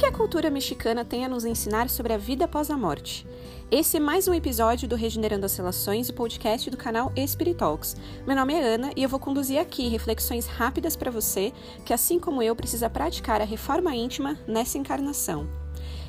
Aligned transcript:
que 0.00 0.06
a 0.06 0.12
cultura 0.12 0.48
mexicana 0.48 1.04
tem 1.04 1.26
a 1.26 1.28
nos 1.28 1.44
ensinar 1.44 1.90
sobre 1.90 2.14
a 2.14 2.16
vida 2.16 2.46
após 2.46 2.70
a 2.70 2.76
morte? 2.76 3.26
Esse 3.70 3.98
é 3.98 4.00
mais 4.00 4.26
um 4.26 4.32
episódio 4.32 4.88
do 4.88 4.96
Regenerando 4.96 5.44
as 5.44 5.54
Relações, 5.54 6.08
o 6.08 6.14
podcast 6.14 6.70
do 6.70 6.76
canal 6.78 7.12
Espiritalks. 7.14 7.94
Meu 8.26 8.34
nome 8.34 8.54
é 8.54 8.62
Ana 8.62 8.92
e 8.96 9.02
eu 9.02 9.10
vou 9.10 9.20
conduzir 9.20 9.60
aqui 9.60 9.88
reflexões 9.88 10.46
rápidas 10.46 10.96
para 10.96 11.10
você 11.10 11.52
que, 11.84 11.92
assim 11.92 12.18
como 12.18 12.42
eu, 12.42 12.56
precisa 12.56 12.88
praticar 12.88 13.42
a 13.42 13.44
reforma 13.44 13.94
íntima 13.94 14.38
nessa 14.48 14.78
encarnação. 14.78 15.46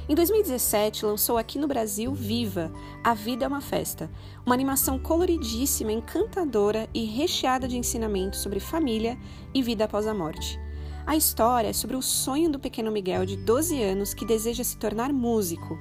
Em 0.08 0.16
2017, 0.16 1.06
lançou 1.06 1.38
aqui 1.38 1.60
no 1.60 1.68
Brasil 1.68 2.14
Viva, 2.14 2.72
A 3.04 3.14
Vida 3.14 3.44
é 3.44 3.48
uma 3.48 3.60
Festa, 3.60 4.10
uma 4.46 4.56
animação 4.56 4.98
coloridíssima, 4.98 5.92
encantadora 5.92 6.88
e 6.94 7.04
recheada 7.04 7.68
de 7.68 7.78
ensinamentos 7.78 8.40
sobre 8.40 8.62
família 8.62 9.18
e 9.54 9.62
vida 9.62 9.84
após 9.84 10.08
a 10.08 10.14
morte. 10.14 10.58
A 11.06 11.16
história 11.16 11.70
é 11.70 11.74
sobre 11.74 11.96
o 11.96 12.02
sonho 12.02 12.52
do 12.52 12.60
pequeno 12.60 12.92
Miguel 12.92 13.26
de 13.26 13.36
12 13.36 13.82
anos 13.82 14.14
que 14.14 14.24
deseja 14.24 14.64
se 14.64 14.78
tornar 14.78 15.12
músico. 15.12 15.80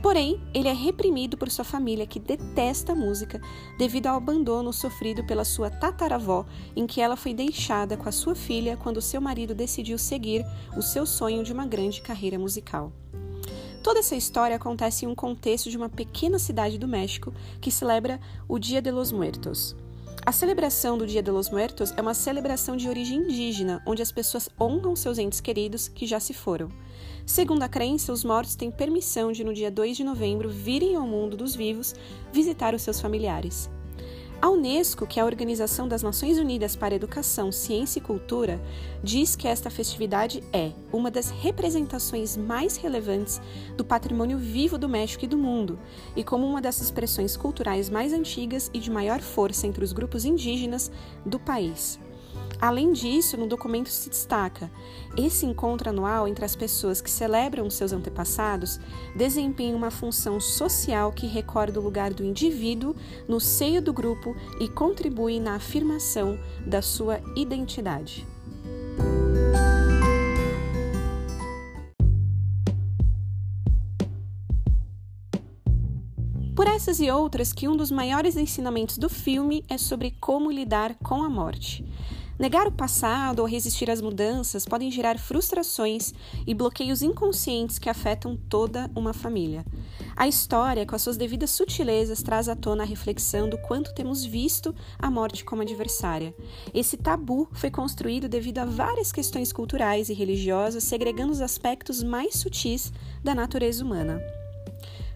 Porém, 0.00 0.40
ele 0.54 0.68
é 0.68 0.72
reprimido 0.72 1.36
por 1.36 1.50
sua 1.50 1.64
família 1.64 2.06
que 2.06 2.20
detesta 2.20 2.92
a 2.92 2.96
música 2.96 3.40
devido 3.76 4.06
ao 4.06 4.16
abandono 4.16 4.72
sofrido 4.72 5.24
pela 5.26 5.44
sua 5.44 5.68
tataravó, 5.68 6.46
em 6.74 6.86
que 6.86 7.00
ela 7.00 7.16
foi 7.16 7.34
deixada 7.34 7.96
com 7.96 8.08
a 8.08 8.12
sua 8.12 8.34
filha 8.34 8.76
quando 8.76 9.02
seu 9.02 9.20
marido 9.20 9.54
decidiu 9.54 9.98
seguir 9.98 10.44
o 10.76 10.82
seu 10.82 11.04
sonho 11.04 11.42
de 11.42 11.52
uma 11.52 11.66
grande 11.66 12.00
carreira 12.00 12.38
musical. 12.38 12.92
Toda 13.82 13.98
essa 13.98 14.14
história 14.14 14.56
acontece 14.56 15.04
em 15.04 15.08
um 15.08 15.14
contexto 15.14 15.70
de 15.70 15.76
uma 15.76 15.88
pequena 15.88 16.38
cidade 16.38 16.78
do 16.78 16.86
México 16.86 17.32
que 17.60 17.70
celebra 17.70 18.20
o 18.48 18.58
Dia 18.58 18.80
de 18.80 18.90
los 18.90 19.10
Muertos. 19.10 19.74
A 20.26 20.32
celebração 20.32 20.98
do 20.98 21.06
Dia 21.06 21.22
de 21.22 21.30
los 21.30 21.48
Muertos 21.48 21.94
é 21.96 22.00
uma 22.02 22.12
celebração 22.12 22.76
de 22.76 22.88
origem 22.88 23.20
indígena, 23.20 23.82
onde 23.86 24.02
as 24.02 24.12
pessoas 24.12 24.50
honram 24.60 24.94
seus 24.94 25.18
entes 25.18 25.40
queridos 25.40 25.88
que 25.88 26.06
já 26.06 26.20
se 26.20 26.34
foram. 26.34 26.68
Segundo 27.24 27.62
a 27.62 27.68
crença, 27.68 28.12
os 28.12 28.22
mortos 28.22 28.54
têm 28.54 28.70
permissão 28.70 29.32
de, 29.32 29.42
no 29.42 29.54
dia 29.54 29.70
2 29.70 29.96
de 29.96 30.04
novembro, 30.04 30.50
virem 30.50 30.94
ao 30.94 31.06
mundo 31.06 31.38
dos 31.38 31.54
vivos 31.56 31.94
visitar 32.32 32.74
os 32.74 32.82
seus 32.82 33.00
familiares. 33.00 33.70
A 34.42 34.48
Unesco, 34.48 35.06
que 35.06 35.20
é 35.20 35.22
a 35.22 35.26
Organização 35.26 35.86
das 35.86 36.02
Nações 36.02 36.38
Unidas 36.38 36.74
para 36.74 36.94
Educação, 36.94 37.52
Ciência 37.52 37.98
e 37.98 38.02
Cultura, 38.02 38.58
diz 39.04 39.36
que 39.36 39.46
esta 39.46 39.68
festividade 39.68 40.42
é 40.50 40.72
uma 40.90 41.10
das 41.10 41.28
representações 41.28 42.38
mais 42.38 42.78
relevantes 42.78 43.38
do 43.76 43.84
patrimônio 43.84 44.38
vivo 44.38 44.78
do 44.78 44.88
México 44.88 45.26
e 45.26 45.28
do 45.28 45.36
mundo, 45.36 45.78
e 46.16 46.24
como 46.24 46.46
uma 46.46 46.62
das 46.62 46.80
expressões 46.80 47.36
culturais 47.36 47.90
mais 47.90 48.14
antigas 48.14 48.70
e 48.72 48.78
de 48.78 48.90
maior 48.90 49.20
força 49.20 49.66
entre 49.66 49.84
os 49.84 49.92
grupos 49.92 50.24
indígenas 50.24 50.90
do 51.26 51.38
país. 51.38 52.00
Além 52.60 52.92
disso, 52.92 53.38
no 53.38 53.46
documento 53.46 53.88
se 53.88 54.10
destaca: 54.10 54.70
esse 55.16 55.46
encontro 55.46 55.88
anual 55.88 56.28
entre 56.28 56.44
as 56.44 56.54
pessoas 56.54 57.00
que 57.00 57.10
celebram 57.10 57.70
seus 57.70 57.92
antepassados 57.92 58.78
desempenha 59.16 59.74
uma 59.74 59.90
função 59.90 60.38
social 60.38 61.10
que 61.10 61.26
recorda 61.26 61.80
o 61.80 61.82
lugar 61.82 62.12
do 62.12 62.24
indivíduo 62.24 62.94
no 63.26 63.40
seio 63.40 63.80
do 63.80 63.92
grupo 63.92 64.36
e 64.60 64.68
contribui 64.68 65.40
na 65.40 65.54
afirmação 65.54 66.38
da 66.66 66.82
sua 66.82 67.20
identidade. 67.34 68.26
Por 76.54 76.66
essas 76.66 77.00
e 77.00 77.10
outras 77.10 77.54
que 77.54 77.66
um 77.66 77.74
dos 77.74 77.90
maiores 77.90 78.36
ensinamentos 78.36 78.98
do 78.98 79.08
filme 79.08 79.64
é 79.66 79.78
sobre 79.78 80.10
como 80.20 80.50
lidar 80.50 80.94
com 80.96 81.22
a 81.22 81.30
morte. 81.30 81.82
Negar 82.40 82.66
o 82.66 82.72
passado 82.72 83.40
ou 83.40 83.44
resistir 83.46 83.90
às 83.90 84.00
mudanças 84.00 84.64
podem 84.64 84.90
gerar 84.90 85.18
frustrações 85.18 86.14
e 86.46 86.54
bloqueios 86.54 87.02
inconscientes 87.02 87.78
que 87.78 87.90
afetam 87.90 88.34
toda 88.34 88.90
uma 88.96 89.12
família. 89.12 89.62
A 90.16 90.26
história, 90.26 90.86
com 90.86 90.96
as 90.96 91.02
suas 91.02 91.18
devidas 91.18 91.50
sutilezas, 91.50 92.22
traz 92.22 92.48
à 92.48 92.56
tona 92.56 92.82
a 92.82 92.86
reflexão 92.86 93.46
do 93.46 93.58
quanto 93.58 93.92
temos 93.92 94.24
visto 94.24 94.74
a 94.98 95.10
morte 95.10 95.44
como 95.44 95.60
adversária. 95.60 96.34
Esse 96.72 96.96
tabu 96.96 97.46
foi 97.52 97.70
construído 97.70 98.26
devido 98.26 98.60
a 98.60 98.64
várias 98.64 99.12
questões 99.12 99.52
culturais 99.52 100.08
e 100.08 100.14
religiosas, 100.14 100.82
segregando 100.84 101.32
os 101.32 101.42
aspectos 101.42 102.02
mais 102.02 102.36
sutis 102.36 102.90
da 103.22 103.34
natureza 103.34 103.84
humana. 103.84 104.18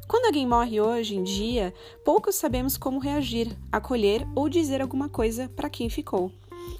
Quando 0.07 0.27
alguém 0.27 0.47
morre 0.47 0.79
hoje 0.79 1.17
em 1.17 1.25
dia, 1.25 1.73
poucos 2.05 2.35
sabemos 2.35 2.77
como 2.77 2.99
reagir, 2.99 3.57
acolher 3.73 4.29
ou 4.35 4.47
dizer 4.47 4.83
alguma 4.83 5.09
coisa 5.09 5.49
para 5.57 5.71
quem 5.71 5.89
ficou 5.89 6.31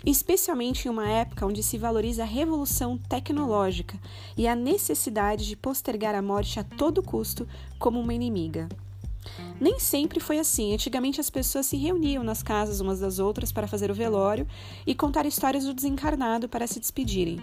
especialmente 0.05 0.87
em 0.87 0.91
uma 0.91 1.09
época 1.09 1.47
onde 1.47 1.63
se 1.63 1.79
valoriza 1.79 2.23
a 2.23 2.27
revolução 2.27 2.99
tecnológica 2.99 3.99
e 4.37 4.47
a 4.47 4.55
necessidade 4.55 5.47
de 5.47 5.57
postergar 5.57 6.15
a 6.15 6.23
morte 6.23 6.61
a 6.61 6.65
todo 6.65 7.03
custo 7.03 7.47
como 7.79 8.01
uma 8.01 8.15
inimiga. 8.15 8.69
Nem 9.61 9.79
sempre 9.79 10.21
foi 10.21 10.39
assim. 10.39 10.75
Antigamente 10.75 11.21
as 11.21 11.31
pessoas 11.31 11.67
se 11.67 11.77
reuniam 11.77 12.23
nas 12.23 12.43
casas 12.43 12.81
umas 12.81 13.01
das 13.01 13.19
outras 13.19 13.53
para 13.53 13.67
fazer 13.67 13.91
o 13.91 13.95
velório 13.95 14.47
e 14.87 14.95
contar 14.95 15.27
histórias 15.27 15.65
do 15.65 15.75
desencarnado 15.75 16.49
para 16.49 16.67
se 16.67 16.81
despedirem. 16.81 17.41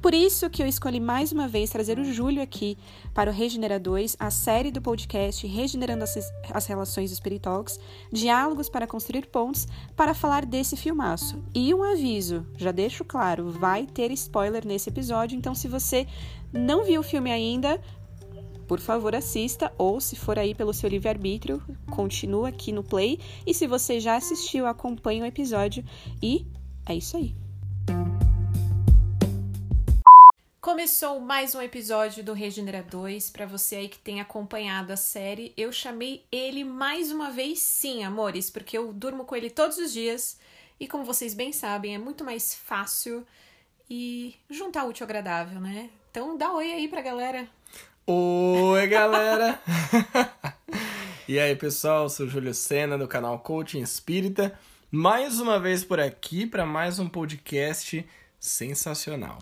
Por 0.00 0.14
isso 0.14 0.48
que 0.48 0.62
eu 0.62 0.66
escolhi 0.66 1.00
mais 1.00 1.32
uma 1.32 1.48
vez 1.48 1.70
trazer 1.70 1.98
o 1.98 2.04
Júlio 2.04 2.42
aqui 2.42 2.78
para 3.12 3.30
o 3.30 3.34
Regenera 3.34 3.78
2, 3.78 4.16
a 4.18 4.30
série 4.30 4.70
do 4.70 4.80
podcast 4.80 5.46
Regenerando 5.46 6.04
as, 6.04 6.16
as 6.52 6.66
Relações 6.66 7.10
Spiritalks, 7.10 7.78
Diálogos 8.12 8.68
para 8.68 8.86
Construir 8.86 9.26
Pontos, 9.26 9.66
para 9.96 10.14
falar 10.14 10.46
desse 10.46 10.76
filmaço. 10.76 11.42
E 11.54 11.74
um 11.74 11.82
aviso, 11.82 12.46
já 12.56 12.70
deixo 12.70 13.04
claro, 13.04 13.50
vai 13.50 13.86
ter 13.86 14.10
spoiler 14.12 14.66
nesse 14.66 14.88
episódio, 14.88 15.36
então 15.36 15.54
se 15.54 15.68
você 15.68 16.06
não 16.52 16.84
viu 16.84 17.00
o 17.00 17.04
filme 17.04 17.30
ainda, 17.30 17.80
por 18.68 18.80
favor 18.80 19.14
assista, 19.16 19.72
ou 19.78 20.00
se 20.00 20.14
for 20.14 20.38
aí 20.38 20.54
pelo 20.54 20.74
seu 20.74 20.90
livre-arbítrio, 20.90 21.62
continua 21.90 22.50
aqui 22.50 22.70
no 22.70 22.84
play. 22.84 23.18
E 23.46 23.54
se 23.54 23.66
você 23.66 23.98
já 23.98 24.16
assistiu, 24.16 24.66
acompanhe 24.66 25.22
o 25.22 25.26
episódio. 25.26 25.82
E 26.22 26.46
é 26.86 26.94
isso 26.94 27.16
aí. 27.16 27.34
Começou 30.68 31.18
mais 31.18 31.54
um 31.54 31.62
episódio 31.62 32.22
do 32.22 32.34
Regenera 32.34 32.82
2. 32.82 33.30
Para 33.30 33.46
você 33.46 33.76
aí 33.76 33.88
que 33.88 33.98
tem 33.98 34.20
acompanhado 34.20 34.92
a 34.92 34.98
série, 34.98 35.50
eu 35.56 35.72
chamei 35.72 36.26
ele 36.30 36.62
mais 36.62 37.10
uma 37.10 37.30
vez, 37.30 37.60
sim, 37.60 38.04
amores, 38.04 38.50
porque 38.50 38.76
eu 38.76 38.92
durmo 38.92 39.24
com 39.24 39.34
ele 39.34 39.48
todos 39.48 39.78
os 39.78 39.90
dias 39.90 40.38
e, 40.78 40.86
como 40.86 41.06
vocês 41.06 41.32
bem 41.32 41.54
sabem, 41.54 41.94
é 41.94 41.98
muito 41.98 42.22
mais 42.22 42.52
fácil 42.52 43.26
e 43.88 44.36
juntar 44.50 44.84
útil 44.84 45.04
ao 45.04 45.08
agradável, 45.08 45.58
né? 45.58 45.88
Então 46.10 46.36
dá 46.36 46.52
oi 46.52 46.70
aí 46.70 46.86
pra 46.86 47.00
galera. 47.00 47.48
Oi, 48.06 48.86
galera! 48.88 49.58
e 51.26 51.40
aí, 51.40 51.56
pessoal, 51.56 52.10
sou 52.10 52.26
o 52.26 52.28
Júlio 52.28 52.52
Sena 52.52 52.98
do 52.98 53.08
canal 53.08 53.38
Coaching 53.38 53.80
Espírita, 53.80 54.60
mais 54.90 55.40
uma 55.40 55.58
vez 55.58 55.82
por 55.82 55.98
aqui 55.98 56.46
para 56.46 56.66
mais 56.66 56.98
um 56.98 57.08
podcast 57.08 58.06
sensacional. 58.38 59.38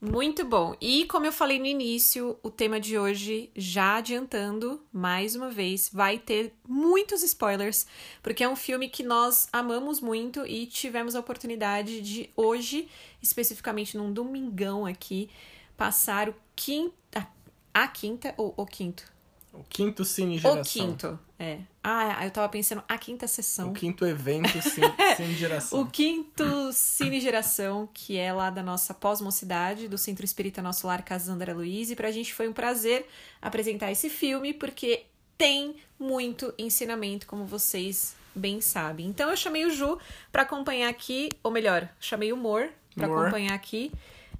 Muito 0.00 0.44
bom. 0.44 0.76
E 0.80 1.06
como 1.06 1.26
eu 1.26 1.32
falei 1.32 1.58
no 1.58 1.66
início, 1.66 2.38
o 2.40 2.50
tema 2.50 2.78
de 2.78 2.96
hoje, 2.96 3.50
já 3.56 3.96
adiantando, 3.96 4.80
mais 4.92 5.34
uma 5.34 5.50
vez, 5.50 5.90
vai 5.92 6.18
ter 6.18 6.54
muitos 6.68 7.24
spoilers, 7.24 7.84
porque 8.22 8.44
é 8.44 8.48
um 8.48 8.54
filme 8.54 8.88
que 8.88 9.02
nós 9.02 9.48
amamos 9.52 10.00
muito 10.00 10.46
e 10.46 10.66
tivemos 10.66 11.16
a 11.16 11.20
oportunidade 11.20 12.00
de 12.00 12.30
hoje, 12.36 12.88
especificamente 13.20 13.96
num 13.96 14.12
domingão 14.12 14.86
aqui, 14.86 15.28
passar 15.76 16.28
o 16.28 16.34
quinto, 16.54 16.94
a, 17.12 17.26
a 17.74 17.88
quinta 17.88 18.32
ou 18.36 18.54
o 18.56 18.64
quinto? 18.64 19.17
O 19.58 19.64
quinto 19.68 20.04
Cine 20.04 20.38
Geração. 20.38 20.60
O 20.60 20.64
quinto, 20.64 21.18
é. 21.38 21.58
Ah, 21.82 22.24
eu 22.24 22.30
tava 22.30 22.48
pensando 22.48 22.82
a 22.88 22.96
quinta 22.96 23.26
sessão. 23.26 23.70
O 23.70 23.74
quinto 23.74 24.06
evento 24.06 24.50
Cine, 24.62 24.94
Cine 25.16 25.34
Geração. 25.34 25.80
o 25.80 25.86
quinto 25.86 26.72
Cine 26.72 27.20
Geração, 27.20 27.88
que 27.92 28.16
é 28.16 28.32
lá 28.32 28.50
da 28.50 28.62
nossa 28.62 28.94
pós-mocidade, 28.94 29.88
do 29.88 29.98
Centro 29.98 30.24
Espírita 30.24 30.62
Nosso 30.62 30.86
Lar 30.86 31.04
Casandra 31.04 31.54
Luiz. 31.54 31.90
E 31.90 31.96
pra 31.96 32.10
gente 32.10 32.32
foi 32.32 32.48
um 32.48 32.52
prazer 32.52 33.06
apresentar 33.42 33.90
esse 33.90 34.08
filme, 34.08 34.52
porque 34.54 35.06
tem 35.36 35.76
muito 35.98 36.52
ensinamento, 36.58 37.26
como 37.26 37.44
vocês 37.44 38.16
bem 38.34 38.60
sabem. 38.60 39.06
Então 39.06 39.30
eu 39.30 39.36
chamei 39.36 39.64
o 39.64 39.70
Ju 39.70 39.98
para 40.30 40.42
acompanhar 40.42 40.88
aqui, 40.88 41.28
ou 41.42 41.50
melhor, 41.50 41.88
chamei 41.98 42.32
o 42.32 42.36
Mor 42.36 42.68
para 42.94 43.06
acompanhar 43.06 43.54
aqui 43.54 43.92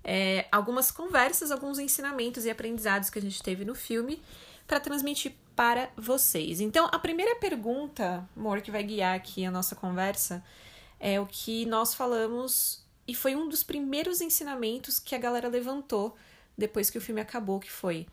é, 0.05 0.47
algumas 0.51 0.91
conversas, 0.91 1.51
alguns 1.51 1.79
ensinamentos 1.79 2.45
e 2.45 2.51
aprendizados 2.51 3.11
que 3.11 3.19
a 3.19 3.23
gente 3.23 3.43
teve 3.43 3.65
no 3.65 3.75
filme 3.75 4.21
para 4.69 4.79
transmitir 4.79 5.33
para 5.57 5.91
vocês. 5.97 6.61
Então, 6.61 6.89
a 6.93 6.99
primeira 6.99 7.35
pergunta, 7.37 8.29
amor, 8.37 8.61
que 8.61 8.71
vai 8.71 8.85
guiar 8.85 9.17
aqui 9.17 9.45
a 9.45 9.51
nossa 9.51 9.75
conversa 9.75 10.45
é 11.01 11.19
o 11.19 11.27
que 11.27 11.65
nós 11.67 11.95
falamos 11.95 12.85
e 13.07 13.15
foi 13.15 13.35
um 13.35 13.49
dos 13.49 13.63
primeiros 13.63 14.21
ensinamentos 14.21 15.01
que 15.01 15.15
a 15.15 15.19
galera 15.19 15.49
levantou 15.49 16.15
depois 16.57 16.91
que 16.91 16.99
o 16.99 17.01
filme 17.01 17.21
acabou, 17.21 17.59
que 17.59 17.71
foi 17.71 18.07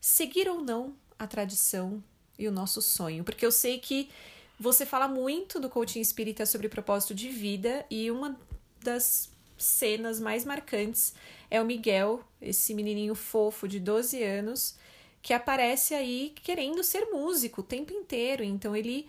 seguir 0.00 0.48
ou 0.48 0.60
não 0.60 0.94
a 1.18 1.26
tradição 1.26 2.02
e 2.38 2.48
o 2.48 2.52
nosso 2.52 2.82
sonho, 2.82 3.22
porque 3.22 3.46
eu 3.46 3.52
sei 3.52 3.78
que 3.78 4.10
você 4.58 4.84
fala 4.84 5.06
muito 5.06 5.60
do 5.60 5.70
coaching 5.70 6.00
espírita 6.00 6.44
sobre 6.44 6.68
propósito 6.68 7.14
de 7.14 7.28
vida 7.28 7.86
e 7.88 8.10
uma 8.10 8.38
das 8.82 9.30
cenas 9.56 10.18
mais 10.18 10.44
marcantes 10.44 11.14
é 11.50 11.60
o 11.60 11.64
Miguel, 11.64 12.24
esse 12.40 12.74
menininho 12.74 13.14
fofo 13.14 13.68
de 13.68 13.78
12 13.78 14.22
anos, 14.22 14.76
que 15.22 15.34
aparece 15.34 15.94
aí 15.94 16.32
querendo 16.42 16.82
ser 16.82 17.06
músico 17.06 17.60
o 17.60 17.64
tempo 17.64 17.92
inteiro. 17.92 18.42
Então 18.42 18.74
ele 18.74 19.08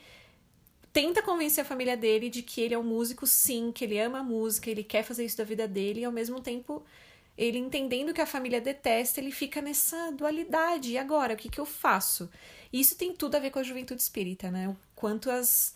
tenta 0.91 1.21
convencer 1.21 1.63
a 1.63 1.67
família 1.67 1.95
dele 1.95 2.29
de 2.29 2.41
que 2.41 2.61
ele 2.61 2.73
é 2.73 2.77
um 2.77 2.83
músico, 2.83 3.25
sim, 3.25 3.71
que 3.71 3.85
ele 3.85 3.99
ama 3.99 4.19
a 4.19 4.23
música, 4.23 4.69
ele 4.69 4.83
quer 4.83 5.03
fazer 5.03 5.25
isso 5.25 5.37
da 5.37 5.43
vida 5.43 5.67
dele, 5.67 6.01
e 6.01 6.05
ao 6.05 6.11
mesmo 6.11 6.41
tempo, 6.41 6.83
ele 7.37 7.57
entendendo 7.57 8.13
que 8.13 8.21
a 8.21 8.25
família 8.25 8.59
detesta, 8.59 9.19
ele 9.19 9.31
fica 9.31 9.61
nessa 9.61 10.11
dualidade. 10.11 10.91
E 10.91 10.97
agora, 10.97 11.33
o 11.33 11.37
que, 11.37 11.49
que 11.49 11.59
eu 11.59 11.65
faço? 11.65 12.29
Isso 12.71 12.95
tem 12.97 13.13
tudo 13.13 13.35
a 13.35 13.39
ver 13.39 13.51
com 13.51 13.59
a 13.59 13.63
juventude 13.63 14.01
espírita, 14.01 14.51
né? 14.51 14.67
O 14.67 14.77
quanto 14.95 15.29
as 15.31 15.73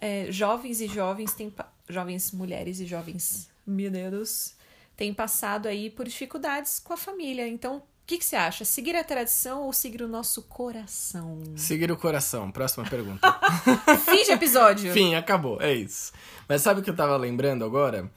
é, 0.00 0.30
jovens 0.30 0.80
e 0.80 0.88
jovens 0.88 1.32
têm. 1.32 1.52
Jovens 1.88 2.32
mulheres 2.32 2.80
e 2.80 2.86
jovens 2.86 3.48
mineiros 3.64 4.56
têm 4.96 5.14
passado 5.14 5.68
aí 5.68 5.88
por 5.88 6.04
dificuldades 6.04 6.80
com 6.80 6.92
a 6.92 6.96
família. 6.96 7.46
Então, 7.46 7.80
o 8.06 8.08
que, 8.08 8.18
que, 8.18 8.24
você 8.24 8.36
acha? 8.36 8.64
Seguir 8.64 8.94
a 8.94 9.02
tradição 9.02 9.64
ou 9.64 9.72
seguir 9.72 10.00
o 10.00 10.06
nosso 10.06 10.40
coração? 10.42 11.42
Seguir 11.56 11.90
o 11.90 11.96
coração. 11.96 12.52
Próxima 12.52 12.88
pergunta. 12.88 13.36
Fim 14.08 14.22
de 14.22 14.30
episódio. 14.30 14.92
Fim, 14.92 15.16
acabou. 15.16 15.60
É 15.60 15.74
isso. 15.74 16.12
Mas 16.48 16.62
sabe 16.62 16.78
o 16.78 16.84
que 16.84 16.90
eu 16.90 16.94
tava 16.94 17.16
lembrando 17.16 17.64
agora? 17.64 18.08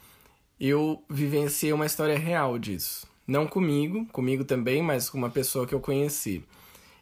Eu 0.59 1.03
vivenciei 1.09 1.73
uma 1.73 1.87
história 1.87 2.15
real 2.15 2.59
disso. 2.59 3.07
Não 3.25 3.47
comigo, 3.47 4.05
comigo 4.11 4.43
também, 4.43 4.83
mas 4.83 5.09
com 5.09 5.17
uma 5.17 5.31
pessoa 5.31 5.65
que 5.65 5.73
eu 5.73 5.79
conheci. 5.79 6.45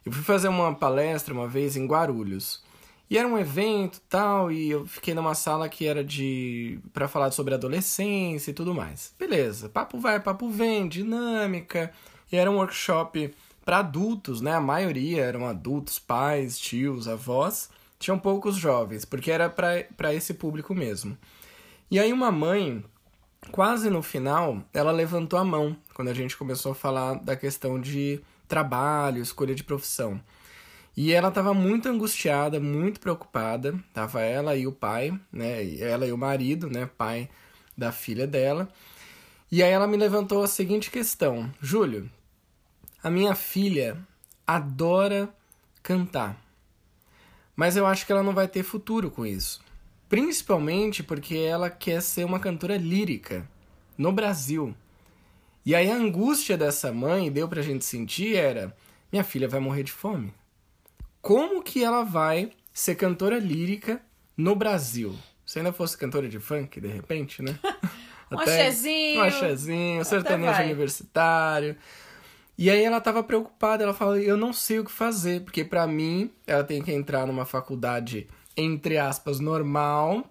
Eu 0.02 0.10
fui 0.10 0.22
fazer 0.22 0.48
uma 0.48 0.74
palestra 0.74 1.34
uma 1.34 1.46
vez 1.46 1.76
em 1.76 1.86
Guarulhos. 1.86 2.64
E 3.10 3.18
era 3.18 3.28
um 3.28 3.36
evento 3.36 4.00
tal, 4.08 4.50
e 4.50 4.70
eu 4.70 4.86
fiquei 4.86 5.12
numa 5.12 5.34
sala 5.34 5.68
que 5.68 5.86
era 5.86 6.02
de. 6.02 6.80
para 6.94 7.06
falar 7.06 7.32
sobre 7.32 7.52
adolescência 7.52 8.50
e 8.50 8.54
tudo 8.54 8.74
mais. 8.74 9.12
Beleza, 9.18 9.68
papo 9.68 9.98
vai, 9.98 10.18
papo 10.18 10.48
vem, 10.48 10.88
dinâmica 10.88 11.92
e 12.30 12.36
era 12.36 12.50
um 12.50 12.56
workshop 12.56 13.34
para 13.64 13.78
adultos, 13.78 14.40
né? 14.40 14.54
A 14.54 14.60
maioria 14.60 15.22
eram 15.22 15.46
adultos, 15.46 15.98
pais, 15.98 16.58
tios, 16.58 17.06
avós. 17.06 17.70
Tinham 17.98 18.18
poucos 18.18 18.56
jovens, 18.56 19.04
porque 19.04 19.30
era 19.30 19.50
para 19.50 20.14
esse 20.14 20.34
público 20.34 20.74
mesmo. 20.74 21.18
E 21.90 21.98
aí 21.98 22.12
uma 22.12 22.30
mãe, 22.30 22.84
quase 23.50 23.90
no 23.90 24.02
final, 24.02 24.62
ela 24.72 24.92
levantou 24.92 25.38
a 25.38 25.44
mão 25.44 25.76
quando 25.94 26.08
a 26.08 26.14
gente 26.14 26.36
começou 26.36 26.72
a 26.72 26.74
falar 26.74 27.14
da 27.14 27.34
questão 27.34 27.80
de 27.80 28.20
trabalho, 28.46 29.20
escolha 29.20 29.54
de 29.54 29.64
profissão. 29.64 30.20
E 30.96 31.12
ela 31.12 31.28
estava 31.28 31.54
muito 31.54 31.88
angustiada, 31.88 32.58
muito 32.58 32.98
preocupada. 32.98 33.78
Tava 33.92 34.20
ela 34.20 34.56
e 34.56 34.66
o 34.66 34.72
pai, 34.72 35.18
né? 35.32 35.78
Ela 35.78 36.06
e 36.06 36.12
o 36.12 36.18
marido, 36.18 36.68
né? 36.68 36.90
Pai 36.96 37.28
da 37.76 37.92
filha 37.92 38.26
dela. 38.26 38.68
E 39.50 39.62
aí 39.62 39.70
ela 39.70 39.86
me 39.86 39.96
levantou 39.96 40.42
a 40.42 40.48
seguinte 40.48 40.90
questão: 40.90 41.50
Júlio, 41.60 42.10
a 43.02 43.10
minha 43.10 43.34
filha 43.34 43.96
adora 44.46 45.28
cantar. 45.82 46.36
Mas 47.54 47.76
eu 47.76 47.86
acho 47.86 48.06
que 48.06 48.12
ela 48.12 48.22
não 48.22 48.32
vai 48.32 48.46
ter 48.46 48.62
futuro 48.62 49.10
com 49.10 49.26
isso. 49.26 49.60
Principalmente 50.08 51.02
porque 51.02 51.36
ela 51.36 51.68
quer 51.68 52.00
ser 52.00 52.24
uma 52.24 52.40
cantora 52.40 52.76
lírica 52.76 53.48
no 53.96 54.12
Brasil. 54.12 54.74
E 55.66 55.74
aí 55.74 55.90
a 55.90 55.96
angústia 55.96 56.56
dessa 56.56 56.92
mãe, 56.92 57.30
deu 57.30 57.48
pra 57.48 57.60
gente 57.60 57.84
sentir, 57.84 58.36
era: 58.36 58.74
minha 59.12 59.24
filha 59.24 59.48
vai 59.48 59.60
morrer 59.60 59.82
de 59.82 59.92
fome. 59.92 60.32
Como 61.20 61.62
que 61.62 61.84
ela 61.84 62.04
vai 62.04 62.52
ser 62.72 62.94
cantora 62.94 63.38
lírica 63.38 64.00
no 64.36 64.54
Brasil? 64.54 65.14
Se 65.44 65.58
ainda 65.58 65.72
fosse 65.72 65.98
cantora 65.98 66.28
de 66.28 66.38
funk, 66.38 66.80
de 66.80 66.88
repente, 66.88 67.42
né? 67.42 67.58
um 68.32 68.38
axezinho. 68.38 69.20
Um 69.20 69.24
axezinho, 69.24 70.04
sertanejo 70.04 70.62
universitário. 70.62 71.76
E 72.58 72.68
aí 72.68 72.82
ela 72.82 73.00
tava 73.00 73.22
preocupada, 73.22 73.84
ela 73.84 73.94
falou: 73.94 74.18
"Eu 74.18 74.36
não 74.36 74.52
sei 74.52 74.80
o 74.80 74.84
que 74.84 74.90
fazer, 74.90 75.42
porque 75.42 75.64
para 75.64 75.86
mim 75.86 76.30
ela 76.44 76.64
tem 76.64 76.82
que 76.82 76.92
entrar 76.92 77.24
numa 77.24 77.44
faculdade 77.44 78.28
entre 78.56 78.98
aspas 78.98 79.38
normal, 79.38 80.28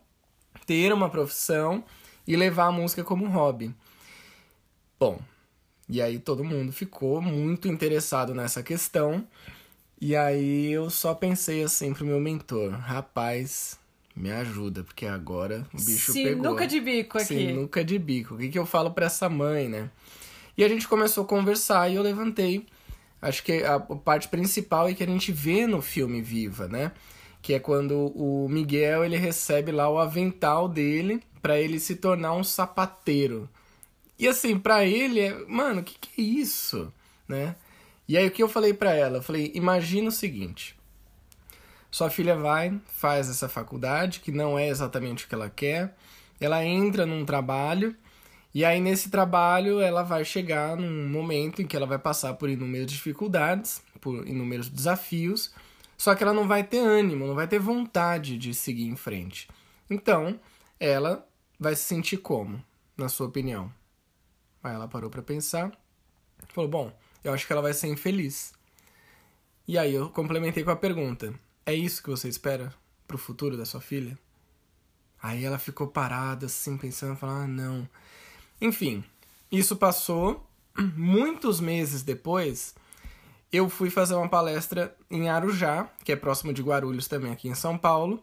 ter 0.65 0.91
uma 0.91 1.09
profissão 1.09 1.81
e 2.27 2.35
levar 2.35 2.65
a 2.65 2.71
música 2.71 3.01
como 3.01 3.29
hobby". 3.29 3.73
Bom, 4.99 5.21
e 5.87 6.01
aí 6.01 6.19
todo 6.19 6.43
mundo 6.43 6.73
ficou 6.73 7.21
muito 7.21 7.69
interessado 7.69 8.35
nessa 8.35 8.61
questão. 8.61 9.25
E 9.99 10.15
aí 10.15 10.71
eu 10.71 10.89
só 10.89 11.15
pensei 11.15 11.63
assim 11.63 11.93
pro 11.93 12.05
meu 12.05 12.19
mentor, 12.19 12.71
rapaz, 12.71 13.79
me 14.15 14.31
ajuda, 14.31 14.83
porque 14.83 15.05
agora 15.05 15.65
o 15.73 15.77
bicho 15.77 16.11
Sinuca 16.11 16.29
pegou. 16.29 16.43
Sinuca 16.43 16.67
de 16.67 16.79
bico 16.79 17.17
aqui. 17.17 17.25
Sinuca 17.25 17.83
de 17.83 17.97
bico. 17.97 18.35
O 18.35 18.37
que, 18.37 18.49
que 18.49 18.59
eu 18.59 18.65
falo 18.65 18.91
pra 18.91 19.05
essa 19.05 19.29
mãe, 19.29 19.69
né? 19.69 19.89
E 20.57 20.63
a 20.63 20.67
gente 20.67 20.87
começou 20.87 21.23
a 21.23 21.27
conversar 21.27 21.89
e 21.89 21.95
eu 21.95 22.01
levantei. 22.01 22.65
Acho 23.21 23.43
que 23.43 23.63
a 23.63 23.79
parte 23.79 24.27
principal 24.27 24.89
é 24.89 24.93
que 24.93 25.03
a 25.03 25.07
gente 25.07 25.31
vê 25.31 25.67
no 25.67 25.81
filme 25.81 26.21
Viva, 26.21 26.67
né? 26.67 26.91
Que 27.41 27.53
é 27.53 27.59
quando 27.59 28.11
o 28.15 28.49
Miguel 28.49 29.05
ele 29.05 29.17
recebe 29.17 29.71
lá 29.71 29.87
o 29.89 29.99
avental 29.99 30.67
dele 30.67 31.21
para 31.41 31.59
ele 31.59 31.79
se 31.79 31.95
tornar 31.95 32.33
um 32.33 32.43
sapateiro. 32.43 33.47
E 34.17 34.27
assim, 34.27 34.57
para 34.57 34.83
ele, 34.83 35.19
é, 35.19 35.45
mano, 35.47 35.81
o 35.81 35.83
que, 35.83 35.95
que 35.99 36.21
é 36.21 36.23
isso, 36.23 36.91
né? 37.27 37.55
E 38.07 38.17
aí 38.17 38.27
o 38.27 38.31
que 38.31 38.41
eu 38.41 38.49
falei 38.49 38.73
para 38.73 38.93
ela? 38.93 39.17
Eu 39.17 39.23
falei, 39.23 39.51
imagina 39.53 40.09
o 40.09 40.11
seguinte: 40.11 40.75
sua 41.91 42.09
filha 42.09 42.35
vai, 42.35 42.79
faz 42.87 43.29
essa 43.29 43.47
faculdade, 43.47 44.21
que 44.21 44.31
não 44.31 44.57
é 44.57 44.67
exatamente 44.67 45.25
o 45.25 45.27
que 45.27 45.35
ela 45.35 45.49
quer, 45.49 45.95
ela 46.39 46.65
entra 46.65 47.05
num 47.05 47.25
trabalho 47.25 47.95
e 48.53 48.65
aí, 48.65 48.79
nesse 48.79 49.09
trabalho, 49.09 49.79
ela 49.79 50.03
vai 50.03 50.23
chegar 50.25 50.75
num 50.75 51.07
momento 51.09 51.61
em 51.61 51.67
que 51.67 51.75
ela 51.75 51.85
vai 51.85 51.99
passar 51.99 52.33
por 52.35 52.49
inúmeras 52.49 52.91
dificuldades, 52.91 53.83
por 54.01 54.27
inúmeros 54.27 54.69
desafios, 54.69 55.53
só 55.97 56.15
que 56.15 56.23
ela 56.23 56.33
não 56.33 56.47
vai 56.47 56.63
ter 56.63 56.79
ânimo, 56.79 57.27
não 57.27 57.35
vai 57.35 57.47
ter 57.47 57.59
vontade 57.59 58.37
de 58.37 58.53
seguir 58.53 58.87
em 58.87 58.95
frente. 58.95 59.47
Então, 59.89 60.39
ela 60.79 61.27
vai 61.59 61.75
se 61.75 61.83
sentir 61.83 62.17
como, 62.17 62.63
na 62.95 63.09
sua 63.09 63.27
opinião? 63.27 63.71
Aí 64.63 64.73
ela 64.73 64.87
parou 64.87 65.09
para 65.09 65.21
pensar, 65.21 65.71
falou: 66.53 66.69
Bom, 66.69 66.99
eu 67.23 67.33
acho 67.33 67.45
que 67.45 67.53
ela 67.53 67.61
vai 67.61 67.73
ser 67.73 67.87
infeliz. 67.87 68.53
E 69.67 69.77
aí 69.77 69.93
eu 69.93 70.09
complementei 70.09 70.63
com 70.63 70.71
a 70.71 70.75
pergunta: 70.75 71.33
É 71.65 71.73
isso 71.73 72.01
que 72.01 72.09
você 72.09 72.27
espera 72.27 72.73
pro 73.07 73.17
futuro 73.17 73.57
da 73.57 73.65
sua 73.65 73.81
filha? 73.81 74.17
Aí 75.21 75.43
ela 75.43 75.57
ficou 75.57 75.87
parada, 75.87 76.45
assim, 76.45 76.77
pensando, 76.77 77.15
falando: 77.15 77.43
Ah, 77.43 77.47
não. 77.47 77.89
Enfim, 78.61 79.03
isso 79.51 79.75
passou. 79.75 80.45
Muitos 80.95 81.59
meses 81.59 82.03
depois, 82.03 82.75
eu 83.51 83.69
fui 83.69 83.89
fazer 83.89 84.15
uma 84.15 84.29
palestra 84.29 84.95
em 85.09 85.29
Arujá, 85.29 85.89
que 86.03 86.11
é 86.11 86.15
próximo 86.15 86.53
de 86.53 86.61
Guarulhos 86.61 87.07
também, 87.07 87.31
aqui 87.31 87.47
em 87.47 87.55
São 87.55 87.77
Paulo. 87.77 88.21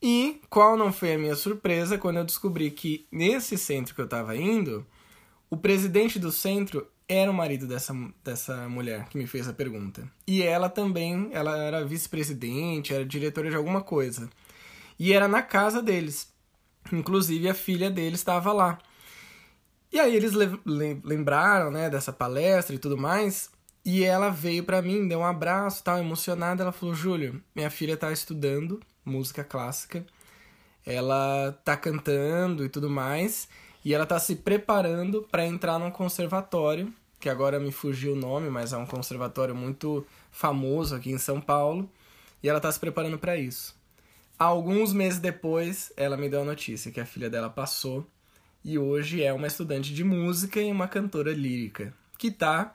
E 0.00 0.40
qual 0.50 0.76
não 0.76 0.92
foi 0.92 1.14
a 1.14 1.18
minha 1.18 1.34
surpresa 1.34 1.98
quando 1.98 2.18
eu 2.18 2.24
descobri 2.24 2.70
que 2.70 3.06
nesse 3.10 3.56
centro 3.56 3.94
que 3.94 4.00
eu 4.00 4.04
estava 4.04 4.36
indo, 4.36 4.86
o 5.48 5.56
presidente 5.56 6.18
do 6.18 6.30
centro 6.30 6.86
era 7.08 7.30
o 7.30 7.34
marido 7.34 7.66
dessa, 7.66 7.94
dessa 8.22 8.68
mulher 8.68 9.08
que 9.08 9.16
me 9.16 9.26
fez 9.26 9.48
a 9.48 9.52
pergunta. 9.52 10.10
E 10.26 10.42
ela 10.42 10.68
também, 10.68 11.30
ela 11.32 11.56
era 11.56 11.84
vice-presidente, 11.84 12.92
era 12.92 13.04
diretora 13.04 13.48
de 13.48 13.56
alguma 13.56 13.80
coisa. 13.80 14.28
E 14.98 15.12
era 15.12 15.28
na 15.28 15.42
casa 15.42 15.80
deles. 15.80 16.32
Inclusive 16.92 17.48
a 17.48 17.54
filha 17.54 17.90
dele 17.90 18.16
estava 18.16 18.52
lá. 18.52 18.78
E 19.96 19.98
aí 19.98 20.14
eles 20.14 20.34
lembraram, 21.02 21.70
né, 21.70 21.88
dessa 21.88 22.12
palestra 22.12 22.76
e 22.76 22.78
tudo 22.78 22.98
mais, 22.98 23.48
e 23.82 24.04
ela 24.04 24.28
veio 24.28 24.62
para 24.62 24.82
mim, 24.82 25.08
deu 25.08 25.20
um 25.20 25.24
abraço, 25.24 25.82
tal, 25.82 25.98
emocionada, 25.98 26.62
ela 26.62 26.70
falou: 26.70 26.94
"Júlio, 26.94 27.42
minha 27.54 27.70
filha 27.70 27.96
tá 27.96 28.12
estudando 28.12 28.78
música 29.02 29.42
clássica. 29.42 30.04
Ela 30.84 31.58
tá 31.64 31.78
cantando 31.78 32.62
e 32.62 32.68
tudo 32.68 32.90
mais, 32.90 33.48
e 33.82 33.94
ela 33.94 34.04
tá 34.04 34.18
se 34.18 34.36
preparando 34.36 35.26
para 35.30 35.46
entrar 35.46 35.78
num 35.78 35.90
conservatório, 35.90 36.92
que 37.18 37.30
agora 37.30 37.58
me 37.58 37.72
fugiu 37.72 38.12
o 38.12 38.16
nome, 38.16 38.50
mas 38.50 38.74
é 38.74 38.76
um 38.76 38.84
conservatório 38.84 39.54
muito 39.54 40.06
famoso 40.30 40.94
aqui 40.94 41.10
em 41.10 41.16
São 41.16 41.40
Paulo, 41.40 41.90
e 42.42 42.50
ela 42.50 42.60
tá 42.60 42.70
se 42.70 42.78
preparando 42.78 43.18
para 43.18 43.34
isso. 43.38 43.74
Alguns 44.38 44.92
meses 44.92 45.18
depois, 45.18 45.90
ela 45.96 46.18
me 46.18 46.28
deu 46.28 46.42
a 46.42 46.44
notícia 46.44 46.92
que 46.92 47.00
a 47.00 47.06
filha 47.06 47.30
dela 47.30 47.48
passou 47.48 48.06
e 48.66 48.80
hoje 48.80 49.22
é 49.22 49.32
uma 49.32 49.46
estudante 49.46 49.94
de 49.94 50.02
música 50.02 50.60
e 50.60 50.72
uma 50.72 50.88
cantora 50.88 51.32
lírica 51.32 51.94
que 52.18 52.26
está 52.26 52.74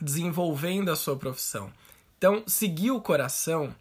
desenvolvendo 0.00 0.90
a 0.90 0.96
sua 0.96 1.14
profissão. 1.14 1.70
Então, 2.16 2.42
seguir 2.46 2.90
o 2.90 3.02
coração, 3.02 3.74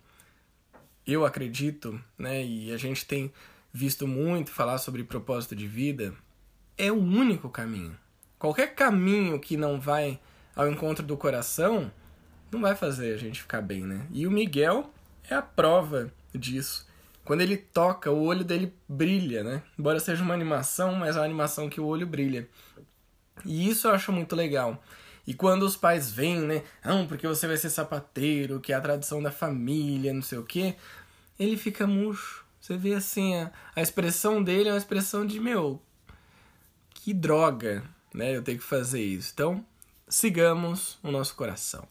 eu 1.07 1.25
acredito, 1.25 1.97
né, 2.17 2.43
e 2.45 2.73
a 2.73 2.77
gente 2.77 3.05
tem 3.05 3.31
visto 3.71 4.05
muito 4.05 4.51
falar 4.51 4.79
sobre 4.79 5.01
propósito 5.05 5.55
de 5.55 5.65
vida, 5.65 6.13
é 6.77 6.91
o 6.91 6.99
único 6.99 7.47
caminho. 7.49 7.97
Qualquer 8.37 8.75
caminho 8.75 9.39
que 9.39 9.55
não 9.55 9.79
vai 9.79 10.19
ao 10.53 10.69
encontro 10.69 11.05
do 11.05 11.15
coração 11.15 11.89
não 12.51 12.59
vai 12.59 12.75
fazer 12.75 13.13
a 13.13 13.17
gente 13.17 13.41
ficar 13.41 13.61
bem, 13.61 13.83
né? 13.83 14.05
E 14.11 14.27
o 14.27 14.31
Miguel 14.31 14.91
é 15.29 15.35
a 15.35 15.41
prova 15.41 16.11
disso. 16.35 16.85
Quando 17.29 17.41
ele 17.41 17.57
toca, 17.57 18.09
o 18.09 18.23
olho 18.23 18.43
dele 18.43 18.73
brilha, 18.87 19.43
né? 19.43 19.61
Embora 19.77 19.99
seja 19.99 20.23
uma 20.23 20.33
animação, 20.33 20.95
mas 20.95 21.15
é 21.15 21.19
uma 21.19 21.25
animação 21.25 21.69
que 21.69 21.79
o 21.79 21.85
olho 21.85 22.07
brilha. 22.07 22.49
E 23.45 23.69
isso 23.69 23.87
eu 23.87 23.91
acho 23.91 24.11
muito 24.11 24.35
legal. 24.35 24.83
E 25.27 25.35
quando 25.35 25.61
os 25.61 25.77
pais 25.77 26.09
vêm, 26.09 26.39
né? 26.39 26.63
Não, 26.83 27.05
porque 27.05 27.27
você 27.27 27.45
vai 27.45 27.55
ser 27.55 27.69
sapateiro, 27.69 28.59
que 28.59 28.73
é 28.73 28.75
a 28.75 28.81
tradição 28.81 29.21
da 29.21 29.29
família, 29.29 30.11
não 30.11 30.23
sei 30.23 30.39
o 30.39 30.43
quê. 30.43 30.75
Ele 31.37 31.55
fica 31.55 31.85
murcho. 31.85 32.43
Você 32.59 32.75
vê 32.75 32.95
assim, 32.95 33.35
a, 33.35 33.51
a 33.75 33.81
expressão 33.83 34.41
dele 34.41 34.69
é 34.69 34.71
uma 34.71 34.79
expressão 34.79 35.23
de, 35.23 35.39
meu, 35.39 35.79
que 36.95 37.13
droga, 37.13 37.83
né? 38.11 38.35
Eu 38.35 38.41
tenho 38.41 38.57
que 38.57 38.63
fazer 38.63 39.03
isso. 39.03 39.29
Então, 39.35 39.63
sigamos 40.07 40.97
o 41.03 41.11
nosso 41.11 41.35
coração. 41.35 41.87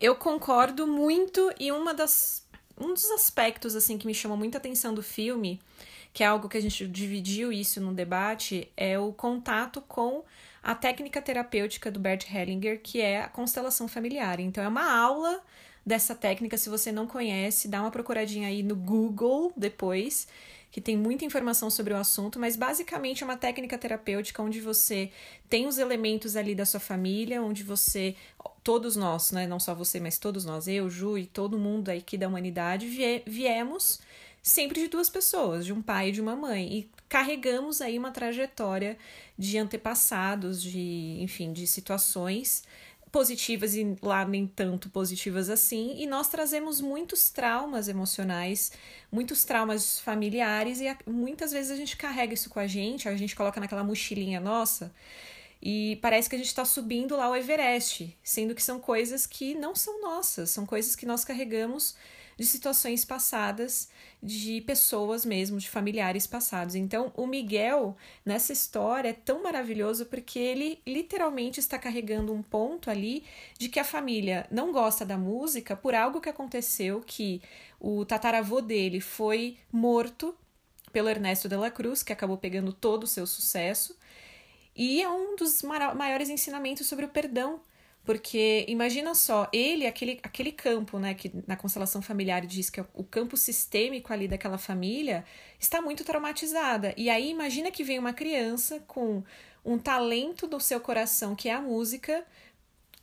Eu 0.00 0.16
concordo 0.16 0.86
muito 0.86 1.52
e 1.60 1.70
uma 1.70 1.92
das 1.92 2.48
um 2.78 2.94
dos 2.94 3.10
aspectos 3.10 3.76
assim 3.76 3.98
que 3.98 4.06
me 4.06 4.14
chamou 4.14 4.34
muita 4.34 4.56
atenção 4.56 4.94
do 4.94 5.02
filme, 5.02 5.60
que 6.14 6.24
é 6.24 6.26
algo 6.26 6.48
que 6.48 6.56
a 6.56 6.62
gente 6.62 6.88
dividiu 6.88 7.52
isso 7.52 7.78
no 7.82 7.92
debate, 7.92 8.72
é 8.74 8.98
o 8.98 9.12
contato 9.12 9.82
com 9.82 10.24
a 10.62 10.74
técnica 10.74 11.20
terapêutica 11.20 11.90
do 11.90 12.00
Bert 12.00 12.24
Hellinger, 12.32 12.80
que 12.82 13.02
é 13.02 13.20
a 13.20 13.28
constelação 13.28 13.86
familiar. 13.86 14.40
Então 14.40 14.64
é 14.64 14.68
uma 14.68 14.90
aula 14.90 15.42
dessa 15.84 16.14
técnica, 16.14 16.56
se 16.56 16.70
você 16.70 16.90
não 16.90 17.06
conhece, 17.06 17.68
dá 17.68 17.82
uma 17.82 17.90
procuradinha 17.90 18.48
aí 18.48 18.62
no 18.62 18.76
Google 18.76 19.52
depois 19.54 20.26
que 20.70 20.80
tem 20.80 20.96
muita 20.96 21.24
informação 21.24 21.68
sobre 21.68 21.92
o 21.92 21.96
assunto, 21.96 22.38
mas 22.38 22.54
basicamente 22.56 23.22
é 23.22 23.26
uma 23.26 23.36
técnica 23.36 23.76
terapêutica 23.76 24.40
onde 24.42 24.60
você 24.60 25.10
tem 25.48 25.66
os 25.66 25.78
elementos 25.78 26.36
ali 26.36 26.54
da 26.54 26.64
sua 26.64 26.78
família, 26.78 27.42
onde 27.42 27.64
você, 27.64 28.14
todos 28.70 28.94
nós, 28.94 29.32
né, 29.32 29.48
não 29.48 29.58
só 29.58 29.74
você, 29.74 29.98
mas 29.98 30.16
todos 30.16 30.44
nós, 30.44 30.68
eu, 30.68 30.88
Ju 30.88 31.18
e 31.18 31.26
todo 31.26 31.58
mundo 31.58 31.88
aqui 31.88 32.16
da 32.16 32.28
humanidade, 32.28 32.86
vie, 32.86 33.20
viemos 33.26 33.98
sempre 34.40 34.82
de 34.82 34.86
duas 34.86 35.10
pessoas, 35.10 35.66
de 35.66 35.72
um 35.72 35.82
pai 35.82 36.10
e 36.10 36.12
de 36.12 36.20
uma 36.20 36.36
mãe, 36.36 36.72
e 36.72 36.90
carregamos 37.08 37.80
aí 37.80 37.98
uma 37.98 38.12
trajetória 38.12 38.96
de 39.36 39.58
antepassados, 39.58 40.62
de, 40.62 41.18
enfim, 41.20 41.52
de 41.52 41.66
situações 41.66 42.62
positivas 43.10 43.74
e 43.74 43.96
lá 44.00 44.24
nem 44.24 44.46
tanto 44.46 44.88
positivas 44.88 45.50
assim, 45.50 45.96
e 45.98 46.06
nós 46.06 46.28
trazemos 46.28 46.80
muitos 46.80 47.28
traumas 47.28 47.88
emocionais, 47.88 48.70
muitos 49.10 49.42
traumas 49.42 49.98
familiares, 49.98 50.80
e 50.80 50.96
muitas 51.08 51.50
vezes 51.50 51.72
a 51.72 51.76
gente 51.76 51.96
carrega 51.96 52.34
isso 52.34 52.48
com 52.48 52.60
a 52.60 52.68
gente, 52.68 53.08
a 53.08 53.16
gente 53.16 53.34
coloca 53.34 53.58
naquela 53.58 53.82
mochilinha 53.82 54.38
nossa, 54.38 54.94
e 55.62 55.98
parece 56.00 56.28
que 56.28 56.34
a 56.34 56.38
gente 56.38 56.48
está 56.48 56.64
subindo 56.64 57.16
lá 57.16 57.28
o 57.28 57.36
Everest, 57.36 58.16
sendo 58.22 58.54
que 58.54 58.62
são 58.62 58.80
coisas 58.80 59.26
que 59.26 59.54
não 59.54 59.74
são 59.74 60.00
nossas, 60.00 60.50
são 60.50 60.64
coisas 60.64 60.96
que 60.96 61.04
nós 61.04 61.24
carregamos 61.24 61.94
de 62.40 62.46
situações 62.46 63.04
passadas, 63.04 63.90
de 64.22 64.62
pessoas 64.62 65.26
mesmo, 65.26 65.58
de 65.58 65.68
familiares 65.68 66.26
passados. 66.26 66.74
Então, 66.74 67.12
o 67.14 67.26
Miguel, 67.26 67.94
nessa 68.24 68.50
história, 68.50 69.10
é 69.10 69.12
tão 69.12 69.42
maravilhoso 69.42 70.06
porque 70.06 70.38
ele 70.38 70.80
literalmente 70.86 71.60
está 71.60 71.78
carregando 71.78 72.32
um 72.32 72.42
ponto 72.42 72.88
ali 72.88 73.24
de 73.58 73.68
que 73.68 73.78
a 73.78 73.84
família 73.84 74.46
não 74.50 74.72
gosta 74.72 75.04
da 75.04 75.18
música 75.18 75.76
por 75.76 75.94
algo 75.94 76.18
que 76.18 76.30
aconteceu, 76.30 77.02
que 77.06 77.42
o 77.78 78.06
tataravô 78.06 78.62
dele 78.62 79.02
foi 79.02 79.58
morto 79.70 80.34
pelo 80.90 81.10
Ernesto 81.10 81.46
de 81.46 81.56
la 81.56 81.70
Cruz, 81.70 82.02
que 82.02 82.12
acabou 82.12 82.38
pegando 82.38 82.72
todo 82.72 83.04
o 83.04 83.06
seu 83.06 83.26
sucesso. 83.26 83.94
E 84.74 85.02
é 85.02 85.08
um 85.08 85.36
dos 85.36 85.62
maiores 85.62 86.28
ensinamentos 86.28 86.86
sobre 86.86 87.04
o 87.04 87.08
perdão, 87.08 87.60
porque 88.04 88.64
imagina 88.66 89.14
só, 89.14 89.48
ele, 89.52 89.86
aquele, 89.86 90.18
aquele 90.22 90.52
campo, 90.52 90.98
né, 90.98 91.12
que 91.14 91.30
na 91.46 91.56
constelação 91.56 92.00
familiar 92.00 92.46
diz 92.46 92.70
que 92.70 92.80
é 92.80 92.86
o 92.94 93.04
campo 93.04 93.36
sistêmico 93.36 94.12
ali 94.12 94.26
daquela 94.26 94.58
família, 94.58 95.24
está 95.58 95.82
muito 95.82 96.02
traumatizada. 96.04 96.94
E 96.96 97.10
aí 97.10 97.30
imagina 97.30 97.70
que 97.70 97.84
vem 97.84 97.98
uma 97.98 98.12
criança 98.12 98.80
com 98.86 99.22
um 99.64 99.78
talento 99.78 100.46
do 100.46 100.58
seu 100.58 100.80
coração, 100.80 101.36
que 101.36 101.48
é 101.48 101.52
a 101.52 101.60
música, 101.60 102.24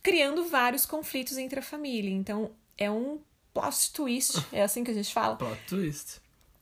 criando 0.02 0.48
vários 0.48 0.84
conflitos 0.84 1.38
entre 1.38 1.60
a 1.60 1.62
família. 1.62 2.10
Então, 2.10 2.50
é 2.76 2.90
um 2.90 3.20
plot 3.54 3.92
twist, 3.92 4.44
é 4.52 4.62
assim 4.62 4.82
que 4.82 4.90
a 4.90 4.94
gente 4.94 5.12
fala? 5.12 5.36
Plot 5.38 5.60
twist. 5.68 6.20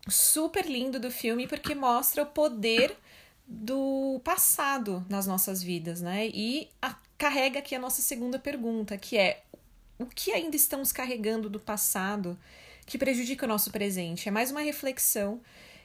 Super 0.09 0.67
lindo 0.67 1.01
do 1.01 1.11
filme, 1.11 1.49
porque 1.49 1.75
mostra 1.75 2.23
o 2.23 2.27
poder 2.27 2.97
do 3.47 4.21
passado 4.25 5.05
nas 5.09 5.27
nossas 5.27 5.63
vidas, 5.63 6.01
né? 6.01 6.29
E 6.29 6.69
a 6.83 6.97
carrega 7.19 7.59
aqui 7.59 7.75
a 7.75 7.79
nossa 7.79 8.03
segunda 8.03 8.39
pergunta, 8.39 8.97
que 8.97 9.17
é: 9.17 9.43
o 9.99 10.07
que 10.07 10.33
ainda 10.33 10.57
estamos 10.57 10.93
carregando 10.93 11.49
do 11.49 11.61
passado 11.61 12.39
que 12.85 12.99
prejudica 12.99 13.47
o 13.47 13.49
nosso 13.49 13.71
presente? 13.71 14.29
É 14.29 14.33
mais 14.33 14.51
uma 14.51 14.61
reflexão 14.61 15.41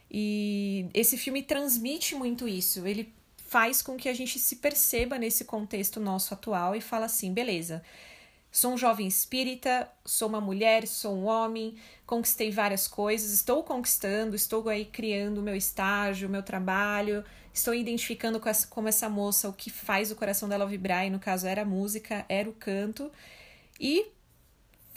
e 0.09 0.87
esse 0.93 1.17
filme 1.17 1.41
transmite 1.41 2.15
muito 2.15 2.47
isso. 2.47 2.85
Ele 2.85 3.13
faz 3.47 3.81
com 3.81 3.97
que 3.97 4.09
a 4.09 4.13
gente 4.13 4.39
se 4.39 4.57
perceba 4.57 5.17
nesse 5.17 5.45
contexto 5.45 5.99
nosso 5.99 6.33
atual 6.33 6.75
e 6.75 6.81
fala 6.81 7.05
assim: 7.05 7.33
beleza. 7.33 7.83
Sou 8.51 8.73
um 8.73 8.77
jovem 8.77 9.07
espírita, 9.07 9.89
sou 10.03 10.27
uma 10.27 10.41
mulher, 10.41 10.85
sou 10.85 11.15
um 11.15 11.25
homem, 11.25 11.75
conquistei 12.05 12.51
várias 12.51 12.85
coisas, 12.85 13.31
estou 13.31 13.63
conquistando, 13.63 14.35
estou 14.35 14.67
aí 14.67 14.83
criando 14.83 15.37
o 15.37 15.41
meu 15.41 15.55
estágio, 15.55 16.27
o 16.27 16.31
meu 16.31 16.43
trabalho, 16.43 17.23
estou 17.53 17.73
identificando 17.73 18.41
com 18.41 18.49
essa, 18.49 18.67
como 18.67 18.89
essa 18.89 19.07
moça 19.07 19.47
o 19.47 19.53
que 19.53 19.69
faz 19.69 20.11
o 20.11 20.17
coração 20.17 20.49
dela 20.49 20.65
vibrar, 20.65 21.07
e 21.07 21.09
no 21.09 21.17
caso 21.17 21.47
era 21.47 21.61
a 21.61 21.65
música, 21.65 22.25
era 22.27 22.49
o 22.49 22.53
canto, 22.53 23.09
e 23.79 24.07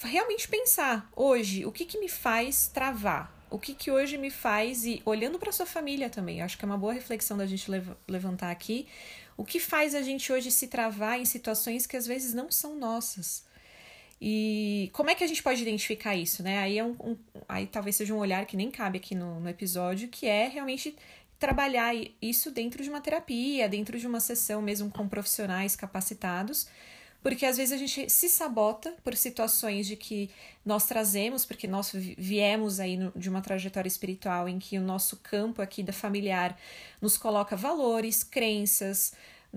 realmente 0.03 0.49
pensar 0.49 1.09
hoje 1.15 1.65
o 1.65 1.71
que, 1.71 1.85
que 1.85 2.01
me 2.01 2.09
faz 2.09 2.67
travar, 2.67 3.33
o 3.51 3.59
que, 3.59 3.73
que 3.73 3.89
hoje 3.89 4.19
me 4.19 4.31
faz, 4.31 4.85
e 4.85 5.01
olhando 5.05 5.39
para 5.39 5.53
sua 5.53 5.67
família 5.67 6.11
também, 6.11 6.43
acho 6.43 6.59
que 6.59 6.65
é 6.65 6.67
uma 6.67 6.77
boa 6.77 6.93
reflexão 6.93 7.37
da 7.37 7.47
gente 7.47 7.71
lev 7.71 7.89
levantar 8.09 8.51
aqui, 8.51 8.89
o 9.37 9.45
que 9.45 9.59
faz 9.59 9.95
a 9.95 10.03
gente 10.03 10.33
hoje 10.33 10.51
se 10.51 10.69
travar 10.69 11.19
em 11.19 11.25
situações 11.25 11.87
que 11.87 11.97
às 11.97 12.07
vezes 12.07 12.35
não 12.35 12.51
são 12.51 12.77
nossas. 12.77 13.45
E 14.21 14.91
como 14.93 15.11
é 15.11 15.15
que 15.15 15.25
a 15.25 15.27
gente 15.27 15.43
pode 15.43 15.61
identificar 15.61 16.17
isso, 16.17 16.43
né? 16.43 16.59
Aí, 16.59 16.79
é 16.79 16.85
um, 16.85 16.93
um, 16.93 17.17
aí 17.49 17.67
talvez 17.67 17.97
seja 17.97 18.15
um 18.15 18.19
olhar 18.19 18.47
que 18.47 18.57
nem 18.57 18.71
cabe 18.71 18.99
aqui 18.99 19.15
no, 19.15 19.41
no 19.41 19.49
episódio, 19.49 20.09
que 20.09 20.27
é 20.27 20.49
realmente 20.49 20.97
trabalhar 21.39 21.95
isso 22.23 22.51
dentro 22.51 22.83
de 22.83 22.89
uma 22.89 23.01
terapia, 23.01 23.69
dentro 23.69 23.99
de 23.99 24.07
uma 24.07 24.21
sessão 24.21 24.63
mesmo 24.63 24.91
com 24.91 25.09
profissionais 25.09 25.77
capacitados, 25.77 26.69
porque 27.25 27.47
às 27.47 27.57
vezes 27.57 27.73
a 27.73 27.79
gente 27.79 28.11
se 28.11 28.29
sabota 28.29 28.95
por 29.03 29.17
situações 29.17 29.87
de 29.87 29.97
que 29.97 30.29
nós 30.63 30.85
trazemos, 30.85 31.47
porque 31.47 31.67
nós 31.67 31.91
viemos 31.91 32.79
aí 32.79 32.99
de 33.17 33.31
uma 33.31 33.41
trajetória 33.41 33.89
espiritual 33.89 34.47
em 34.47 34.59
que 34.59 34.77
o 34.77 34.83
nosso 34.83 35.17
campo 35.17 35.63
aqui 35.63 35.83
da 35.83 35.91
familiar 35.93 36.55
nos 37.01 37.17
coloca 37.17 37.57
valores, 37.57 38.23
crenças, 38.23 39.15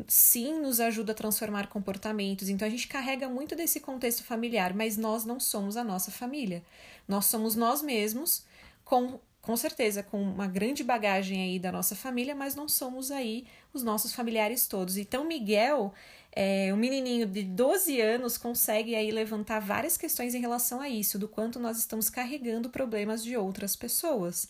sim 0.07 0.62
nos 0.62 0.79
ajuda 0.79 1.12
a 1.12 1.15
transformar 1.15 1.67
comportamentos. 1.67 2.47
Então 2.47 2.65
a 2.65 2.71
gente 2.71 2.88
carrega 2.88 3.27
muito 3.27 3.53
desse 3.53 3.81
contexto 3.81 4.24
familiar, 4.24 4.74
mas 4.74 4.95
nós 4.95 5.25
não 5.25 5.38
somos 5.38 5.75
a 5.75 5.83
nossa 5.83 6.09
família. 6.09 6.63
Nós 7.05 7.25
somos 7.25 7.53
nós 7.53 7.81
mesmos 7.81 8.45
com 8.86 9.19
com 9.47 9.55
certeza 9.55 10.03
com 10.03 10.21
uma 10.21 10.45
grande 10.45 10.83
bagagem 10.83 11.41
aí 11.41 11.57
da 11.57 11.71
nossa 11.71 11.95
família, 11.95 12.36
mas 12.36 12.53
não 12.53 12.67
somos 12.67 13.12
aí 13.12 13.47
os 13.74 13.81
nossos 13.81 14.13
familiares 14.13 14.67
todos. 14.67 14.97
Então, 14.97 15.24
Miguel, 15.24 15.93
é, 16.31 16.72
um 16.74 16.77
menininho 16.77 17.25
de 17.25 17.43
12 17.43 18.00
anos, 18.00 18.38
consegue 18.38 18.96
aí 18.96 19.12
levantar 19.12 19.60
várias 19.60 19.98
questões 19.98 20.36
em 20.36 20.39
relação 20.39 20.79
a 20.79 20.89
isso, 20.89 21.17
do 21.17 21.27
quanto 21.27 21.60
nós 21.60 21.77
estamos 21.77 22.10
carregando 22.10 22.69
problemas 22.69 23.24
de 23.24 23.36
outras 23.36 23.75
pessoas. 23.75 24.48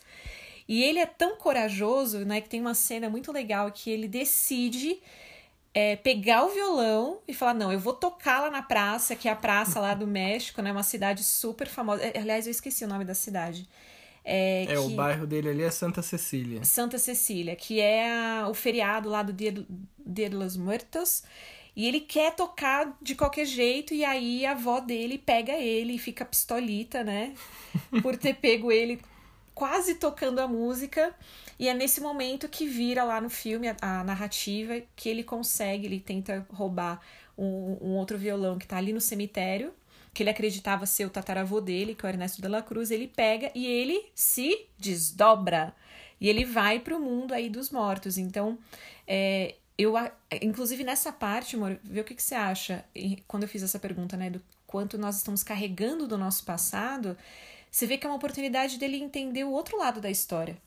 E 0.67 0.83
ele 0.83 0.99
é 0.99 1.05
tão 1.05 1.37
corajoso, 1.37 2.25
né, 2.25 2.41
que 2.41 2.49
tem 2.49 2.59
uma 2.59 2.73
cena 2.73 3.09
muito 3.09 3.31
legal 3.31 3.71
que 3.71 3.89
ele 3.89 4.07
decide 4.07 4.99
é, 5.73 5.95
pegar 5.95 6.43
o 6.43 6.49
violão 6.49 7.19
e 7.27 7.33
falar: 7.33 7.53
não, 7.53 7.71
eu 7.71 7.79
vou 7.79 7.93
tocar 7.93 8.41
lá 8.41 8.49
na 8.49 8.63
praça, 8.63 9.15
que 9.15 9.27
é 9.27 9.31
a 9.31 9.35
praça 9.35 9.79
lá 9.79 9.93
do 9.93 10.05
México, 10.07 10.61
né? 10.61 10.71
Uma 10.71 10.83
cidade 10.83 11.23
super 11.23 11.67
famosa. 11.67 12.03
É, 12.03 12.19
aliás, 12.19 12.47
eu 12.47 12.51
esqueci 12.51 12.83
o 12.83 12.87
nome 12.87 13.05
da 13.05 13.13
cidade. 13.13 13.69
É, 14.25 14.63
é 14.63 14.65
que... 14.65 14.77
o 14.77 14.89
bairro 14.89 15.25
dele 15.25 15.49
ali 15.49 15.63
é 15.63 15.69
Santa 15.69 16.01
Cecília. 16.01 16.63
Santa 16.63 16.97
Cecília, 16.97 17.55
que 17.55 17.79
é 17.79 18.11
a, 18.11 18.47
o 18.49 18.53
feriado 18.53 19.07
lá 19.07 19.21
do 19.21 19.31
Dia, 19.31 19.53
Dia 20.05 20.29
de 20.29 20.35
los 20.35 20.57
Muertos. 20.57 21.23
E 21.77 21.87
ele 21.87 21.99
quer 21.99 22.35
tocar 22.35 22.97
de 22.99 23.13
qualquer 23.13 23.45
jeito, 23.45 23.93
e 23.93 24.03
aí 24.03 24.47
a 24.47 24.53
avó 24.53 24.79
dele 24.79 25.19
pega 25.19 25.53
ele 25.53 25.93
e 25.93 25.99
fica 25.99 26.25
pistolita, 26.25 27.03
né? 27.03 27.35
Por 28.01 28.17
ter 28.17 28.33
pego 28.33 28.71
ele 28.71 28.99
quase 29.53 29.93
tocando 29.93 30.39
a 30.39 30.47
música. 30.47 31.15
E 31.59 31.69
é 31.69 31.75
nesse 31.75 32.01
momento 32.01 32.49
que 32.49 32.65
vira 32.65 33.03
lá 33.03 33.21
no 33.21 33.29
filme 33.29 33.67
a, 33.69 33.75
a 33.79 34.03
narrativa 34.03 34.81
que 34.95 35.07
ele 35.07 35.23
consegue, 35.23 35.85
ele 35.85 35.99
tenta 35.99 36.47
roubar 36.51 36.99
um, 37.37 37.77
um 37.79 37.95
outro 37.95 38.17
violão 38.17 38.57
que 38.57 38.65
tá 38.65 38.77
ali 38.77 38.91
no 38.91 38.99
cemitério 38.99 39.71
que 40.17 40.23
ele 40.23 40.31
acreditava 40.31 40.87
ser 40.87 41.05
o 41.05 41.11
tataravô 41.11 41.61
dele, 41.61 41.93
que 41.93 42.03
é 42.03 42.09
o 42.09 42.11
Ernesto 42.11 42.41
de 42.41 42.47
la 42.47 42.63
Cruz, 42.63 42.89
ele 42.89 43.07
pega 43.07 43.51
e 43.53 43.67
ele 43.67 44.03
se 44.15 44.65
desdobra. 44.75 45.75
E 46.19 46.27
ele 46.27 46.43
vai 46.43 46.79
para 46.79 46.97
o 46.97 46.99
mundo 46.99 47.35
aí 47.35 47.51
dos 47.51 47.69
mortos. 47.69 48.17
Então, 48.17 48.57
é, 49.07 49.53
eu, 49.77 49.93
inclusive 50.41 50.83
nessa 50.83 51.11
parte, 51.11 51.55
amor, 51.55 51.79
vê 51.83 52.01
o 52.01 52.03
que, 52.03 52.15
que 52.15 52.23
você 52.23 52.35
acha. 52.35 52.83
Quando 53.27 53.43
eu 53.43 53.49
fiz 53.49 53.61
essa 53.61 53.77
pergunta, 53.77 54.17
né, 54.17 54.29
do 54.29 54.41
quanto 54.65 54.97
nós 54.97 55.17
estamos 55.17 55.43
carregando 55.43 56.07
do 56.07 56.17
nosso 56.17 56.43
passado, 56.43 57.17
você 57.71 57.85
vê 57.85 57.97
que 57.97 58.05
é 58.05 58.09
uma 58.09 58.15
oportunidade 58.15 58.77
dele 58.77 58.97
entender 58.97 59.43
o 59.43 59.51
outro 59.51 59.77
lado 59.77 60.01
da 60.01 60.09
história. 60.09 60.57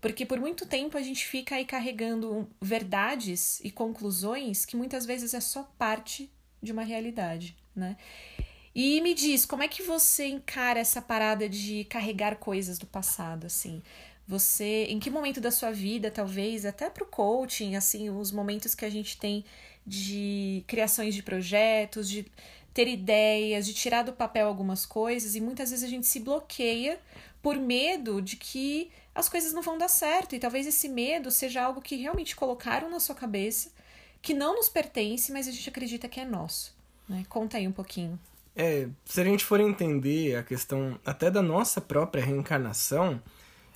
Porque 0.00 0.24
por 0.24 0.40
muito 0.40 0.66
tempo 0.66 0.96
a 0.96 1.02
gente 1.02 1.26
fica 1.26 1.56
aí 1.56 1.64
carregando 1.64 2.48
verdades 2.60 3.60
e 3.60 3.70
conclusões 3.70 4.64
que 4.64 4.76
muitas 4.76 5.06
vezes 5.06 5.34
é 5.34 5.40
só 5.40 5.62
parte 5.78 6.30
de 6.62 6.72
uma 6.72 6.82
realidade, 6.82 7.56
né? 7.74 7.96
E 8.74 9.00
me 9.02 9.14
diz, 9.14 9.44
como 9.44 9.62
é 9.62 9.68
que 9.68 9.82
você 9.82 10.26
encara 10.26 10.80
essa 10.80 11.02
parada 11.02 11.48
de 11.48 11.84
carregar 11.84 12.36
coisas 12.36 12.78
do 12.78 12.86
passado, 12.86 13.46
assim? 13.46 13.82
Você, 14.26 14.86
em 14.88 14.98
que 14.98 15.10
momento 15.10 15.40
da 15.40 15.50
sua 15.50 15.72
vida, 15.72 16.10
talvez, 16.10 16.64
até 16.64 16.88
para 16.88 17.04
o 17.04 17.06
coaching, 17.06 17.76
assim, 17.76 18.08
os 18.08 18.30
momentos 18.30 18.74
que 18.74 18.84
a 18.84 18.90
gente 18.90 19.18
tem 19.18 19.44
de 19.86 20.62
criações 20.66 21.14
de 21.14 21.22
projetos, 21.22 22.08
de 22.08 22.26
ter 22.72 22.88
ideias, 22.88 23.66
de 23.66 23.74
tirar 23.74 24.02
do 24.02 24.12
papel 24.12 24.46
algumas 24.46 24.86
coisas, 24.86 25.34
e 25.34 25.40
muitas 25.40 25.70
vezes 25.70 25.84
a 25.84 25.88
gente 25.88 26.06
se 26.06 26.20
bloqueia 26.20 26.98
por 27.42 27.56
medo 27.56 28.22
de 28.22 28.36
que 28.36 28.90
as 29.14 29.28
coisas 29.28 29.52
não 29.52 29.60
vão 29.60 29.76
dar 29.76 29.88
certo, 29.88 30.34
e 30.34 30.38
talvez 30.38 30.66
esse 30.66 30.88
medo 30.88 31.30
seja 31.30 31.62
algo 31.62 31.82
que 31.82 31.96
realmente 31.96 32.34
colocaram 32.34 32.88
na 32.88 33.00
sua 33.00 33.14
cabeça, 33.14 33.70
que 34.22 34.32
não 34.32 34.54
nos 34.54 34.68
pertence, 34.68 35.32
mas 35.32 35.48
a 35.48 35.50
gente 35.50 35.68
acredita 35.68 36.08
que 36.08 36.20
é 36.20 36.24
nosso. 36.24 36.74
Né? 37.08 37.26
Conta 37.28 37.58
aí 37.58 37.66
um 37.66 37.72
pouquinho. 37.72 38.18
É, 38.54 38.88
se 39.04 39.20
a 39.20 39.24
gente 39.24 39.44
for 39.44 39.60
entender 39.60 40.36
a 40.36 40.42
questão 40.42 40.98
até 41.04 41.30
da 41.30 41.42
nossa 41.42 41.80
própria 41.80 42.24
reencarnação, 42.24 43.20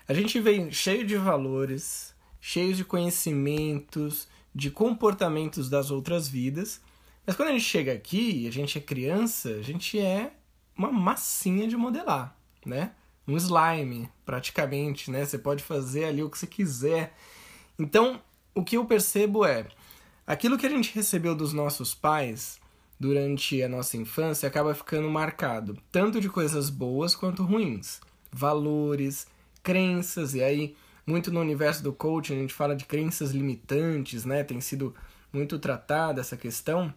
a 0.09 0.15
gente 0.15 0.41
vem 0.41 0.71
cheio 0.71 1.05
de 1.07 1.17
valores, 1.17 2.15
cheio 2.41 2.75
de 2.75 2.85
conhecimentos, 2.85 4.29
de 4.55 4.71
comportamentos 4.71 5.69
das 5.69 5.91
outras 5.91 6.29
vidas. 6.29 6.81
Mas 7.27 7.35
quando 7.35 7.49
a 7.49 7.53
gente 7.53 7.65
chega 7.65 7.93
aqui 7.93 8.47
a 8.47 8.53
gente 8.53 8.79
é 8.79 8.81
criança, 8.81 9.51
a 9.51 9.63
gente 9.63 9.99
é 9.99 10.33
uma 10.77 10.93
massinha 10.93 11.67
de 11.67 11.77
modelar, 11.77 12.37
né? 12.65 12.93
Um 13.27 13.37
slime, 13.37 14.09
praticamente, 14.25 15.11
né? 15.11 15.25
Você 15.25 15.39
pode 15.39 15.63
fazer 15.65 16.05
ali 16.05 16.23
o 16.23 16.31
que 16.31 16.39
você 16.39 16.47
quiser. 16.47 17.17
Então, 17.77 18.23
o 18.55 18.63
que 18.63 18.77
eu 18.77 18.85
percebo 18.85 19.45
é 19.45 19.67
aquilo 20.27 20.57
que 20.57 20.67
a 20.67 20.71
gente 20.71 20.95
recebeu 20.95 21.35
dos 21.35 21.53
nossos 21.53 21.95
pais 21.95 22.61
durante 22.99 23.63
a 23.63 23.69
nossa 23.69 23.97
infância 23.97 24.49
acaba 24.49 24.75
ficando 24.75 25.11
marcado 25.11 25.77
tanto 25.93 26.21
de 26.21 26.29
coisas 26.29 26.71
boas 26.71 27.15
quanto 27.15 27.45
ruins, 27.45 28.01
valores, 28.33 29.27
crenças, 29.67 30.33
e 30.33 30.45
aí, 30.45 30.77
muito 31.05 31.33
no 31.33 31.41
universo 31.41 31.83
do 31.83 31.93
coaching, 31.93 32.35
a 32.35 32.39
gente 32.39 32.55
fala 32.55 32.77
de 32.77 32.85
crenças 32.85 33.33
limitantes, 33.33 34.25
né? 34.25 34.45
Tem 34.45 34.61
sido 34.61 34.95
muito 35.33 35.59
tratada 35.59 36.21
essa 36.21 36.37
questão. 36.37 36.95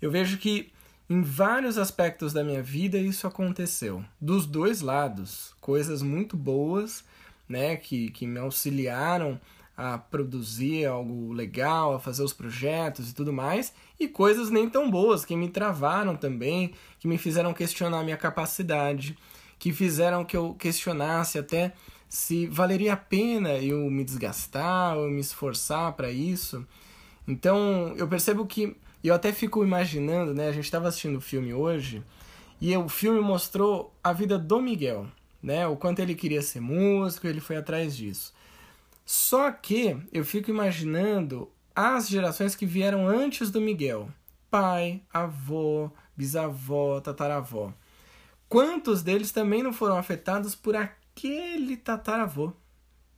Eu 0.00 0.10
vejo 0.10 0.38
que 0.38 0.72
em 1.08 1.20
vários 1.20 1.76
aspectos 1.76 2.32
da 2.32 2.42
minha 2.42 2.62
vida 2.62 2.96
isso 2.96 3.26
aconteceu. 3.26 4.02
Dos 4.18 4.46
dois 4.46 4.80
lados, 4.80 5.54
coisas 5.60 6.00
muito 6.00 6.34
boas, 6.34 7.04
né, 7.46 7.76
que, 7.76 8.10
que 8.10 8.26
me 8.26 8.38
auxiliaram 8.38 9.38
a 9.76 9.98
produzir 9.98 10.86
algo 10.86 11.34
legal, 11.34 11.94
a 11.94 12.00
fazer 12.00 12.22
os 12.22 12.32
projetos 12.32 13.10
e 13.10 13.14
tudo 13.14 13.34
mais, 13.34 13.74
e 14.00 14.08
coisas 14.08 14.48
nem 14.48 14.68
tão 14.70 14.90
boas 14.90 15.26
que 15.26 15.36
me 15.36 15.50
travaram 15.50 16.16
também, 16.16 16.72
que 16.98 17.06
me 17.06 17.18
fizeram 17.18 17.52
questionar 17.52 18.02
minha 18.02 18.16
capacidade 18.16 19.16
que 19.58 19.72
fizeram 19.72 20.24
que 20.24 20.36
eu 20.36 20.54
questionasse 20.54 21.38
até 21.38 21.72
se 22.08 22.46
valeria 22.46 22.92
a 22.92 22.96
pena 22.96 23.54
eu 23.58 23.90
me 23.90 24.04
desgastar 24.04 24.96
ou 24.96 25.08
me 25.08 25.20
esforçar 25.20 25.92
para 25.92 26.10
isso. 26.10 26.66
Então 27.26 27.94
eu 27.96 28.06
percebo 28.06 28.46
que 28.46 28.76
eu 29.02 29.14
até 29.14 29.32
fico 29.32 29.64
imaginando, 29.64 30.34
né? 30.34 30.48
A 30.48 30.52
gente 30.52 30.64
estava 30.64 30.88
assistindo 30.88 31.16
o 31.16 31.20
filme 31.20 31.52
hoje 31.52 32.02
e 32.60 32.76
o 32.76 32.88
filme 32.88 33.20
mostrou 33.20 33.94
a 34.02 34.12
vida 34.12 34.38
do 34.38 34.60
Miguel, 34.60 35.06
né? 35.42 35.66
O 35.66 35.76
quanto 35.76 36.00
ele 36.00 36.14
queria 36.14 36.42
ser 36.42 36.60
músico, 36.60 37.26
ele 37.26 37.40
foi 37.40 37.56
atrás 37.56 37.96
disso. 37.96 38.32
Só 39.04 39.50
que 39.52 39.96
eu 40.12 40.24
fico 40.24 40.50
imaginando 40.50 41.50
as 41.74 42.08
gerações 42.08 42.56
que 42.56 42.66
vieram 42.66 43.06
antes 43.06 43.50
do 43.50 43.60
Miguel: 43.60 44.08
pai, 44.50 45.02
avô, 45.12 45.90
bisavó, 46.16 47.00
tataravó. 47.00 47.72
Quantos 48.48 49.02
deles 49.02 49.32
também 49.32 49.62
não 49.62 49.72
foram 49.72 49.98
afetados 49.98 50.54
por 50.54 50.76
aquele 50.76 51.76
tataravô, 51.76 52.52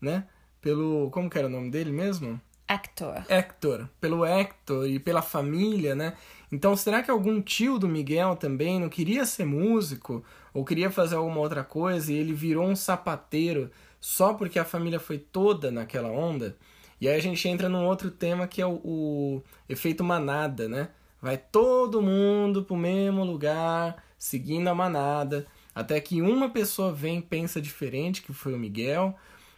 né? 0.01 0.27
Pelo. 0.61 1.11
Como 1.11 1.29
que 1.29 1.39
era 1.39 1.47
o 1.47 1.51
nome 1.51 1.71
dele 1.71 1.93
mesmo? 1.93 2.41
Hector. 2.67 3.25
Hector. 3.29 3.89
Pelo 4.01 4.25
Hector 4.25 4.87
e 4.87 4.99
pela 4.99 5.23
família, 5.23 5.95
né? 5.95 6.15
Então, 6.53 6.77
será 6.77 7.03
que 7.03 7.11
algum 7.11 7.41
tio 7.41 7.79
do 7.79 7.89
Miguel 7.89 8.37
também 8.37 8.81
não 8.81 8.89
queria 8.89 9.25
ser 9.25 9.45
músico 9.45 10.25
ou 10.53 10.65
queria 10.65 10.91
fazer 10.91 11.17
alguma 11.17 11.41
outra 11.41 11.65
coisa 11.65 12.13
e 12.13 12.17
ele 12.17 12.33
virou 12.33 12.67
um 12.67 12.77
sapateiro 12.77 13.71
só 14.01 14.35
porque 14.35 14.59
a 14.59 14.65
família 14.65 15.01
foi 15.01 15.19
toda 15.19 15.71
naquela 15.71 16.09
onda? 16.09 16.57
E 17.01 17.09
aí 17.09 17.17
a 17.17 17.23
gente 17.23 17.49
entra 17.49 17.69
num 17.69 17.87
outro 17.87 18.11
tema 18.11 18.47
que 18.47 18.61
é 18.61 18.67
o, 18.67 18.81
o 18.85 19.43
efeito 19.69 20.03
manada, 20.03 20.69
né? 20.69 20.89
Vai 21.21 21.37
todo 21.37 22.03
mundo 22.03 22.65
pro 22.65 22.77
mesmo 22.77 23.25
lugar 23.25 24.03
seguindo 24.19 24.69
a 24.69 24.75
manada, 24.75 25.47
até 25.75 26.01
que 26.01 26.21
uma 26.21 26.51
pessoa 26.51 26.93
vem 26.93 27.21
pensa 27.21 27.61
diferente, 27.61 28.23
que 28.23 28.33
foi 28.33 28.53
o 28.53 28.59
Miguel, 28.59 29.17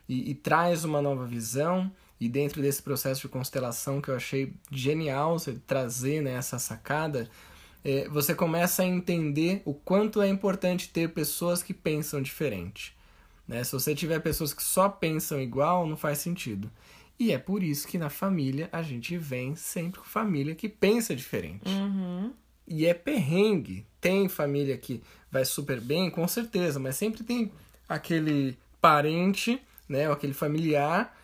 e, 0.08 0.30
e 0.30 0.34
traz 0.34 0.84
uma 0.84 1.00
nova 1.00 1.24
visão. 1.26 1.90
E 2.20 2.28
dentro 2.28 2.60
desse 2.60 2.82
processo 2.82 3.22
de 3.22 3.28
constelação 3.28 4.00
que 4.00 4.10
eu 4.10 4.16
achei 4.16 4.52
genial 4.70 5.38
você 5.38 5.54
trazer 5.66 6.20
né, 6.20 6.34
essa 6.34 6.58
sacada, 6.58 7.30
é, 7.82 8.06
você 8.08 8.34
começa 8.34 8.82
a 8.82 8.86
entender 8.86 9.62
o 9.64 9.72
quanto 9.72 10.20
é 10.20 10.28
importante 10.28 10.90
ter 10.90 11.08
pessoas 11.14 11.62
que 11.62 11.72
pensam 11.72 12.20
diferente. 12.20 12.94
Né? 13.48 13.64
Se 13.64 13.72
você 13.72 13.94
tiver 13.94 14.20
pessoas 14.20 14.52
que 14.52 14.62
só 14.62 14.88
pensam 14.88 15.40
igual, 15.40 15.86
não 15.86 15.96
faz 15.96 16.18
sentido. 16.18 16.70
E 17.18 17.32
é 17.32 17.38
por 17.38 17.62
isso 17.62 17.86
que 17.88 17.98
na 17.98 18.08
família 18.08 18.68
a 18.72 18.82
gente 18.82 19.16
vem 19.16 19.54
sempre 19.54 20.00
com 20.00 20.06
família 20.06 20.54
que 20.54 20.68
pensa 20.68 21.14
diferente. 21.14 21.68
Uhum. 21.68 22.32
E 22.66 22.86
é 22.86 22.94
perrengue. 22.94 23.86
Tem 24.00 24.28
família 24.28 24.76
que 24.76 25.02
vai 25.30 25.44
super 25.44 25.80
bem, 25.80 26.10
com 26.10 26.26
certeza, 26.26 26.78
mas 26.80 26.96
sempre 26.96 27.22
tem 27.22 27.52
aquele 27.88 28.58
parente, 28.80 29.60
né, 29.88 30.08
ou 30.08 30.14
aquele 30.14 30.32
familiar 30.32 31.16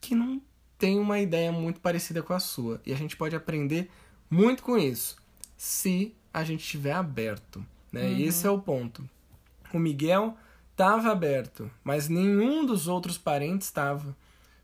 que 0.00 0.14
não 0.14 0.40
tem 0.78 0.98
uma 0.98 1.18
ideia 1.18 1.50
muito 1.52 1.80
parecida 1.80 2.22
com 2.22 2.32
a 2.32 2.40
sua. 2.40 2.80
E 2.84 2.92
a 2.92 2.96
gente 2.96 3.16
pode 3.16 3.34
aprender 3.34 3.90
muito 4.30 4.62
com 4.62 4.76
isso, 4.76 5.16
se 5.56 6.14
a 6.32 6.44
gente 6.44 6.60
estiver 6.60 6.92
aberto, 6.92 7.64
né? 7.90 8.02
Uhum. 8.02 8.16
E 8.16 8.24
esse 8.24 8.46
é 8.46 8.50
o 8.50 8.58
ponto. 8.58 9.08
O 9.72 9.78
Miguel 9.78 10.36
estava 10.72 11.10
aberto, 11.10 11.70
mas 11.82 12.08
nenhum 12.08 12.66
dos 12.66 12.88
outros 12.88 13.16
parentes 13.16 13.68
estava. 13.68 14.14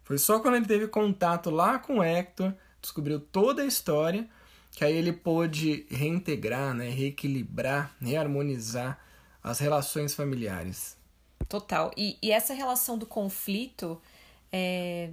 Foi 0.05 0.19
só 0.19 0.41
quando 0.41 0.57
ele 0.57 0.67
teve 0.67 0.87
contato 0.87 1.49
lá 1.49 1.79
com 1.79 1.99
o 1.99 2.03
Hector, 2.03 2.53
descobriu 2.81 3.19
toda 3.19 3.63
a 3.63 3.67
história, 3.67 4.29
que 4.73 4.85
aí 4.85 4.97
ele 4.97 5.13
pôde 5.13 5.87
reintegrar, 5.91 6.75
né, 6.75 6.89
reequilibrar, 6.89 7.95
reharmonizar 8.01 8.99
as 9.43 9.59
relações 9.59 10.15
familiares. 10.15 10.97
Total. 11.49 11.93
E, 11.97 12.19
e 12.23 12.33
essa 12.33 12.55
relação 12.55 12.97
do 12.97 13.07
conflito 13.07 14.01
é, 14.51 15.11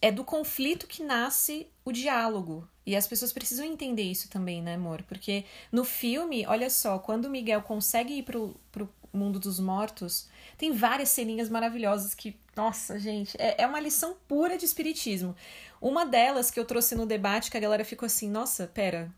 é 0.00 0.12
do 0.12 0.24
conflito 0.24 0.86
que 0.86 1.02
nasce 1.02 1.66
o 1.84 1.92
diálogo. 1.92 2.66
E 2.86 2.94
as 2.94 3.06
pessoas 3.06 3.32
precisam 3.32 3.64
entender 3.64 4.02
isso 4.02 4.28
também, 4.28 4.62
né, 4.62 4.74
amor? 4.74 5.02
Porque 5.02 5.44
no 5.72 5.84
filme, 5.84 6.46
olha 6.46 6.70
só, 6.70 6.98
quando 6.98 7.24
o 7.24 7.30
Miguel 7.30 7.62
consegue 7.62 8.18
ir 8.18 8.22
pro, 8.22 8.54
pro 8.70 8.88
mundo 9.12 9.40
dos 9.40 9.58
mortos, 9.58 10.28
tem 10.58 10.72
várias 10.72 11.08
ceninhas 11.08 11.48
maravilhosas 11.48 12.14
que, 12.14 12.36
nossa, 12.56 12.98
gente, 12.98 13.36
é, 13.38 13.62
é 13.62 13.66
uma 13.66 13.80
lição 13.80 14.16
pura 14.28 14.56
de 14.56 14.64
espiritismo. 14.64 15.34
Uma 15.80 16.06
delas 16.06 16.50
que 16.50 16.58
eu 16.58 16.64
trouxe 16.64 16.94
no 16.94 17.06
debate, 17.06 17.50
que 17.50 17.56
a 17.56 17.60
galera 17.60 17.84
ficou 17.84 18.06
assim, 18.06 18.30
nossa, 18.30 18.66
pera, 18.66 19.12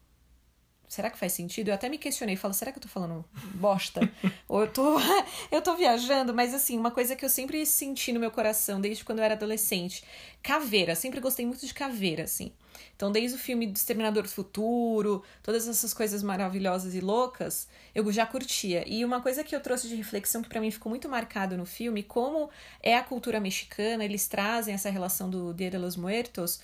será 0.89 1.11
que 1.11 1.19
faz 1.19 1.33
sentido? 1.33 1.69
Eu 1.69 1.75
até 1.75 1.89
me 1.89 1.99
questionei, 1.99 2.37
falo, 2.37 2.55
será 2.55 2.73
que 2.73 2.79
eu 2.79 2.83
tô 2.83 2.89
falando 2.89 3.25
bosta? 3.55 4.01
Ou 4.49 4.63
eu 4.63 4.73
tô, 4.73 4.97
eu 5.51 5.61
tô 5.61 5.77
viajando? 5.77 6.35
Mas 6.35 6.55
assim, 6.55 6.79
uma 6.79 6.91
coisa 6.91 7.15
que 7.15 7.25
eu 7.25 7.29
sempre 7.29 7.65
senti 7.67 8.13
no 8.13 8.21
meu 8.21 8.31
coração, 8.31 8.81
desde 8.81 9.05
quando 9.05 9.19
eu 9.19 9.25
era 9.25 9.35
adolescente, 9.35 10.03
caveira, 10.43 10.95
sempre 10.95 11.21
gostei 11.21 11.45
muito 11.45 11.67
de 11.67 11.75
caveira, 11.75 12.25
assim. 12.25 12.53
Então, 12.95 13.13
desde 13.13 13.37
o 13.37 13.41
filme 13.41 13.67
do 13.67 13.77
Exterminador 13.77 14.23
do 14.23 14.29
Futuro, 14.29 15.23
todas 15.43 15.69
essas 15.69 15.93
coisas 15.93 16.23
maravilhosas 16.23 16.95
e 16.95 17.01
loucas, 17.01 17.69
eu 17.95 18.11
já 18.13 18.27
curtia. 18.27 18.85
E 18.87 19.05
uma 19.05 19.21
coisa 19.21 19.45
que 19.45 19.55
eu 19.55 19.61
trouxe 19.61 19.89
de 19.89 19.95
reflexão 19.95 20.43
que 20.43 20.49
para 20.49 20.61
mim 20.61 20.71
ficou 20.71 20.91
muito 20.91 21.09
marcado 21.09 21.57
no 21.57 21.67
filme, 21.67 22.03
como 22.03 22.51
é 22.83 22.97
a 22.97 23.03
cultura 23.03 23.41
mexicana, 23.41 24.05
eles 24.05 24.27
trazem 24.29 24.75
essa 24.75 24.91
relação 24.91 25.29
do 25.29 25.53
Dia 25.53 25.71
de 25.71 25.79
los 25.79 25.97
Muertos, 25.97 26.61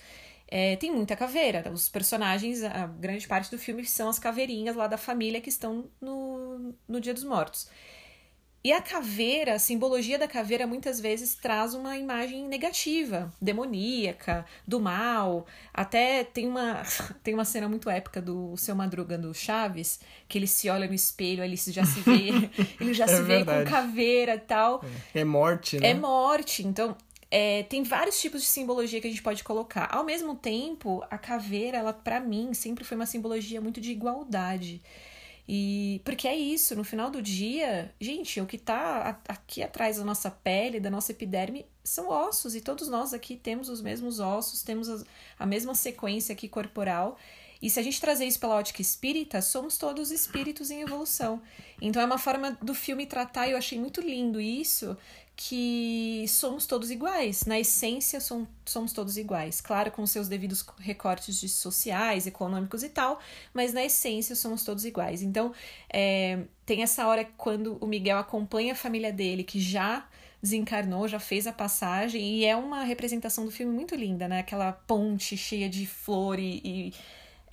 é, 0.47 0.75
tem 0.75 0.91
muita 0.91 1.15
caveira. 1.15 1.71
Os 1.71 1.89
personagens, 1.89 2.63
a 2.63 2.85
grande 2.85 3.27
parte 3.27 3.49
do 3.49 3.57
filme 3.57 3.83
são 3.85 4.07
as 4.07 4.19
caveirinhas 4.19 4.75
lá 4.75 4.87
da 4.87 4.97
família 4.97 5.41
que 5.41 5.49
estão 5.49 5.85
no, 5.99 6.75
no 6.87 7.01
Dia 7.01 7.13
dos 7.13 7.23
Mortos. 7.23 7.67
E 8.63 8.71
a 8.71 8.81
caveira, 8.81 9.55
a 9.55 9.59
simbologia 9.59 10.17
da 10.17 10.25
caveira 10.25 10.65
muitas 10.65 10.97
vezes 10.97 11.35
traz 11.35 11.73
uma 11.73 11.97
imagem 11.97 12.47
negativa, 12.47 13.29
demoníaca, 13.41 14.45
do 14.65 14.79
mal. 14.79 15.45
Até 15.73 16.23
tem 16.23 16.47
uma, 16.47 16.81
tem 17.21 17.33
uma 17.33 17.43
cena 17.43 17.67
muito 17.67 17.89
épica 17.89 18.21
do 18.21 18.55
seu 18.55 18.73
Madruga 18.73 19.17
do 19.17 19.33
Chaves, 19.33 19.99
que 20.29 20.37
ele 20.37 20.47
se 20.47 20.69
olha 20.69 20.87
no 20.87 20.93
espelho, 20.93 21.43
ele 21.43 21.57
já 21.57 21.83
se 21.83 21.99
vê, 21.99 22.49
ele 22.79 22.93
já 22.93 23.03
é 23.03 23.07
se 23.07 23.21
verdade. 23.21 23.59
vê 23.59 23.65
com 23.65 23.69
caveira 23.69 24.35
e 24.35 24.39
tal. 24.39 24.81
É, 25.13 25.19
é 25.19 25.25
morte, 25.25 25.77
né? 25.77 25.89
É 25.89 25.93
morte. 25.93 26.65
Então, 26.65 26.95
é, 27.29 27.63
tem 27.63 27.83
vários 27.83 28.21
tipos 28.21 28.41
de 28.41 28.47
simbologia 28.47 29.01
que 29.01 29.07
a 29.07 29.09
gente 29.09 29.23
pode 29.23 29.43
colocar. 29.43 29.89
Ao 29.91 30.05
mesmo 30.05 30.35
tempo, 30.35 31.03
a 31.11 31.17
caveira, 31.17 31.79
ela 31.79 31.91
para 31.91 32.21
mim 32.21 32.53
sempre 32.53 32.85
foi 32.85 32.95
uma 32.95 33.07
simbologia 33.07 33.59
muito 33.59 33.81
de 33.81 33.91
igualdade. 33.91 34.81
E 35.47 36.01
porque 36.05 36.27
é 36.27 36.35
isso, 36.35 36.75
no 36.75 36.83
final 36.83 37.11
do 37.11 37.21
dia, 37.21 37.93
gente, 37.99 38.39
o 38.39 38.45
que 38.45 38.57
tá 38.57 39.19
aqui 39.27 39.61
atrás 39.61 39.97
da 39.97 40.03
nossa 40.05 40.31
pele, 40.31 40.79
da 40.79 40.89
nossa 40.89 41.11
epiderme, 41.11 41.65
são 41.83 42.09
ossos, 42.09 42.55
e 42.55 42.61
todos 42.61 42.87
nós 42.87 43.13
aqui 43.13 43.35
temos 43.35 43.67
os 43.67 43.81
mesmos 43.81 44.19
ossos, 44.21 44.63
temos 44.63 44.87
a 45.37 45.45
mesma 45.45 45.75
sequência 45.75 46.31
aqui 46.31 46.47
corporal. 46.47 47.17
E 47.61 47.69
se 47.69 47.79
a 47.79 47.83
gente 47.83 47.99
trazer 47.99 48.25
isso 48.25 48.39
pela 48.39 48.55
ótica 48.55 48.81
espírita, 48.81 49.41
somos 49.41 49.77
todos 49.77 50.11
espíritos 50.11 50.69
em 50.69 50.81
evolução. 50.81 51.41
Então 51.81 52.01
é 52.01 52.05
uma 52.05 52.17
forma 52.17 52.57
do 52.61 52.73
filme 52.73 53.05
tratar, 53.05 53.47
e 53.47 53.51
eu 53.51 53.57
achei 53.57 53.79
muito 53.79 54.01
lindo 54.01 54.39
isso, 54.39 54.97
que 55.35 56.25
somos 56.27 56.65
todos 56.65 56.91
iguais. 56.91 57.45
Na 57.45 57.59
essência, 57.59 58.19
somos 58.19 58.93
todos 58.93 59.17
iguais. 59.17 59.59
Claro, 59.61 59.91
com 59.91 60.05
seus 60.05 60.27
devidos 60.27 60.65
recortes 60.79 61.39
de 61.39 61.49
sociais, 61.49 62.27
econômicos 62.27 62.83
e 62.83 62.89
tal, 62.89 63.19
mas 63.53 63.73
na 63.73 63.83
essência 63.83 64.35
somos 64.35 64.63
todos 64.63 64.85
iguais. 64.85 65.21
Então, 65.21 65.53
é, 65.91 66.43
tem 66.65 66.83
essa 66.83 67.07
hora 67.07 67.25
quando 67.37 67.77
o 67.81 67.87
Miguel 67.87 68.17
acompanha 68.19 68.73
a 68.73 68.75
família 68.75 69.11
dele, 69.11 69.43
que 69.43 69.59
já 69.59 70.07
desencarnou, 70.41 71.07
já 71.07 71.19
fez 71.19 71.47
a 71.47 71.53
passagem, 71.53 72.21
e 72.21 72.45
é 72.45 72.55
uma 72.55 72.83
representação 72.83 73.45
do 73.45 73.51
filme 73.51 73.73
muito 73.73 73.95
linda, 73.95 74.27
né? 74.27 74.39
Aquela 74.39 74.73
ponte 74.73 75.37
cheia 75.37 75.69
de 75.69 75.85
flor 75.87 76.37
e, 76.37 76.61
e 76.63 76.93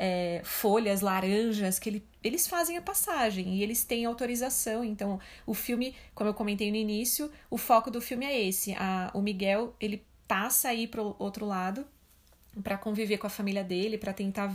é, 0.03 0.41
folhas 0.43 1.03
laranjas 1.03 1.79
que 1.79 1.91
ele, 1.91 2.07
eles 2.25 2.49
fazem 2.49 2.79
a 2.79 2.81
passagem 2.81 3.57
e 3.57 3.63
eles 3.63 3.85
têm 3.85 4.07
autorização. 4.07 4.83
Então, 4.83 5.21
o 5.45 5.53
filme, 5.53 5.95
como 6.15 6.31
eu 6.31 6.33
comentei 6.33 6.71
no 6.71 6.77
início, 6.79 7.31
o 7.51 7.59
foco 7.59 7.91
do 7.91 8.01
filme 8.01 8.25
é 8.25 8.49
esse. 8.49 8.73
A, 8.79 9.11
o 9.13 9.21
Miguel 9.21 9.77
ele 9.79 10.03
passa 10.27 10.71
aí 10.71 10.87
para 10.87 11.03
o 11.03 11.15
outro 11.19 11.45
lado 11.45 11.87
para 12.65 12.79
conviver 12.79 13.19
com 13.19 13.27
a 13.27 13.31
família 13.31 13.63
dele, 13.63 13.99
para 13.99 14.15
tentar 14.15 14.51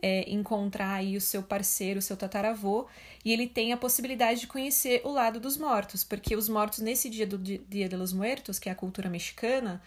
é, 0.00 0.30
encontrar 0.30 0.94
aí 0.94 1.14
o 1.14 1.20
seu 1.20 1.42
parceiro, 1.42 1.98
o 1.98 2.02
seu 2.02 2.16
tataravô, 2.16 2.86
e 3.22 3.34
ele 3.34 3.46
tem 3.46 3.74
a 3.74 3.76
possibilidade 3.76 4.40
de 4.40 4.46
conhecer 4.46 5.02
o 5.04 5.10
lado 5.10 5.38
dos 5.38 5.58
mortos, 5.58 6.02
porque 6.02 6.34
os 6.34 6.48
mortos 6.48 6.78
nesse 6.78 7.10
dia 7.10 7.26
do 7.26 7.36
Dia 7.36 7.88
de 7.88 7.96
los 7.96 8.14
Muertos, 8.14 8.58
que 8.58 8.70
é 8.70 8.72
a 8.72 8.74
cultura 8.74 9.10
mexicana, 9.10 9.82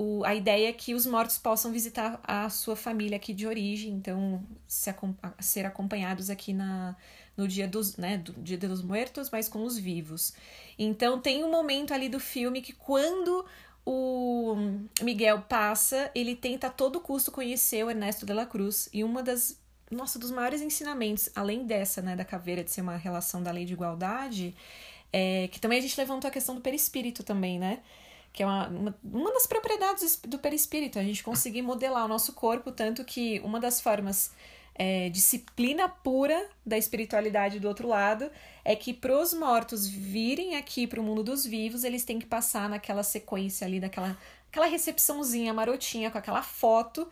o, 0.00 0.24
a 0.24 0.34
ideia 0.34 0.70
é 0.70 0.72
que 0.72 0.94
os 0.94 1.04
mortos 1.04 1.36
possam 1.36 1.70
visitar 1.70 2.18
a 2.24 2.48
sua 2.48 2.74
família 2.74 3.16
aqui 3.16 3.34
de 3.34 3.46
origem, 3.46 3.92
então 3.92 4.42
se, 4.66 4.90
ser 5.40 5.66
acompanhados 5.66 6.30
aqui 6.30 6.54
na, 6.54 6.96
no 7.36 7.46
dia 7.46 7.68
dos, 7.68 7.98
né, 7.98 8.16
do 8.16 8.32
Dia 8.32 8.56
dos 8.56 8.80
Muertos, 8.80 9.28
mas 9.28 9.46
com 9.46 9.62
os 9.62 9.76
vivos. 9.76 10.32
Então 10.78 11.20
tem 11.20 11.44
um 11.44 11.50
momento 11.50 11.92
ali 11.92 12.08
do 12.08 12.18
filme 12.18 12.62
que 12.62 12.72
quando 12.72 13.44
o 13.84 14.56
Miguel 15.02 15.42
passa, 15.42 16.10
ele 16.14 16.34
tenta 16.34 16.68
a 16.68 16.70
todo 16.70 16.98
custo 16.98 17.30
conhecer 17.30 17.84
o 17.84 17.90
Ernesto 17.90 18.24
de 18.24 18.32
la 18.32 18.46
Cruz 18.46 18.88
e 18.94 19.04
uma 19.04 19.22
das 19.22 19.60
nossa 19.90 20.18
dos 20.18 20.30
maiores 20.30 20.62
ensinamentos, 20.62 21.28
além 21.34 21.66
dessa, 21.66 22.00
né, 22.00 22.16
da 22.16 22.24
caveira 22.24 22.64
de 22.64 22.70
ser 22.70 22.80
uma 22.80 22.96
relação 22.96 23.42
da 23.42 23.50
lei 23.50 23.66
de 23.66 23.74
igualdade, 23.74 24.54
é 25.12 25.46
que 25.48 25.60
também 25.60 25.78
a 25.78 25.82
gente 25.82 25.98
levantou 25.98 26.28
a 26.28 26.30
questão 26.30 26.54
do 26.54 26.62
perispírito 26.62 27.22
também, 27.22 27.58
né? 27.58 27.80
Que 28.32 28.42
é 28.42 28.46
uma, 28.46 28.68
uma, 28.68 28.98
uma 29.02 29.32
das 29.32 29.46
propriedades 29.46 30.20
do 30.24 30.38
perispírito, 30.38 30.98
a 30.98 31.02
gente 31.02 31.22
conseguir 31.22 31.62
modelar 31.62 32.04
o 32.04 32.08
nosso 32.08 32.32
corpo, 32.32 32.70
tanto 32.70 33.04
que 33.04 33.40
uma 33.40 33.58
das 33.58 33.80
formas 33.80 34.32
é, 34.74 35.10
disciplina 35.10 35.88
pura 35.88 36.48
da 36.64 36.78
espiritualidade 36.78 37.58
do 37.58 37.68
outro 37.68 37.88
lado 37.88 38.30
é 38.64 38.74
que 38.76 38.94
para 38.94 39.18
os 39.20 39.34
mortos 39.34 39.86
virem 39.86 40.56
aqui 40.56 40.86
para 40.86 41.00
o 41.00 41.02
mundo 41.02 41.22
dos 41.22 41.44
vivos, 41.44 41.84
eles 41.84 42.04
têm 42.04 42.18
que 42.18 42.26
passar 42.26 42.68
naquela 42.68 43.02
sequência 43.02 43.66
ali, 43.66 43.80
daquela 43.80 44.16
aquela 44.50 44.66
recepçãozinha 44.66 45.54
marotinha 45.54 46.10
com 46.10 46.18
aquela 46.18 46.42
foto, 46.42 47.08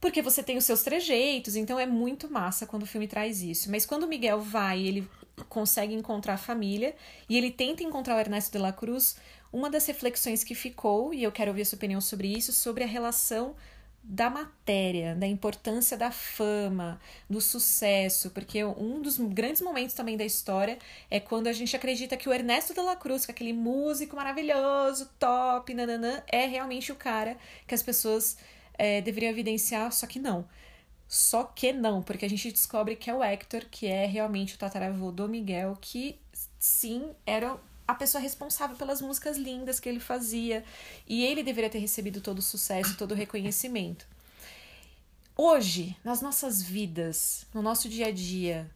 porque 0.00 0.22
você 0.22 0.42
tem 0.42 0.56
os 0.56 0.64
seus 0.64 0.82
trejeitos, 0.82 1.56
então 1.56 1.78
é 1.78 1.86
muito 1.86 2.30
massa 2.30 2.66
quando 2.66 2.82
o 2.82 2.86
filme 2.86 3.06
traz 3.06 3.42
isso. 3.42 3.70
Mas 3.70 3.84
quando 3.84 4.04
o 4.04 4.08
Miguel 4.08 4.40
vai, 4.40 4.80
ele 4.80 5.08
consegue 5.48 5.94
encontrar 5.94 6.34
a 6.34 6.38
família 6.38 6.94
e 7.28 7.36
ele 7.36 7.50
tenta 7.50 7.82
encontrar 7.82 8.16
o 8.16 8.20
Ernesto 8.20 8.52
de 8.52 8.58
la 8.58 8.72
Cruz, 8.72 9.16
uma 9.54 9.70
das 9.70 9.86
reflexões 9.86 10.42
que 10.42 10.54
ficou, 10.54 11.14
e 11.14 11.22
eu 11.22 11.30
quero 11.30 11.52
ouvir 11.52 11.62
a 11.62 11.64
sua 11.64 11.76
opinião 11.76 12.00
sobre 12.00 12.26
isso, 12.26 12.52
sobre 12.52 12.82
a 12.82 12.86
relação 12.88 13.54
da 14.02 14.28
matéria, 14.28 15.14
da 15.14 15.28
importância 15.28 15.96
da 15.96 16.10
fama, 16.10 17.00
do 17.30 17.40
sucesso, 17.40 18.30
porque 18.30 18.64
um 18.64 19.00
dos 19.00 19.16
grandes 19.16 19.62
momentos 19.62 19.94
também 19.94 20.16
da 20.16 20.24
história 20.24 20.76
é 21.08 21.20
quando 21.20 21.46
a 21.46 21.52
gente 21.52 21.74
acredita 21.76 22.16
que 22.16 22.28
o 22.28 22.32
Ernesto 22.32 22.74
de 22.74 22.80
la 22.80 22.96
Cruz, 22.96 23.24
que 23.24 23.30
é 23.30 23.34
aquele 23.34 23.52
músico 23.52 24.16
maravilhoso, 24.16 25.08
top, 25.20 25.72
nananã, 25.72 26.20
é 26.26 26.46
realmente 26.46 26.90
o 26.90 26.96
cara 26.96 27.38
que 27.64 27.76
as 27.76 27.82
pessoas 27.82 28.36
é, 28.76 29.00
deveriam 29.00 29.30
evidenciar, 29.30 29.90
só 29.92 30.06
que 30.06 30.18
não. 30.18 30.46
Só 31.06 31.44
que 31.44 31.72
não, 31.72 32.02
porque 32.02 32.26
a 32.26 32.28
gente 32.28 32.50
descobre 32.50 32.96
que 32.96 33.08
é 33.08 33.14
o 33.14 33.22
Hector, 33.22 33.64
que 33.70 33.86
é 33.86 34.04
realmente 34.04 34.56
o 34.56 34.58
tataravô 34.58 35.12
do 35.12 35.28
Miguel, 35.28 35.78
que 35.80 36.18
sim, 36.58 37.12
era 37.24 37.56
a 37.86 37.94
pessoa 37.94 38.20
responsável 38.20 38.76
pelas 38.76 39.00
músicas 39.00 39.36
lindas 39.36 39.78
que 39.78 39.88
ele 39.88 40.00
fazia. 40.00 40.64
E 41.06 41.24
ele 41.24 41.42
deveria 41.42 41.70
ter 41.70 41.78
recebido 41.78 42.20
todo 42.20 42.38
o 42.38 42.42
sucesso, 42.42 42.96
todo 42.96 43.12
o 43.12 43.14
reconhecimento. 43.16 44.06
Hoje, 45.36 45.96
nas 46.04 46.22
nossas 46.22 46.62
vidas, 46.62 47.46
no 47.52 47.60
nosso 47.60 47.88
dia 47.88 48.06
a 48.06 48.12
dia, 48.12 48.70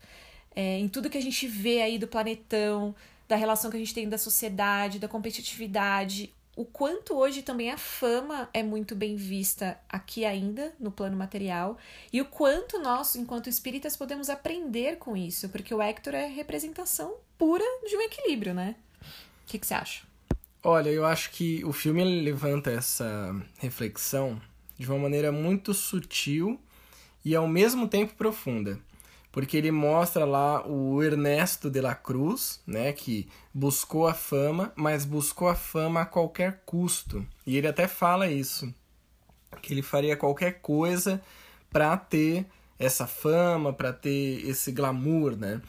é, 0.55 0.79
em 0.79 0.89
tudo 0.89 1.09
que 1.09 1.19
a 1.19 1.23
gente 1.23 1.47
vê 1.47 1.83
aí 1.83 1.99
do 1.99 2.09
planetão, 2.09 2.95
da 3.29 3.37
relação 3.37 3.71
que 3.71 3.77
a 3.77 3.81
gente 3.81 3.95
tem 3.95 4.09
da 4.09 4.19
sociedade, 4.19 4.99
da 4.99 5.07
competitividade, 5.07 6.35
o 6.59 6.65
quanto 6.65 7.15
hoje 7.15 7.43
também 7.43 7.71
a 7.71 7.79
fama 7.79 8.51
é 8.53 8.65
muito 8.65 8.97
bem 8.97 9.15
vista 9.15 9.81
aqui 9.89 10.25
ainda, 10.25 10.75
no 10.81 10.91
plano 10.91 11.17
material, 11.17 11.79
e 12.13 12.21
o 12.21 12.25
quanto 12.25 12.81
nós, 12.81 13.15
enquanto 13.15 13.49
espíritas, 13.49 13.97
podemos 13.97 14.29
aprender 14.29 14.97
com 14.97 15.17
isso, 15.17 15.49
porque 15.51 15.73
o 15.73 15.81
Hector 15.81 16.17
é 16.17 16.27
representação 16.27 17.15
pura 17.39 17.63
de 17.89 17.97
um 17.97 18.01
equilíbrio, 18.01 18.55
né? 18.55 18.75
O 19.49 19.51
que, 19.51 19.59
que 19.59 19.67
você 19.67 19.73
acha? 19.73 20.03
Olha, 20.63 20.91
eu 20.91 21.07
acho 21.07 21.31
que 21.31 21.65
o 21.65 21.73
filme 21.73 22.05
levanta 22.05 22.71
essa 22.71 23.35
reflexão 23.57 24.39
de 24.79 24.87
uma 24.87 24.99
maneira 24.99 25.33
muito 25.33 25.73
sutil 25.73 26.61
e 27.25 27.35
ao 27.35 27.49
mesmo 27.49 27.89
tempo 27.89 28.13
profunda. 28.13 28.79
Porque 29.33 29.57
ele 29.57 29.71
mostra 29.71 30.27
lá 30.27 30.69
o 30.69 31.03
Ernesto 31.03 31.71
de 31.71 31.81
la 31.81 31.95
Cruz, 31.95 32.61
né, 32.67 32.93
que 32.93 33.27
buscou 33.55 34.07
a 34.07 34.13
fama, 34.13 34.71
mas 34.77 35.07
buscou 35.07 35.49
a 35.49 35.55
fama 35.55 36.03
a 36.03 36.07
qualquer 36.07 36.61
custo. 36.67 37.27
E 37.47 37.57
ele 37.57 37.69
até 37.69 37.89
fala 37.89 38.31
isso, 38.31 38.71
que 39.63 39.73
ele 39.73 39.81
faria 39.81 40.15
qualquer 40.15 40.61
coisa 40.61 41.23
para 41.71 41.97
ter 41.97 42.45
essa 42.79 43.07
fama, 43.07 43.73
para 43.73 43.95
ter 43.95 44.47
esse 44.47 44.73
glamour, 44.73 45.39
né? 45.39 45.63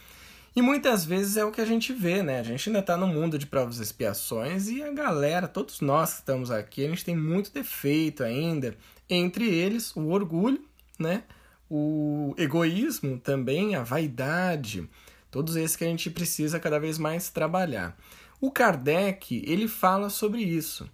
E 0.56 0.62
muitas 0.62 1.06
vezes 1.06 1.38
é 1.38 1.46
o 1.46 1.52
que 1.52 1.62
a 1.62 1.66
gente 1.66 1.94
vê, 1.94 2.24
né? 2.24 2.40
A 2.40 2.44
gente 2.44 2.70
ainda 2.70 2.80
está 2.80 2.98
no 2.98 3.08
mundo 3.08 3.38
de 3.38 3.46
provas 3.46 3.80
e 3.80 3.84
expiações 3.84 4.68
e 4.68 4.84
a 4.84 4.92
galera, 4.92 5.48
todos 5.48 5.80
nós 5.80 6.14
que 6.14 6.20
estamos 6.20 6.50
aqui, 6.50 6.86
a 6.86 6.90
gente 6.90 7.06
tem 7.06 7.16
muito 7.16 7.54
defeito 7.54 8.24
ainda. 8.24 8.76
Entre 9.10 9.48
eles, 9.48 9.96
o 9.96 10.08
orgulho, 10.10 10.64
né? 10.98 11.24
O 11.70 12.34
egoísmo 12.38 13.20
também, 13.20 13.76
a 13.76 13.84
vaidade. 13.84 14.90
Todos 15.30 15.56
esses 15.56 15.76
que 15.76 15.84
a 15.84 15.88
gente 15.88 16.10
precisa 16.10 16.60
cada 16.60 16.80
vez 16.80 16.98
mais 16.98 17.30
trabalhar. 17.30 17.96
O 18.42 18.52
Kardec, 18.52 19.44
ele 19.46 19.68
fala 19.68 20.10
sobre 20.10 20.42
isso. 20.42 20.90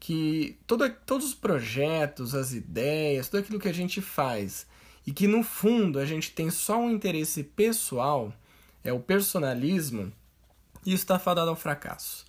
Que 0.00 0.58
todo, 0.66 0.88
todos 1.06 1.28
os 1.28 1.34
projetos, 1.34 2.34
as 2.34 2.52
ideias, 2.52 3.28
tudo 3.28 3.40
aquilo 3.40 3.60
que 3.60 3.68
a 3.68 3.74
gente 3.74 4.00
faz 4.00 4.66
e 5.06 5.12
que 5.12 5.28
no 5.28 5.42
fundo 5.42 5.98
a 5.98 6.04
gente 6.04 6.32
tem 6.32 6.50
só 6.50 6.78
um 6.78 6.90
interesse 6.90 7.44
pessoal 7.44 8.32
é 8.86 8.92
o 8.92 9.00
personalismo, 9.00 10.12
isso 10.86 11.02
está 11.02 11.18
fadado 11.18 11.50
ao 11.50 11.56
fracasso. 11.56 12.24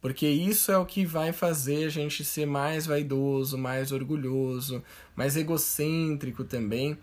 Porque 0.00 0.26
isso 0.26 0.72
é 0.72 0.78
o 0.78 0.84
que 0.84 1.06
vai 1.06 1.32
fazer 1.32 1.84
a 1.84 1.88
gente 1.88 2.24
ser 2.24 2.46
mais 2.46 2.86
vaidoso, 2.86 3.56
mais 3.56 3.92
orgulhoso, 3.92 4.82
mais 5.14 5.36
egocêntrico 5.36 6.42
também. 6.42 6.98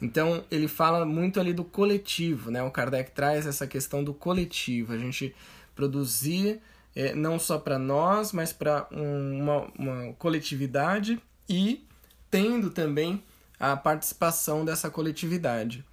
Então, 0.00 0.44
ele 0.50 0.68
fala 0.68 1.04
muito 1.04 1.38
ali 1.38 1.52
do 1.52 1.64
coletivo, 1.64 2.50
né? 2.50 2.62
O 2.62 2.70
Kardec 2.70 3.10
traz 3.10 3.46
essa 3.46 3.66
questão 3.66 4.02
do 4.02 4.14
coletivo, 4.14 4.92
a 4.92 4.98
gente 4.98 5.34
produzir 5.74 6.60
é, 6.94 7.14
não 7.14 7.38
só 7.38 7.58
para 7.58 7.78
nós, 7.78 8.32
mas 8.32 8.52
para 8.52 8.86
um, 8.90 9.42
uma, 9.42 9.72
uma 9.78 10.12
coletividade 10.14 11.20
e 11.48 11.84
tendo 12.30 12.70
também 12.70 13.22
a 13.58 13.76
participação 13.76 14.64
dessa 14.64 14.88
coletividade. 14.88 15.84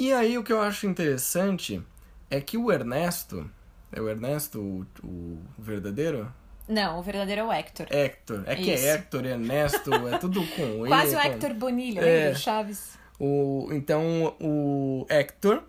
E 0.00 0.12
aí 0.14 0.38
o 0.38 0.42
que 0.42 0.50
eu 0.52 0.62
acho 0.62 0.86
interessante 0.86 1.82
é 2.30 2.40
que 2.40 2.56
o 2.56 2.72
Ernesto, 2.72 3.48
É 3.92 4.00
o 4.00 4.08
Ernesto, 4.08 4.58
o, 4.60 4.86
o 5.06 5.38
verdadeiro? 5.58 6.32
Não, 6.68 6.98
o 6.98 7.02
verdadeiro 7.02 7.40
é 7.42 7.44
o 7.44 7.52
Hector. 7.52 7.86
Hector. 7.90 8.42
É 8.46 8.54
que 8.56 8.72
Isso. 8.72 8.86
é 8.86 8.90
Hector, 8.94 9.26
Ernesto, 9.26 9.92
é 10.08 10.16
tudo 10.18 10.40
com 10.46 10.86
Quase 10.88 11.12
E, 11.14 11.16
o 11.18 11.20
com- 11.20 11.26
Hector 11.26 11.54
Bonilha, 11.54 12.00
É. 12.00 12.34
Chaves. 12.34 12.98
O, 13.18 13.68
então, 13.72 14.34
o 14.40 15.04
Hector, 15.10 15.62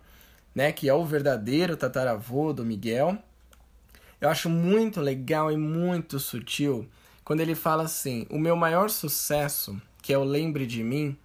né, 0.54 0.72
que 0.72 0.88
é 0.88 0.94
o 0.94 1.04
verdadeiro 1.04 1.76
tataravô 1.76 2.52
do 2.54 2.64
Miguel, 2.64 3.18
eu 4.20 4.28
acho 4.30 4.48
muito 4.48 5.00
legal 5.00 5.50
e 5.52 5.56
muito 5.58 6.18
sutil 6.18 6.88
quando 7.24 7.40
ele 7.40 7.54
fala 7.56 7.82
assim: 7.82 8.26
o 8.30 8.38
meu 8.38 8.56
maior 8.56 8.88
sucesso, 8.88 9.78
que 10.00 10.12
é 10.12 10.16
o 10.16 10.24
Lembre 10.24 10.64
de 10.66 10.82
Mim, 10.82 11.18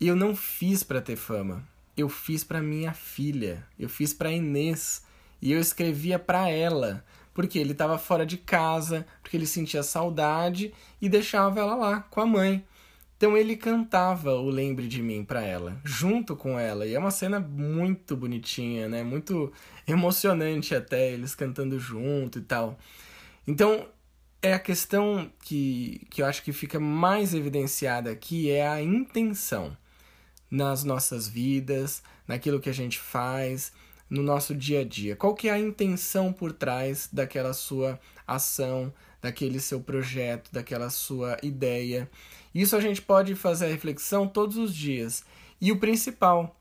eu 0.00 0.14
não 0.16 0.34
fiz 0.36 0.82
pra 0.82 1.00
ter 1.00 1.16
fama. 1.16 1.62
Eu 1.96 2.08
fiz 2.08 2.42
pra 2.42 2.62
minha 2.62 2.92
filha. 2.92 3.66
Eu 3.78 3.88
fiz 3.88 4.14
pra 4.14 4.32
Inês. 4.32 5.04
E 5.40 5.52
eu 5.52 5.60
escrevia 5.60 6.18
pra 6.18 6.48
ela. 6.48 7.04
Porque 7.34 7.58
ele 7.58 7.72
estava 7.72 7.98
fora 7.98 8.26
de 8.26 8.36
casa, 8.36 9.06
porque 9.22 9.36
ele 9.36 9.46
sentia 9.46 9.82
saudade 9.82 10.72
e 11.00 11.08
deixava 11.08 11.60
ela 11.60 11.74
lá 11.74 12.00
com 12.00 12.20
a 12.20 12.26
mãe. 12.26 12.64
Então 13.16 13.36
ele 13.36 13.56
cantava 13.56 14.34
o 14.34 14.50
Lembre 14.50 14.88
de 14.88 15.00
Mim 15.00 15.24
pra 15.24 15.42
ela, 15.42 15.80
junto 15.84 16.34
com 16.36 16.58
ela. 16.58 16.86
E 16.86 16.94
é 16.94 16.98
uma 16.98 17.10
cena 17.10 17.38
muito 17.40 18.16
bonitinha, 18.16 18.88
né? 18.88 19.02
Muito 19.02 19.52
emocionante 19.86 20.74
até, 20.74 21.12
eles 21.12 21.34
cantando 21.34 21.78
junto 21.78 22.38
e 22.38 22.42
tal. 22.42 22.78
Então, 23.46 23.88
é 24.42 24.52
a 24.54 24.58
questão 24.58 25.30
que, 25.44 26.06
que 26.10 26.20
eu 26.20 26.26
acho 26.26 26.42
que 26.42 26.52
fica 26.52 26.80
mais 26.80 27.32
evidenciada 27.32 28.10
aqui 28.10 28.50
é 28.50 28.66
a 28.66 28.82
intenção 28.82 29.76
nas 30.52 30.84
nossas 30.84 31.26
vidas, 31.26 32.02
naquilo 32.28 32.60
que 32.60 32.68
a 32.68 32.74
gente 32.74 32.98
faz, 32.98 33.72
no 34.10 34.22
nosso 34.22 34.54
dia 34.54 34.80
a 34.80 34.84
dia. 34.84 35.16
Qual 35.16 35.34
que 35.34 35.48
é 35.48 35.52
a 35.52 35.58
intenção 35.58 36.30
por 36.30 36.52
trás 36.52 37.08
daquela 37.10 37.54
sua 37.54 37.98
ação, 38.26 38.92
daquele 39.22 39.58
seu 39.58 39.80
projeto, 39.80 40.52
daquela 40.52 40.90
sua 40.90 41.38
ideia? 41.42 42.10
Isso 42.54 42.76
a 42.76 42.80
gente 42.82 43.00
pode 43.00 43.34
fazer 43.34 43.64
a 43.64 43.68
reflexão 43.68 44.28
todos 44.28 44.58
os 44.58 44.74
dias. 44.74 45.24
E 45.58 45.72
o 45.72 45.78
principal, 45.78 46.54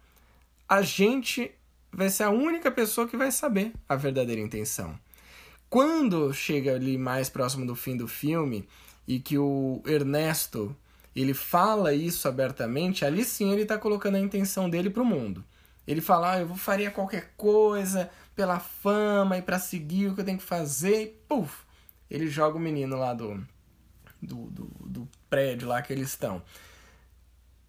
a 0.70 0.82
gente 0.82 1.52
vai 1.92 2.10
ser 2.10 2.24
a 2.24 2.30
única 2.30 2.72
pessoa 2.72 3.06
que 3.06 3.18
vai 3.18 3.30
saber 3.30 3.74
a 3.90 3.98
verdadeira 3.98 4.40
intenção. 4.40 4.98
Quando 5.70 6.34
chega 6.34 6.76
ali 6.76 6.98
mais 6.98 7.30
próximo 7.30 7.66
do 7.66 7.76
fim 7.76 7.98
do 7.98 8.08
filme 8.08 8.66
e 9.06 9.20
que 9.20 9.38
o 9.38 9.82
Ernesto 9.86 10.74
ele 11.16 11.34
fala 11.34 11.94
isso 11.94 12.28
abertamente, 12.28 13.04
ali 13.04 13.24
sim 13.24 13.52
ele 13.52 13.64
está 13.64 13.78
colocando 13.78 14.16
a 14.16 14.20
intenção 14.20 14.70
dele 14.70 14.90
para 14.90 15.04
o 15.04 15.06
mundo. 15.06 15.44
Ele 15.86 16.00
fala, 16.00 16.34
ah, 16.34 16.40
eu 16.40 16.56
faria 16.56 16.92
qualquer 16.92 17.34
coisa 17.36 18.10
pela 18.36 18.60
fama 18.60 19.38
e 19.38 19.42
para 19.42 19.60
seguir 19.60 20.08
o 20.08 20.16
que 20.16 20.22
eu 20.22 20.26
tenho 20.26 20.38
que 20.38 20.44
fazer. 20.44 21.02
E, 21.02 21.08
puf, 21.28 21.66
ele 22.10 22.28
joga 22.28 22.58
o 22.58 22.62
menino 22.62 22.98
lá 22.98 23.14
do, 23.14 23.46
do, 24.22 24.50
do, 24.50 24.66
do 24.80 25.10
prédio 25.30 25.68
lá 25.68 25.82
que 25.82 25.92
eles 25.92 26.10
estão. 26.10 26.42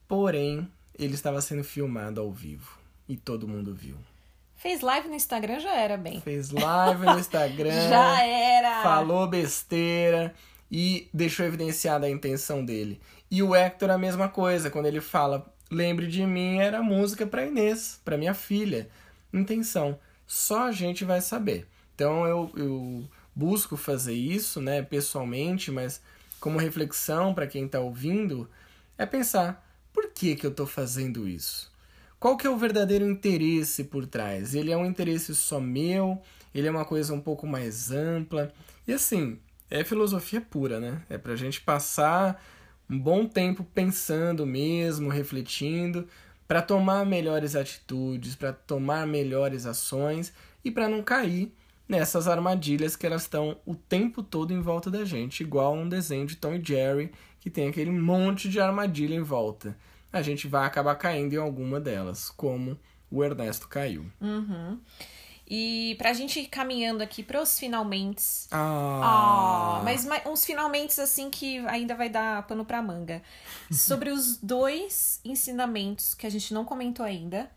Porém, 0.06 0.68
ele 0.96 1.14
estava 1.14 1.40
sendo 1.40 1.64
filmado 1.64 2.20
ao 2.20 2.30
vivo 2.30 2.78
e 3.08 3.16
todo 3.16 3.48
mundo 3.48 3.74
viu. 3.74 3.96
Fez 4.54 4.80
live 4.80 5.08
no 5.08 5.14
Instagram, 5.14 5.58
já 5.58 5.74
era 5.74 5.96
bem. 5.96 6.20
Fez 6.20 6.50
live 6.50 7.04
no 7.04 7.18
Instagram. 7.20 7.88
Já 7.88 8.22
era! 8.22 8.82
falou 8.82 9.26
besteira 9.26 10.32
e 10.70 11.08
deixou 11.12 11.44
evidenciada 11.44 12.06
a 12.06 12.10
intenção 12.10 12.64
dele. 12.64 13.00
E 13.32 13.42
o 13.42 13.56
Hector 13.56 13.90
a 13.90 13.96
mesma 13.96 14.28
coisa, 14.28 14.70
quando 14.70 14.86
ele 14.86 15.00
fala 15.00 15.50
Lembre 15.72 16.06
de 16.06 16.26
mim 16.26 16.58
era 16.58 16.82
música 16.82 17.26
para 17.26 17.46
Inês, 17.46 17.98
para 18.04 18.18
minha 18.18 18.34
filha. 18.34 18.90
Intenção. 19.32 19.98
Só 20.26 20.68
a 20.68 20.72
gente 20.72 21.02
vai 21.02 21.22
saber. 21.22 21.66
Então 21.94 22.26
eu, 22.26 22.52
eu 22.54 23.08
busco 23.34 23.74
fazer 23.74 24.12
isso, 24.12 24.60
né, 24.60 24.82
pessoalmente, 24.82 25.70
mas 25.70 26.02
como 26.38 26.58
reflexão 26.58 27.32
para 27.32 27.46
quem 27.46 27.64
está 27.64 27.80
ouvindo, 27.80 28.50
é 28.98 29.06
pensar 29.06 29.66
por 29.94 30.10
que, 30.10 30.36
que 30.36 30.44
eu 30.44 30.50
estou 30.50 30.66
fazendo 30.66 31.26
isso? 31.26 31.72
Qual 32.20 32.36
que 32.36 32.46
é 32.46 32.50
o 32.50 32.58
verdadeiro 32.58 33.08
interesse 33.08 33.84
por 33.84 34.06
trás? 34.06 34.54
Ele 34.54 34.70
é 34.70 34.76
um 34.76 34.84
interesse 34.84 35.34
só 35.34 35.58
meu? 35.58 36.20
Ele 36.54 36.68
é 36.68 36.70
uma 36.70 36.84
coisa 36.84 37.14
um 37.14 37.20
pouco 37.20 37.46
mais 37.46 37.90
ampla? 37.90 38.52
E 38.86 38.92
assim, 38.92 39.38
é 39.70 39.82
filosofia 39.82 40.42
pura, 40.42 40.78
né? 40.78 41.00
É 41.08 41.16
pra 41.16 41.34
gente 41.34 41.62
passar 41.62 42.38
um 42.88 42.98
bom 42.98 43.26
tempo 43.26 43.64
pensando 43.74 44.46
mesmo, 44.46 45.08
refletindo, 45.08 46.06
para 46.46 46.60
tomar 46.60 47.06
melhores 47.06 47.56
atitudes, 47.56 48.34
para 48.34 48.52
tomar 48.52 49.06
melhores 49.06 49.64
ações 49.64 50.32
e 50.64 50.70
para 50.70 50.88
não 50.88 51.02
cair 51.02 51.54
nessas 51.88 52.28
armadilhas 52.28 52.96
que 52.96 53.06
elas 53.06 53.22
estão 53.22 53.56
o 53.66 53.74
tempo 53.74 54.22
todo 54.22 54.52
em 54.52 54.60
volta 54.60 54.90
da 54.90 55.04
gente, 55.04 55.42
igual 55.42 55.74
um 55.74 55.88
desenho 55.88 56.26
de 56.26 56.36
Tom 56.36 56.54
e 56.54 56.64
Jerry 56.64 57.10
que 57.40 57.50
tem 57.50 57.68
aquele 57.68 57.90
monte 57.90 58.48
de 58.48 58.60
armadilha 58.60 59.14
em 59.14 59.22
volta. 59.22 59.76
A 60.12 60.22
gente 60.22 60.46
vai 60.46 60.66
acabar 60.66 60.94
caindo 60.94 61.32
em 61.32 61.38
alguma 61.38 61.80
delas, 61.80 62.30
como 62.30 62.78
o 63.10 63.24
Ernesto 63.24 63.66
caiu. 63.66 64.06
Uhum. 64.20 64.78
E 65.54 65.96
pra 65.98 66.14
gente 66.14 66.40
ir 66.40 66.46
caminhando 66.46 67.02
aqui 67.02 67.22
pros 67.22 67.58
finalmente. 67.58 68.22
Ah, 68.50 69.00
Ah, 69.04 69.80
mas 69.84 70.06
ma- 70.06 70.22
uns 70.24 70.46
finalmente 70.46 70.98
assim 70.98 71.28
que 71.28 71.58
ainda 71.66 71.94
vai 71.94 72.08
dar 72.08 72.46
pano 72.46 72.64
pra 72.64 72.80
manga. 72.80 73.20
Sobre 73.70 74.08
os 74.10 74.38
dois 74.38 75.20
ensinamentos 75.22 76.14
que 76.14 76.26
a 76.26 76.30
gente 76.30 76.54
não 76.54 76.64
comentou 76.64 77.04
ainda, 77.04 77.50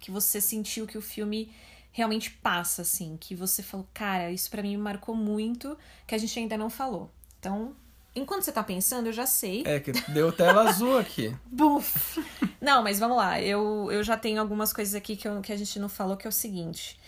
que 0.00 0.10
você 0.10 0.40
sentiu 0.40 0.88
que 0.88 0.98
o 0.98 1.00
filme 1.02 1.52
realmente 1.92 2.30
passa, 2.30 2.82
assim, 2.82 3.16
que 3.20 3.34
você 3.34 3.62
falou, 3.62 3.86
cara, 3.94 4.32
isso 4.32 4.50
pra 4.50 4.60
mim 4.60 4.70
me 4.70 4.82
marcou 4.82 5.14
muito, 5.14 5.78
que 6.04 6.14
a 6.16 6.18
gente 6.18 6.36
ainda 6.38 6.58
não 6.58 6.68
falou. 6.68 7.10
Então, 7.38 7.76
enquanto 8.14 8.42
você 8.42 8.50
tá 8.50 8.62
pensando, 8.64 9.06
eu 9.06 9.12
já 9.12 9.24
sei. 9.24 9.62
É 9.64 9.78
que 9.78 9.92
deu 10.10 10.32
tela 10.32 10.62
azul 10.68 10.98
aqui. 10.98 11.32
Buf! 11.46 12.20
Não, 12.60 12.82
mas 12.82 12.98
vamos 12.98 13.16
lá. 13.16 13.40
Eu, 13.40 13.88
eu 13.92 14.02
já 14.02 14.16
tenho 14.16 14.40
algumas 14.40 14.72
coisas 14.72 14.96
aqui 14.96 15.14
que, 15.16 15.28
eu- 15.28 15.40
que 15.40 15.52
a 15.52 15.56
gente 15.56 15.78
não 15.78 15.88
falou, 15.88 16.16
que 16.16 16.26
é 16.26 16.30
o 16.30 16.32
seguinte. 16.32 16.98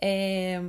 É, 0.00 0.62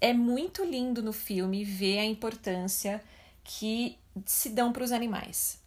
é 0.00 0.12
muito 0.12 0.64
lindo 0.64 1.02
no 1.02 1.12
filme 1.12 1.64
ver 1.64 1.98
a 1.98 2.04
importância 2.04 3.02
que 3.42 3.98
se 4.24 4.50
dão 4.50 4.72
para 4.72 4.84
os 4.84 4.92
animais. 4.92 5.60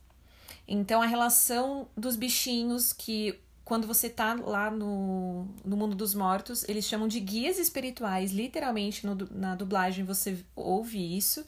Então, 0.67 1.02
a 1.02 1.06
relação 1.06 1.88
dos 1.98 2.15
bichinhos 2.15 2.93
que, 2.93 3.39
quando 3.65 3.88
você 3.88 4.10
tá 4.10 4.36
lá 4.36 4.69
no, 4.69 5.48
no 5.65 5.76
mundo 5.76 5.95
dos 5.95 6.13
mortos, 6.13 6.67
eles 6.67 6.86
chamam 6.86 7.08
de 7.08 7.19
guias 7.19 7.58
espirituais, 7.58 8.32
literalmente 8.32 9.06
no 9.06 9.15
na 9.32 9.56
dublagem 9.56 10.06
você 10.06 10.43
ouve 10.56 11.17
isso. 11.17 11.45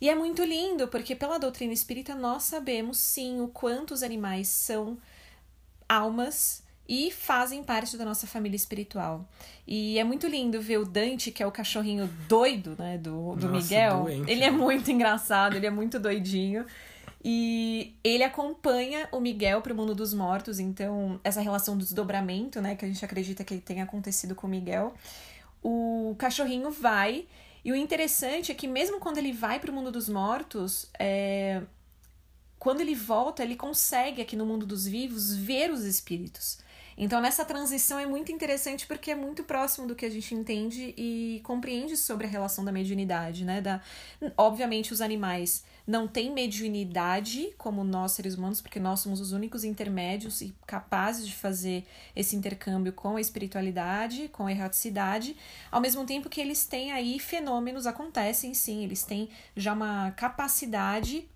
E 0.00 0.08
é 0.08 0.14
muito 0.14 0.44
lindo, 0.44 0.88
porque 0.88 1.14
pela 1.14 1.38
doutrina 1.38 1.72
espírita 1.72 2.14
nós 2.14 2.44
sabemos 2.44 2.98
sim 2.98 3.40
o 3.40 3.48
quanto 3.48 3.92
os 3.94 4.02
animais 4.02 4.48
são 4.48 4.98
almas 5.88 6.62
e 6.88 7.10
fazem 7.10 7.62
parte 7.62 7.98
da 7.98 8.04
nossa 8.04 8.26
família 8.26 8.56
espiritual. 8.56 9.28
E 9.66 9.98
é 9.98 10.04
muito 10.04 10.26
lindo 10.26 10.60
ver 10.60 10.78
o 10.78 10.86
Dante, 10.86 11.30
que 11.30 11.42
é 11.42 11.46
o 11.46 11.52
cachorrinho 11.52 12.08
doido, 12.26 12.74
né, 12.78 12.96
do, 12.96 13.36
do 13.36 13.48
Nossa, 13.48 13.62
Miguel. 13.62 14.04
doente, 14.04 14.30
ele 14.30 14.42
é 14.42 14.50
né? 14.50 14.56
muito 14.56 14.90
engraçado, 14.90 15.56
ele 15.56 15.66
é 15.66 15.70
muito 15.70 16.00
doidinho. 16.00 16.64
E 17.22 17.94
ele 18.02 18.22
acompanha 18.22 19.08
o 19.12 19.20
Miguel 19.20 19.60
pro 19.60 19.74
mundo 19.74 19.94
dos 19.94 20.14
mortos, 20.14 20.58
então 20.58 21.20
essa 21.22 21.40
relação 21.40 21.76
do 21.76 21.84
desdobramento, 21.84 22.60
né, 22.60 22.74
que 22.74 22.84
a 22.84 22.88
gente 22.88 23.04
acredita 23.04 23.44
que 23.44 23.58
tenha 23.58 23.84
acontecido 23.84 24.34
com 24.34 24.46
o 24.46 24.50
Miguel, 24.50 24.94
o 25.62 26.14
cachorrinho 26.18 26.70
vai. 26.70 27.26
E 27.64 27.72
o 27.72 27.76
interessante 27.76 28.50
é 28.50 28.54
que 28.54 28.66
mesmo 28.66 28.98
quando 28.98 29.18
ele 29.18 29.32
vai 29.32 29.60
pro 29.60 29.72
mundo 29.72 29.90
dos 29.90 30.08
mortos, 30.08 30.88
é, 30.98 31.60
quando 32.58 32.80
ele 32.80 32.94
volta, 32.94 33.42
ele 33.42 33.56
consegue 33.56 34.22
aqui 34.22 34.36
no 34.36 34.46
mundo 34.46 34.64
dos 34.64 34.86
vivos 34.86 35.34
ver 35.34 35.70
os 35.70 35.84
espíritos. 35.84 36.58
Então, 37.00 37.20
nessa 37.20 37.44
transição 37.44 37.96
é 37.96 38.04
muito 38.04 38.32
interessante 38.32 38.84
porque 38.84 39.12
é 39.12 39.14
muito 39.14 39.44
próximo 39.44 39.86
do 39.86 39.94
que 39.94 40.04
a 40.04 40.10
gente 40.10 40.34
entende 40.34 40.92
e 40.96 41.40
compreende 41.44 41.96
sobre 41.96 42.26
a 42.26 42.28
relação 42.28 42.64
da 42.64 42.72
mediunidade, 42.72 43.44
né? 43.44 43.60
Da... 43.60 43.80
Obviamente, 44.36 44.92
os 44.92 45.00
animais 45.00 45.64
não 45.86 46.08
têm 46.08 46.32
mediunidade 46.32 47.54
como 47.56 47.84
nós, 47.84 48.12
seres 48.12 48.34
humanos, 48.34 48.60
porque 48.60 48.80
nós 48.80 48.98
somos 48.98 49.20
os 49.20 49.30
únicos 49.30 49.62
intermédios 49.62 50.40
e 50.40 50.52
capazes 50.66 51.24
de 51.24 51.36
fazer 51.36 51.86
esse 52.16 52.34
intercâmbio 52.34 52.92
com 52.92 53.14
a 53.16 53.20
espiritualidade, 53.20 54.26
com 54.28 54.46
a 54.46 54.50
erraticidade, 54.50 55.36
ao 55.70 55.80
mesmo 55.80 56.04
tempo 56.04 56.28
que 56.28 56.40
eles 56.40 56.66
têm 56.66 56.90
aí 56.90 57.20
fenômenos, 57.20 57.86
acontecem 57.86 58.52
sim, 58.54 58.82
eles 58.82 59.04
têm 59.04 59.28
já 59.56 59.72
uma 59.72 60.10
capacidade 60.16 61.28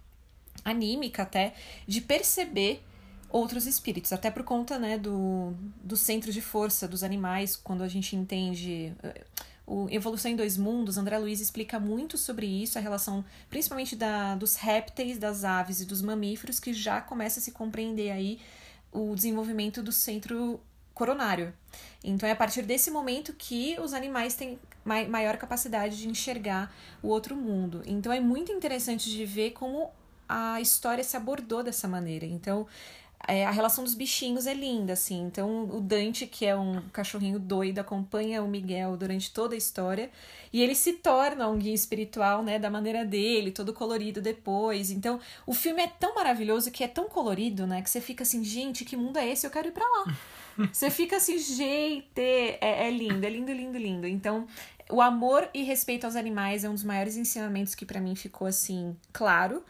anímica 0.65 1.23
até 1.23 1.55
de 1.87 2.01
perceber 2.01 2.83
outros 3.33 3.67
espíritos, 3.67 4.13
até 4.13 4.31
por 4.31 4.45
conta 4.45 4.79
né, 4.79 4.99
do, 4.99 5.55
do 5.83 5.97
centro 5.97 6.31
de 6.31 6.43
força 6.43 6.87
dos 6.87 7.03
animais, 7.03 7.57
quando 7.57 7.83
a 7.83 7.89
gente 7.89 8.15
entende 8.15 8.95
eh, 9.03 9.25
o 9.67 9.89
Evolução 9.91 10.31
em 10.31 10.37
Dois 10.37 10.57
Mundos, 10.59 10.99
André 10.99 11.19
Luiz 11.19 11.41
explica 11.41 11.81
muito 11.81 12.19
sobre 12.19 12.47
isso, 12.47 12.77
a 12.77 12.81
relação 12.81 13.25
principalmente 13.49 13.97
da, 13.97 14.35
dos 14.35 14.57
répteis, 14.57 15.19
das 15.19 15.45
aves 15.45 15.81
e 15.81 15.87
dos 15.87 16.03
mamíferos, 16.03 16.61
que 16.61 16.75
já 16.75 17.01
começa 17.01 17.41
a 17.41 17.43
se 17.43 17.53
compreender 17.53 18.11
aí 18.11 18.39
o 18.93 19.15
desenvolvimento 19.15 19.83
do 19.83 19.91
centro 19.91 20.61
coronário. 20.93 21.55
Então 22.05 22.29
é 22.29 22.33
a 22.33 22.37
partir 22.37 22.63
desse 22.63 22.91
momento 22.91 23.33
que 23.33 23.79
os 23.81 23.95
animais 23.95 24.35
têm 24.35 24.59
maior 24.85 25.39
capacidade 25.39 25.97
de 25.97 26.07
enxergar 26.07 26.75
o 27.03 27.09
outro 27.09 27.35
mundo. 27.35 27.83
Então 27.87 28.13
é 28.13 28.21
muito 28.21 28.53
interessante 28.53 29.09
de 29.09 29.25
ver 29.25 29.53
como 29.53 29.91
a 30.29 30.61
história 30.61 31.05
se 31.05 31.17
abordou 31.17 31.63
dessa 31.63 31.87
maneira. 31.89 32.27
Então 32.27 32.67
é, 33.29 33.47
a 33.47 33.51
relação 33.51 33.85
dos 33.85 33.95
bichinhos 33.95 34.47
é 34.47 34.55
linda, 34.55 34.95
assim. 34.95 35.23
Então, 35.23 35.65
o 35.65 35.81
Dante, 35.81 36.27
que 36.27 36.45
é 36.45 36.57
um 36.57 36.83
cachorrinho 36.93 37.39
doido, 37.39 37.79
acompanha 37.79 38.43
o 38.43 38.49
Miguel 38.49 38.97
durante 38.97 39.33
toda 39.33 39.55
a 39.55 39.59
história. 39.59 40.11
E 40.53 40.61
ele 40.61 40.75
se 40.75 40.95
torna 40.95 41.49
um 41.49 41.57
guia 41.57 41.75
espiritual, 41.75 42.43
né, 42.43 42.59
da 42.59 42.69
maneira 42.69 43.05
dele, 43.05 43.51
todo 43.51 43.73
colorido 43.73 44.21
depois. 44.21 44.91
Então, 44.91 45.21
o 45.47 45.55
filme 45.55 45.83
é 45.83 45.87
tão 45.87 46.15
maravilhoso 46.15 46.71
que 46.71 46.85
é 46.85 46.89
tão 46.89 47.09
colorido, 47.09 47.67
né, 47.67 47.81
que 47.81 47.89
você 47.89 48.01
fica 48.01 48.23
assim, 48.23 48.43
gente, 48.45 48.85
que 48.85 48.97
mundo 48.97 49.19
é 49.19 49.29
esse? 49.31 49.47
Eu 49.47 49.51
quero 49.51 49.69
ir 49.69 49.73
para 49.73 49.87
lá. 49.87 50.17
você 50.73 50.91
fica 50.91 51.17
assim, 51.17 51.39
gente, 51.39 52.21
é, 52.21 52.89
é 52.89 52.91
lindo, 52.91 53.25
é 53.25 53.31
lindo, 53.31 53.53
lindo, 53.53 53.79
lindo. 53.79 54.07
Então, 54.07 54.47
o 54.91 55.01
amor 55.01 55.49
e 55.55 55.63
respeito 55.63 56.05
aos 56.05 56.17
animais 56.17 56.65
é 56.65 56.69
um 56.69 56.75
dos 56.75 56.85
maiores 56.85 57.17
ensinamentos 57.17 57.75
que 57.75 57.87
para 57.87 58.01
mim 58.01 58.15
ficou 58.15 58.47
assim 58.47 58.97
claro. 59.13 59.65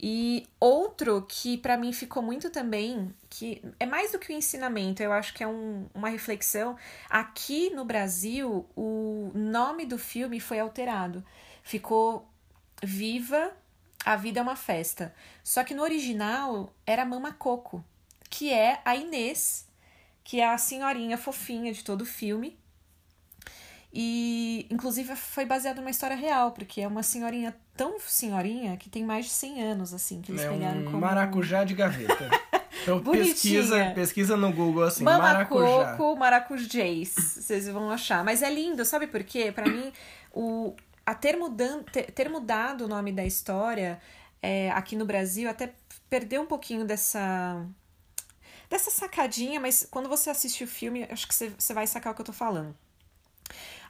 E 0.00 0.46
outro 0.60 1.26
que 1.28 1.58
para 1.58 1.76
mim 1.76 1.92
ficou 1.92 2.22
muito 2.22 2.50
também, 2.50 3.12
que 3.28 3.60
é 3.80 3.86
mais 3.86 4.12
do 4.12 4.18
que 4.18 4.32
um 4.32 4.36
ensinamento, 4.36 5.02
eu 5.02 5.12
acho 5.12 5.34
que 5.34 5.42
é 5.42 5.48
um, 5.48 5.86
uma 5.92 6.08
reflexão. 6.08 6.76
Aqui 7.10 7.70
no 7.70 7.84
Brasil, 7.84 8.64
o 8.76 9.32
nome 9.34 9.84
do 9.84 9.98
filme 9.98 10.38
foi 10.38 10.60
alterado. 10.60 11.24
Ficou 11.64 12.28
Viva, 12.82 13.52
a 14.04 14.14
Vida 14.14 14.38
é 14.38 14.42
uma 14.42 14.54
Festa. 14.54 15.12
Só 15.42 15.64
que 15.64 15.74
no 15.74 15.82
original 15.82 16.72
era 16.86 17.04
Mama 17.04 17.32
Coco, 17.32 17.84
que 18.30 18.52
é 18.52 18.80
a 18.84 18.94
Inês, 18.94 19.66
que 20.22 20.40
é 20.40 20.48
a 20.48 20.58
senhorinha 20.58 21.18
fofinha 21.18 21.72
de 21.72 21.82
todo 21.82 22.02
o 22.02 22.06
filme. 22.06 22.56
E, 23.92 24.66
inclusive, 24.70 25.16
foi 25.16 25.44
baseado 25.44 25.78
numa 25.78 25.90
história 25.90 26.14
real, 26.14 26.52
porque 26.52 26.82
é 26.82 26.86
uma 26.86 27.02
senhorinha 27.02 27.56
tão 27.78 28.00
senhorinha 28.00 28.76
que 28.76 28.90
tem 28.90 29.04
mais 29.04 29.26
de 29.26 29.30
100 29.30 29.62
anos, 29.62 29.94
assim, 29.94 30.20
que 30.20 30.32
eles 30.32 30.42
é 30.42 30.50
pegaram 30.50 30.80
um 30.80 30.84
como... 30.86 30.98
maracujá 30.98 31.62
de 31.62 31.74
gaveta. 31.74 32.28
Então 32.82 33.00
pesquisa, 33.06 33.92
pesquisa 33.94 34.36
no 34.36 34.52
Google 34.52 34.82
assim, 34.82 35.04
Mama 35.04 35.18
maracujá. 35.18 35.96
Coco, 35.96 36.16
maracujês, 36.16 37.14
vocês 37.14 37.68
vão 37.68 37.88
achar. 37.88 38.24
Mas 38.24 38.42
é 38.42 38.50
lindo, 38.50 38.84
sabe 38.84 39.06
por 39.06 39.22
quê? 39.22 39.52
Para 39.52 39.66
mim, 39.66 39.92
o, 40.32 40.74
a 41.06 41.14
ter, 41.14 41.36
mudan, 41.36 41.84
ter, 41.84 42.10
ter 42.10 42.28
mudado 42.28 42.86
o 42.86 42.88
nome 42.88 43.12
da 43.12 43.24
história 43.24 44.00
é, 44.42 44.72
aqui 44.72 44.96
no 44.96 45.06
Brasil 45.06 45.48
até 45.48 45.72
perdeu 46.10 46.42
um 46.42 46.46
pouquinho 46.46 46.84
dessa 46.84 47.64
dessa 48.68 48.90
sacadinha, 48.90 49.60
mas 49.60 49.86
quando 49.90 50.08
você 50.08 50.28
assiste 50.28 50.64
o 50.64 50.66
filme, 50.66 51.06
acho 51.10 51.26
que 51.26 51.34
você, 51.34 51.48
você 51.56 51.72
vai 51.72 51.86
sacar 51.86 52.12
o 52.12 52.14
que 52.14 52.20
eu 52.20 52.26
tô 52.26 52.34
falando. 52.34 52.76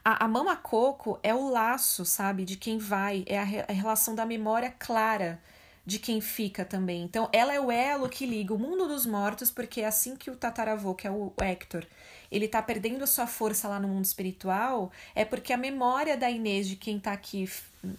A, 0.09 0.25
a 0.25 0.29
mama 0.29 0.57
coco 0.57 1.21
é 1.23 1.35
o 1.35 1.51
laço, 1.51 2.03
sabe, 2.03 2.43
de 2.47 2.57
quem 2.57 2.79
vai, 2.79 3.25
é 3.27 3.39
a, 3.39 3.43
a 3.43 3.73
relação 3.75 4.15
da 4.15 4.25
memória 4.25 4.75
clara 4.79 5.39
de 5.85 5.99
quem 5.99 6.19
fica 6.19 6.65
também. 6.65 7.03
Então, 7.03 7.29
ela 7.31 7.53
é 7.53 7.61
o 7.61 7.71
elo 7.71 8.09
que 8.09 8.25
liga 8.25 8.55
o 8.55 8.59
mundo 8.59 8.89
dos 8.89 9.05
mortos, 9.05 9.51
porque 9.51 9.83
é 9.83 9.87
assim 9.87 10.17
que 10.17 10.31
o 10.31 10.37
tataravô, 10.37 10.95
que 10.95 11.07
é 11.07 11.11
o 11.11 11.31
Hector, 11.39 11.85
ele 12.33 12.49
tá 12.49 12.63
perdendo 12.63 13.05
a 13.05 13.07
sua 13.07 13.27
força 13.27 13.69
lá 13.69 13.79
no 13.79 13.87
mundo 13.89 14.07
espiritual, 14.07 14.91
é 15.15 15.27
porque 15.27 15.53
a 15.53 15.59
memória 15.59 16.17
da 16.17 16.31
Inês, 16.31 16.67
de 16.67 16.77
quem 16.77 16.99
tá 16.99 17.13
aqui 17.13 17.47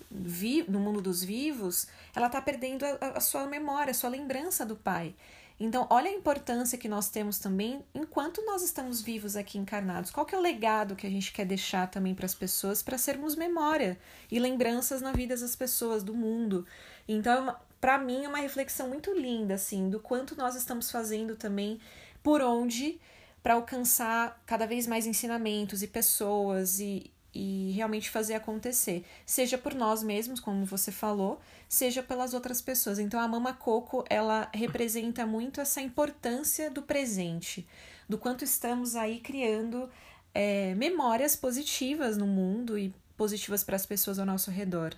vi, 0.10 0.66
no 0.68 0.80
mundo 0.80 1.02
dos 1.02 1.24
vivos, 1.24 1.86
ela 2.16 2.28
tá 2.28 2.42
perdendo 2.42 2.86
a, 2.86 3.18
a 3.18 3.20
sua 3.20 3.46
memória, 3.46 3.92
a 3.92 3.94
sua 3.94 4.10
lembrança 4.10 4.66
do 4.66 4.76
pai. 4.76 5.14
Então, 5.60 5.86
olha 5.90 6.10
a 6.10 6.14
importância 6.14 6.78
que 6.78 6.88
nós 6.88 7.10
temos 7.10 7.38
também 7.38 7.84
enquanto 7.94 8.42
nós 8.46 8.64
estamos 8.64 9.02
vivos 9.02 9.36
aqui 9.36 9.58
encarnados. 9.58 10.10
Qual 10.10 10.26
que 10.26 10.34
é 10.34 10.38
o 10.38 10.42
legado 10.42 10.96
que 10.96 11.06
a 11.06 11.10
gente 11.10 11.34
quer 11.34 11.46
deixar 11.46 11.88
também 11.88 12.16
para 12.16 12.26
as 12.26 12.34
pessoas 12.34 12.82
para 12.82 12.98
sermos 12.98 13.36
memória 13.36 14.00
e 14.32 14.40
lembranças 14.40 15.02
na 15.02 15.12
vida 15.12 15.36
das 15.36 15.56
pessoas, 15.56 16.02
do 16.02 16.14
mundo. 16.14 16.66
Então, 17.08 17.54
para 17.82 17.98
mim 17.98 18.24
é 18.24 18.28
uma 18.30 18.38
reflexão 18.38 18.88
muito 18.88 19.12
linda 19.14 19.56
assim 19.56 19.90
do 19.90 20.00
quanto 20.00 20.36
nós 20.36 20.56
estamos 20.56 20.90
fazendo 20.92 21.36
também 21.36 21.80
por 22.24 22.42
onde 22.42 23.00
para 23.42 23.54
alcançar 23.54 24.42
cada 24.46 24.66
vez 24.66 24.86
mais 24.86 25.06
ensinamentos 25.06 25.82
e 25.82 25.88
pessoas 25.88 26.80
e, 26.80 27.12
e 27.34 27.72
realmente 27.76 28.10
fazer 28.10 28.34
acontecer, 28.34 29.06
seja 29.26 29.58
por 29.58 29.74
nós 29.74 30.02
mesmos, 30.02 30.40
como 30.40 30.66
você 30.66 30.92
falou, 30.92 31.40
seja 31.68 32.02
pelas 32.02 32.34
outras 32.34 32.62
pessoas. 32.62 33.00
Então 33.00 33.20
a 33.20 33.28
Mama 33.28 33.54
Coco, 33.54 34.04
ela 34.10 34.50
representa 34.54 35.26
muito 35.26 35.62
essa 35.62 35.82
importância 35.82 36.70
do 36.70 36.82
presente, 36.82 37.68
do 38.08 38.18
quanto 38.18 38.44
estamos 38.44 38.96
aí 38.96 39.20
criando 39.20 39.90
é, 40.34 40.74
memórias 40.76 41.36
positivas 41.36 42.18
no 42.18 42.26
mundo 42.26 42.78
e 42.78 42.94
positivas 43.16 43.64
para 43.64 43.76
as 43.76 43.86
pessoas 43.86 44.18
ao 44.18 44.26
nosso 44.26 44.50
redor. 44.50 44.96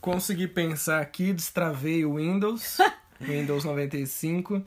Consegui 0.00 0.46
pensar 0.46 1.00
aqui, 1.00 1.32
destravei 1.32 2.04
o 2.04 2.16
Windows, 2.16 2.76
Windows 3.20 3.64
95. 3.64 4.62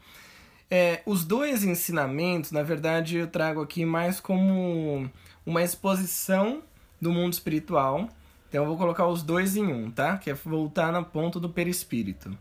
É, 0.69 1.01
os 1.05 1.23
dois 1.23 1.63
ensinamentos, 1.63 2.51
na 2.51 2.61
verdade, 2.61 3.17
eu 3.17 3.27
trago 3.27 3.61
aqui 3.61 3.85
mais 3.85 4.19
como 4.19 5.09
uma 5.45 5.63
exposição 5.63 6.61
do 7.01 7.11
mundo 7.11 7.33
espiritual. 7.33 8.09
Então 8.49 8.63
eu 8.63 8.67
vou 8.67 8.77
colocar 8.77 9.07
os 9.07 9.23
dois 9.23 9.55
em 9.55 9.65
um, 9.65 9.89
tá? 9.89 10.17
Que 10.17 10.29
é 10.29 10.33
voltar 10.33 10.91
na 10.91 11.03
ponta 11.03 11.39
do 11.39 11.49
perispírito. 11.49 12.37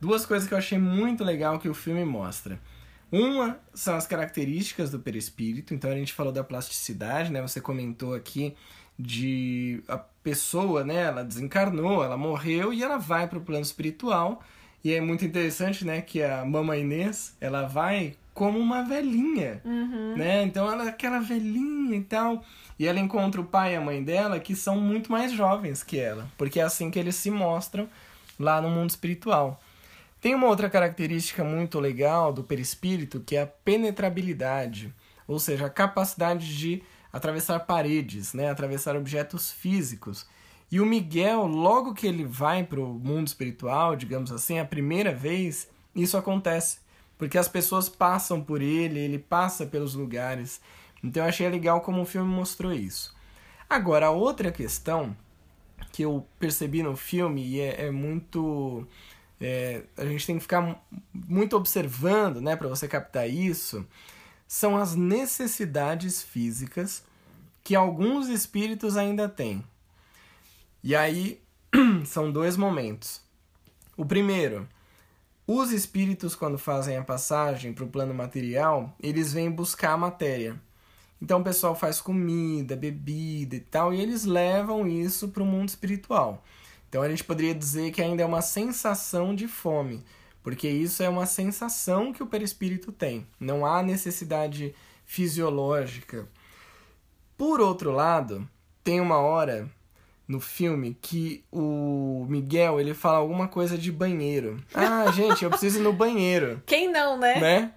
Duas 0.00 0.26
coisas 0.26 0.48
que 0.48 0.54
eu 0.54 0.58
achei 0.58 0.78
muito 0.78 1.24
legal 1.24 1.58
que 1.58 1.68
o 1.68 1.74
filme 1.74 2.04
mostra. 2.04 2.58
Uma 3.10 3.58
são 3.74 3.94
as 3.94 4.06
características 4.06 4.90
do 4.90 4.98
perispírito, 4.98 5.74
então 5.74 5.90
a 5.90 5.94
gente 5.94 6.14
falou 6.14 6.32
da 6.32 6.42
plasticidade, 6.42 7.30
né? 7.30 7.42
Você 7.42 7.60
comentou 7.60 8.14
aqui 8.14 8.54
de 8.98 9.82
a 9.86 9.98
pessoa, 9.98 10.82
né? 10.82 11.02
Ela 11.02 11.22
desencarnou, 11.22 12.02
ela 12.02 12.16
morreu 12.16 12.72
e 12.72 12.82
ela 12.82 12.98
vai 12.98 13.28
para 13.28 13.38
o 13.38 13.42
plano 13.42 13.62
espiritual 13.62 14.42
e 14.84 14.92
é 14.92 15.00
muito 15.00 15.24
interessante, 15.24 15.84
né, 15.84 16.00
que 16.00 16.22
a 16.22 16.44
Mama 16.44 16.76
Inês, 16.76 17.36
ela 17.40 17.62
vai 17.62 18.16
como 18.34 18.58
uma 18.58 18.82
velhinha, 18.82 19.60
uhum. 19.64 20.16
né? 20.16 20.42
Então 20.42 20.70
ela 20.70 20.86
é 20.86 20.88
aquela 20.88 21.20
velhinha 21.20 21.96
e 21.96 22.02
tal. 22.02 22.42
E 22.78 22.86
ela 22.86 22.98
encontra 22.98 23.40
o 23.40 23.44
pai 23.44 23.74
e 23.74 23.76
a 23.76 23.80
mãe 23.80 24.02
dela 24.02 24.40
que 24.40 24.56
são 24.56 24.80
muito 24.80 25.12
mais 25.12 25.32
jovens 25.32 25.82
que 25.82 25.98
ela, 25.98 26.26
porque 26.38 26.58
é 26.58 26.62
assim 26.62 26.90
que 26.90 26.98
eles 26.98 27.14
se 27.14 27.30
mostram 27.30 27.88
lá 28.38 28.60
no 28.60 28.70
mundo 28.70 28.90
espiritual. 28.90 29.60
Tem 30.20 30.34
uma 30.34 30.46
outra 30.46 30.70
característica 30.70 31.44
muito 31.44 31.78
legal 31.78 32.32
do 32.32 32.42
perispírito 32.42 33.20
que 33.20 33.36
é 33.36 33.42
a 33.42 33.46
penetrabilidade, 33.46 34.92
ou 35.28 35.38
seja, 35.38 35.66
a 35.66 35.70
capacidade 35.70 36.56
de 36.56 36.82
atravessar 37.12 37.60
paredes, 37.60 38.32
né, 38.32 38.50
atravessar 38.50 38.96
objetos 38.96 39.52
físicos. 39.52 40.26
E 40.72 40.80
o 40.80 40.86
Miguel, 40.86 41.46
logo 41.46 41.92
que 41.92 42.06
ele 42.06 42.24
vai 42.24 42.64
para 42.64 42.80
o 42.80 42.94
mundo 42.94 43.26
espiritual, 43.26 43.94
digamos 43.94 44.32
assim, 44.32 44.58
a 44.58 44.64
primeira 44.64 45.14
vez, 45.14 45.68
isso 45.94 46.16
acontece. 46.16 46.78
Porque 47.18 47.36
as 47.36 47.46
pessoas 47.46 47.90
passam 47.90 48.42
por 48.42 48.62
ele, 48.62 48.98
ele 48.98 49.18
passa 49.18 49.66
pelos 49.66 49.94
lugares. 49.94 50.62
Então 51.04 51.22
eu 51.22 51.28
achei 51.28 51.46
legal 51.50 51.82
como 51.82 52.00
o 52.00 52.06
filme 52.06 52.34
mostrou 52.34 52.72
isso. 52.72 53.14
Agora, 53.68 54.06
a 54.06 54.10
outra 54.10 54.50
questão 54.50 55.14
que 55.92 56.02
eu 56.06 56.26
percebi 56.38 56.82
no 56.82 56.96
filme, 56.96 57.46
e 57.46 57.60
é, 57.60 57.88
é 57.88 57.90
muito. 57.90 58.88
É, 59.38 59.82
a 59.94 60.06
gente 60.06 60.26
tem 60.26 60.36
que 60.36 60.42
ficar 60.42 60.82
muito 61.12 61.54
observando 61.54 62.40
né, 62.40 62.56
para 62.56 62.68
você 62.68 62.88
captar 62.88 63.28
isso, 63.28 63.86
são 64.48 64.78
as 64.78 64.94
necessidades 64.94 66.22
físicas 66.22 67.04
que 67.62 67.74
alguns 67.74 68.28
espíritos 68.28 68.96
ainda 68.96 69.28
têm. 69.28 69.62
E 70.82 70.96
aí 70.96 71.40
são 72.04 72.30
dois 72.30 72.56
momentos. 72.56 73.20
O 73.96 74.04
primeiro, 74.04 74.68
os 75.46 75.70
espíritos 75.70 76.34
quando 76.34 76.58
fazem 76.58 76.96
a 76.96 77.04
passagem 77.04 77.72
para 77.72 77.84
o 77.84 77.88
plano 77.88 78.12
material, 78.12 78.96
eles 79.00 79.32
vêm 79.32 79.50
buscar 79.50 79.92
a 79.92 79.96
matéria. 79.96 80.60
Então 81.20 81.40
o 81.40 81.44
pessoal 81.44 81.76
faz 81.76 82.00
comida, 82.00 82.74
bebida 82.74 83.54
e 83.54 83.60
tal, 83.60 83.94
e 83.94 84.00
eles 84.00 84.24
levam 84.24 84.88
isso 84.88 85.28
para 85.28 85.42
o 85.42 85.46
mundo 85.46 85.68
espiritual. 85.68 86.42
Então 86.88 87.00
a 87.00 87.08
gente 87.08 87.22
poderia 87.22 87.54
dizer 87.54 87.92
que 87.92 88.02
ainda 88.02 88.24
é 88.24 88.26
uma 88.26 88.42
sensação 88.42 89.34
de 89.34 89.46
fome, 89.46 90.04
porque 90.42 90.68
isso 90.68 91.00
é 91.00 91.08
uma 91.08 91.26
sensação 91.26 92.12
que 92.12 92.24
o 92.24 92.26
perispírito 92.26 92.90
tem. 92.90 93.24
Não 93.38 93.64
há 93.64 93.84
necessidade 93.84 94.74
fisiológica. 95.06 96.26
Por 97.36 97.60
outro 97.60 97.92
lado, 97.92 98.48
tem 98.82 99.00
uma 99.00 99.18
hora 99.18 99.70
no 100.32 100.40
filme 100.40 100.96
que 101.00 101.44
o 101.52 102.24
Miguel 102.26 102.80
ele 102.80 102.94
fala 102.94 103.18
alguma 103.18 103.48
coisa 103.48 103.76
de 103.76 103.92
banheiro. 103.92 104.58
Ah, 104.74 105.04
gente, 105.12 105.44
eu 105.44 105.50
preciso 105.50 105.78
ir 105.78 105.82
no 105.82 105.92
banheiro. 105.92 106.62
Quem 106.64 106.90
não, 106.90 107.18
né? 107.18 107.38
Né? 107.38 107.72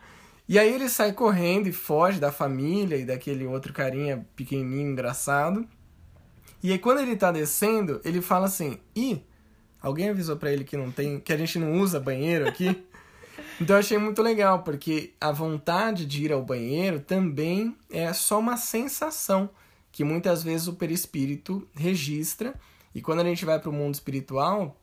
E 0.48 0.58
aí 0.58 0.74
ele 0.74 0.88
sai 0.88 1.12
correndo 1.12 1.68
e 1.68 1.74
foge 1.74 2.18
da 2.18 2.32
família 2.32 2.96
e 2.96 3.04
daquele 3.04 3.46
outro 3.46 3.74
carinha 3.74 4.26
pequenininho, 4.38 4.92
engraçado. 4.92 5.68
E 6.64 6.72
aí 6.72 6.80
quando 6.80 7.02
ele 7.02 7.18
tá 7.18 7.30
descendo, 7.30 8.00
ele 8.06 8.22
fala 8.22 8.46
assim: 8.46 8.80
"Ih, 8.96 9.22
alguém 9.82 10.10
avisou 10.10 10.38
para 10.38 10.54
ele 10.54 10.64
que 10.64 10.78
não 10.78 10.92
tem, 10.92 11.20
que 11.20 11.34
a 11.34 11.38
gente 11.38 11.60
não 11.60 11.74
usa 11.74 12.00
banheiro 12.00 12.48
aqui?" 12.48 12.84
Então 13.60 13.76
eu 13.76 13.80
achei 13.80 13.98
muito 13.98 14.22
legal, 14.22 14.64
porque 14.64 15.14
a 15.20 15.32
vontade 15.32 16.06
de 16.06 16.26
ir 16.26 16.32
ao 16.32 16.42
banheiro 16.42 17.00
também 17.00 17.76
é 17.90 18.12
só 18.12 18.40
uma 18.40 18.58
sensação 18.58 19.50
que 19.96 20.04
muitas 20.04 20.44
vezes 20.44 20.68
o 20.68 20.74
perispírito 20.74 21.66
registra. 21.74 22.54
E 22.94 23.02
quando 23.02 23.22
a 23.22 23.24
gente 23.24 23.46
vai 23.46 23.58
para 23.58 23.70
o 23.70 23.74
mundo 23.74 23.94
espiritual, 23.94 24.76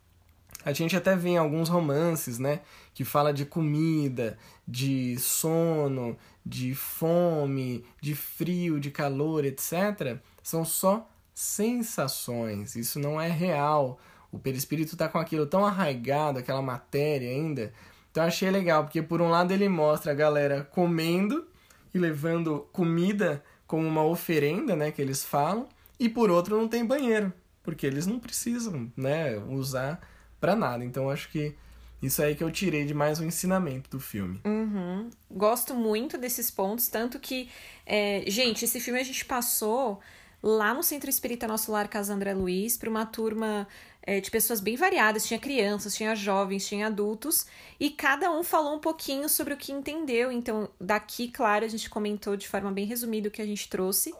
a 0.64 0.72
gente 0.72 0.96
até 0.96 1.14
vê 1.14 1.28
em 1.28 1.36
alguns 1.36 1.68
romances, 1.68 2.38
né, 2.38 2.60
que 2.94 3.04
fala 3.04 3.30
de 3.30 3.44
comida, 3.44 4.38
de 4.66 5.18
sono, 5.18 6.16
de 6.46 6.74
fome, 6.74 7.84
de 8.00 8.14
frio, 8.14 8.80
de 8.80 8.90
calor, 8.90 9.44
etc. 9.44 10.16
São 10.42 10.64
só 10.64 11.06
sensações. 11.34 12.74
Isso 12.74 12.98
não 12.98 13.20
é 13.20 13.28
real. 13.28 14.00
O 14.30 14.38
perispírito 14.38 14.94
está 14.94 15.10
com 15.10 15.18
aquilo 15.18 15.44
tão 15.44 15.62
arraigado, 15.62 16.38
aquela 16.38 16.62
matéria 16.62 17.28
ainda. 17.28 17.70
Então 18.10 18.24
achei 18.24 18.50
legal, 18.50 18.84
porque 18.84 19.02
por 19.02 19.20
um 19.20 19.28
lado 19.28 19.52
ele 19.52 19.68
mostra 19.68 20.12
a 20.12 20.14
galera 20.14 20.66
comendo 20.72 21.46
e 21.92 21.98
levando 21.98 22.66
comida 22.72 23.44
como 23.72 23.88
uma 23.88 24.04
oferenda, 24.04 24.76
né, 24.76 24.92
que 24.92 25.00
eles 25.00 25.24
falam, 25.24 25.66
e 25.98 26.06
por 26.06 26.30
outro 26.30 26.58
não 26.58 26.68
tem 26.68 26.84
banheiro, 26.84 27.32
porque 27.62 27.86
eles 27.86 28.06
não 28.06 28.18
precisam, 28.18 28.92
né, 28.94 29.38
usar 29.48 29.98
para 30.38 30.54
nada. 30.54 30.84
Então 30.84 31.08
acho 31.08 31.30
que 31.30 31.54
isso 32.02 32.22
aí 32.22 32.34
que 32.34 32.44
eu 32.44 32.50
tirei 32.50 32.84
de 32.84 32.92
mais 32.92 33.18
um 33.18 33.24
ensinamento 33.24 33.88
do 33.88 33.98
filme. 33.98 34.42
Uhum. 34.44 35.08
Gosto 35.30 35.74
muito 35.74 36.18
desses 36.18 36.50
pontos, 36.50 36.88
tanto 36.88 37.18
que, 37.18 37.48
é, 37.86 38.22
gente, 38.26 38.62
esse 38.66 38.78
filme 38.78 39.00
a 39.00 39.04
gente 39.04 39.24
passou 39.24 40.00
lá 40.42 40.74
no 40.74 40.82
Centro 40.82 41.08
Espírita 41.08 41.46
Nosso 41.46 41.70
Lar 41.70 41.88
Casa 41.88 42.12
André 42.12 42.34
Luiz 42.34 42.76
para 42.76 42.90
uma 42.90 43.06
turma 43.06 43.66
é, 44.02 44.20
de 44.20 44.30
pessoas 44.30 44.60
bem 44.60 44.76
variadas, 44.76 45.24
tinha 45.24 45.38
crianças, 45.38 45.94
tinha 45.94 46.14
jovens, 46.16 46.66
tinha 46.66 46.88
adultos, 46.88 47.46
e 47.78 47.90
cada 47.90 48.30
um 48.30 48.42
falou 48.42 48.74
um 48.74 48.80
pouquinho 48.80 49.28
sobre 49.28 49.54
o 49.54 49.56
que 49.56 49.72
entendeu. 49.72 50.32
Então, 50.32 50.68
daqui, 50.80 51.28
claro, 51.28 51.64
a 51.64 51.68
gente 51.68 51.88
comentou 51.88 52.36
de 52.36 52.48
forma 52.48 52.72
bem 52.72 52.84
resumida 52.84 53.28
o 53.28 53.30
que 53.30 53.40
a 53.40 53.46
gente 53.46 53.68
trouxe. 53.68 54.12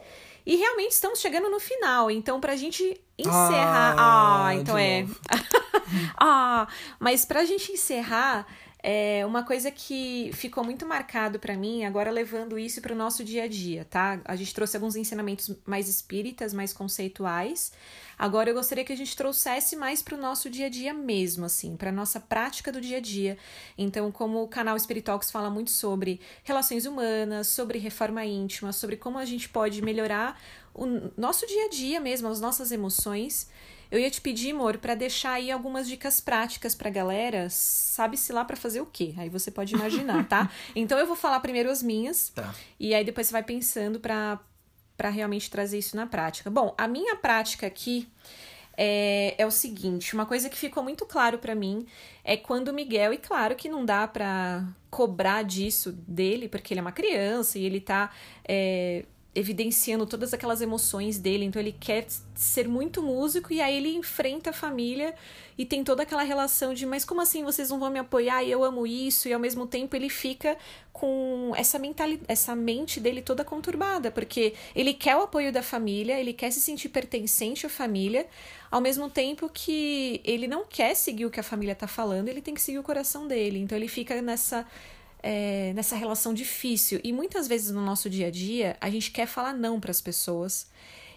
E 0.44 0.56
realmente 0.56 0.92
estamos 0.92 1.20
chegando 1.20 1.48
no 1.48 1.60
final. 1.60 2.10
Então, 2.10 2.40
pra 2.40 2.56
gente 2.56 3.00
encerrar. 3.16 3.94
Ah, 3.96 4.46
ah 4.46 4.54
então 4.54 4.76
é. 4.76 5.06
ah, 6.18 6.66
mas 6.98 7.24
pra 7.24 7.44
gente 7.44 7.72
encerrar, 7.72 8.46
é 8.82 9.24
uma 9.24 9.44
coisa 9.44 9.70
que 9.70 10.30
ficou 10.32 10.64
muito 10.64 10.84
marcado 10.84 11.38
para 11.38 11.56
mim, 11.56 11.84
agora 11.84 12.10
levando 12.10 12.58
isso 12.58 12.80
para 12.80 12.92
o 12.92 12.96
nosso 12.96 13.24
dia 13.24 13.44
a 13.44 13.48
dia, 13.48 13.84
tá? 13.84 14.20
A 14.24 14.34
gente 14.34 14.52
trouxe 14.52 14.76
alguns 14.76 14.96
ensinamentos 14.96 15.54
mais 15.64 15.88
espíritas, 15.88 16.52
mais 16.52 16.72
conceituais. 16.72 17.72
Agora 18.18 18.50
eu 18.50 18.54
gostaria 18.54 18.84
que 18.84 18.92
a 18.92 18.96
gente 18.96 19.16
trouxesse 19.16 19.76
mais 19.76 20.02
para 20.02 20.16
o 20.16 20.20
nosso 20.20 20.50
dia 20.50 20.66
a 20.66 20.68
dia 20.68 20.92
mesmo, 20.92 21.44
assim, 21.44 21.76
para 21.76 21.92
nossa 21.92 22.18
prática 22.18 22.72
do 22.72 22.80
dia 22.80 22.96
a 22.96 23.00
dia. 23.00 23.38
Então, 23.78 24.10
como 24.10 24.42
o 24.42 24.48
canal 24.48 24.76
Spiritox 24.76 25.30
fala 25.30 25.48
muito 25.48 25.70
sobre 25.70 26.20
relações 26.42 26.84
humanas, 26.84 27.46
sobre 27.46 27.78
reforma 27.78 28.24
íntima, 28.24 28.72
sobre 28.72 28.96
como 28.96 29.16
a 29.16 29.24
gente 29.24 29.48
pode 29.48 29.80
melhorar 29.80 30.40
o 30.74 30.86
nosso 31.16 31.46
dia 31.46 31.66
a 31.66 31.68
dia 31.68 32.00
mesmo, 32.00 32.26
as 32.26 32.40
nossas 32.40 32.72
emoções. 32.72 33.48
Eu 33.92 33.98
ia 33.98 34.10
te 34.10 34.22
pedir, 34.22 34.52
amor, 34.52 34.78
para 34.78 34.94
deixar 34.94 35.32
aí 35.32 35.50
algumas 35.50 35.86
dicas 35.86 36.18
práticas 36.18 36.74
pra 36.74 36.88
galera, 36.88 37.48
sabe-se 37.50 38.32
lá 38.32 38.42
para 38.42 38.56
fazer 38.56 38.80
o 38.80 38.86
quê? 38.86 39.12
Aí 39.18 39.28
você 39.28 39.50
pode 39.50 39.74
imaginar, 39.74 40.26
tá? 40.26 40.50
Então 40.74 40.98
eu 40.98 41.06
vou 41.06 41.14
falar 41.14 41.38
primeiro 41.40 41.70
as 41.70 41.82
minhas, 41.82 42.30
tá. 42.30 42.54
e 42.80 42.94
aí 42.94 43.04
depois 43.04 43.26
você 43.26 43.32
vai 43.34 43.42
pensando 43.42 44.00
pra, 44.00 44.40
pra 44.96 45.10
realmente 45.10 45.50
trazer 45.50 45.76
isso 45.76 45.94
na 45.94 46.06
prática. 46.06 46.48
Bom, 46.48 46.74
a 46.78 46.88
minha 46.88 47.16
prática 47.16 47.66
aqui 47.66 48.08
é, 48.78 49.34
é 49.36 49.46
o 49.46 49.50
seguinte: 49.50 50.14
uma 50.14 50.24
coisa 50.24 50.48
que 50.48 50.56
ficou 50.56 50.82
muito 50.82 51.04
claro 51.04 51.36
para 51.36 51.54
mim 51.54 51.86
é 52.24 52.34
quando 52.34 52.68
o 52.68 52.72
Miguel, 52.72 53.12
e 53.12 53.18
claro 53.18 53.54
que 53.54 53.68
não 53.68 53.84
dá 53.84 54.08
pra 54.08 54.66
cobrar 54.90 55.42
disso 55.42 55.92
dele, 55.92 56.48
porque 56.48 56.72
ele 56.72 56.80
é 56.80 56.82
uma 56.82 56.92
criança 56.92 57.58
e 57.58 57.64
ele 57.66 57.80
tá. 57.80 58.10
É, 58.48 59.04
evidenciando 59.34 60.04
todas 60.04 60.34
aquelas 60.34 60.60
emoções 60.60 61.18
dele, 61.18 61.44
então 61.44 61.60
ele 61.60 61.72
quer 61.72 62.06
ser 62.34 62.68
muito 62.68 63.02
músico 63.02 63.52
e 63.52 63.62
aí 63.62 63.76
ele 63.76 63.94
enfrenta 63.94 64.50
a 64.50 64.52
família 64.52 65.14
e 65.56 65.64
tem 65.64 65.82
toda 65.82 66.02
aquela 66.02 66.22
relação 66.22 66.74
de 66.74 66.84
mas 66.84 67.04
como 67.04 67.20
assim 67.20 67.42
vocês 67.42 67.70
não 67.70 67.78
vão 67.78 67.90
me 67.90 67.98
apoiar? 67.98 68.42
E 68.42 68.50
eu 68.50 68.62
amo 68.62 68.86
isso. 68.86 69.28
E 69.28 69.32
ao 69.32 69.40
mesmo 69.40 69.66
tempo 69.66 69.96
ele 69.96 70.10
fica 70.10 70.56
com 70.92 71.52
essa 71.56 71.78
mentalidade, 71.78 72.26
essa 72.28 72.54
mente 72.54 73.00
dele 73.00 73.22
toda 73.22 73.42
conturbada, 73.44 74.10
porque 74.10 74.54
ele 74.74 74.92
quer 74.92 75.16
o 75.16 75.22
apoio 75.22 75.50
da 75.50 75.62
família, 75.62 76.20
ele 76.20 76.32
quer 76.32 76.50
se 76.50 76.60
sentir 76.60 76.90
pertencente 76.90 77.64
à 77.64 77.68
família, 77.68 78.26
ao 78.70 78.80
mesmo 78.80 79.08
tempo 79.08 79.48
que 79.48 80.20
ele 80.24 80.46
não 80.46 80.64
quer 80.64 80.94
seguir 80.94 81.24
o 81.24 81.30
que 81.30 81.40
a 81.40 81.42
família 81.42 81.74
tá 81.74 81.86
falando, 81.86 82.28
ele 82.28 82.42
tem 82.42 82.54
que 82.54 82.60
seguir 82.60 82.78
o 82.78 82.82
coração 82.82 83.26
dele. 83.26 83.58
Então 83.58 83.76
ele 83.76 83.88
fica 83.88 84.20
nessa 84.20 84.66
é, 85.22 85.72
nessa 85.74 85.96
relação 85.96 86.34
difícil. 86.34 87.00
E 87.04 87.12
muitas 87.12 87.46
vezes 87.46 87.70
no 87.70 87.80
nosso 87.80 88.10
dia 88.10 88.26
a 88.26 88.30
dia, 88.30 88.76
a 88.80 88.90
gente 88.90 89.10
quer 89.10 89.26
falar 89.26 89.52
não 89.52 89.78
para 89.78 89.90
as 89.90 90.00
pessoas 90.00 90.66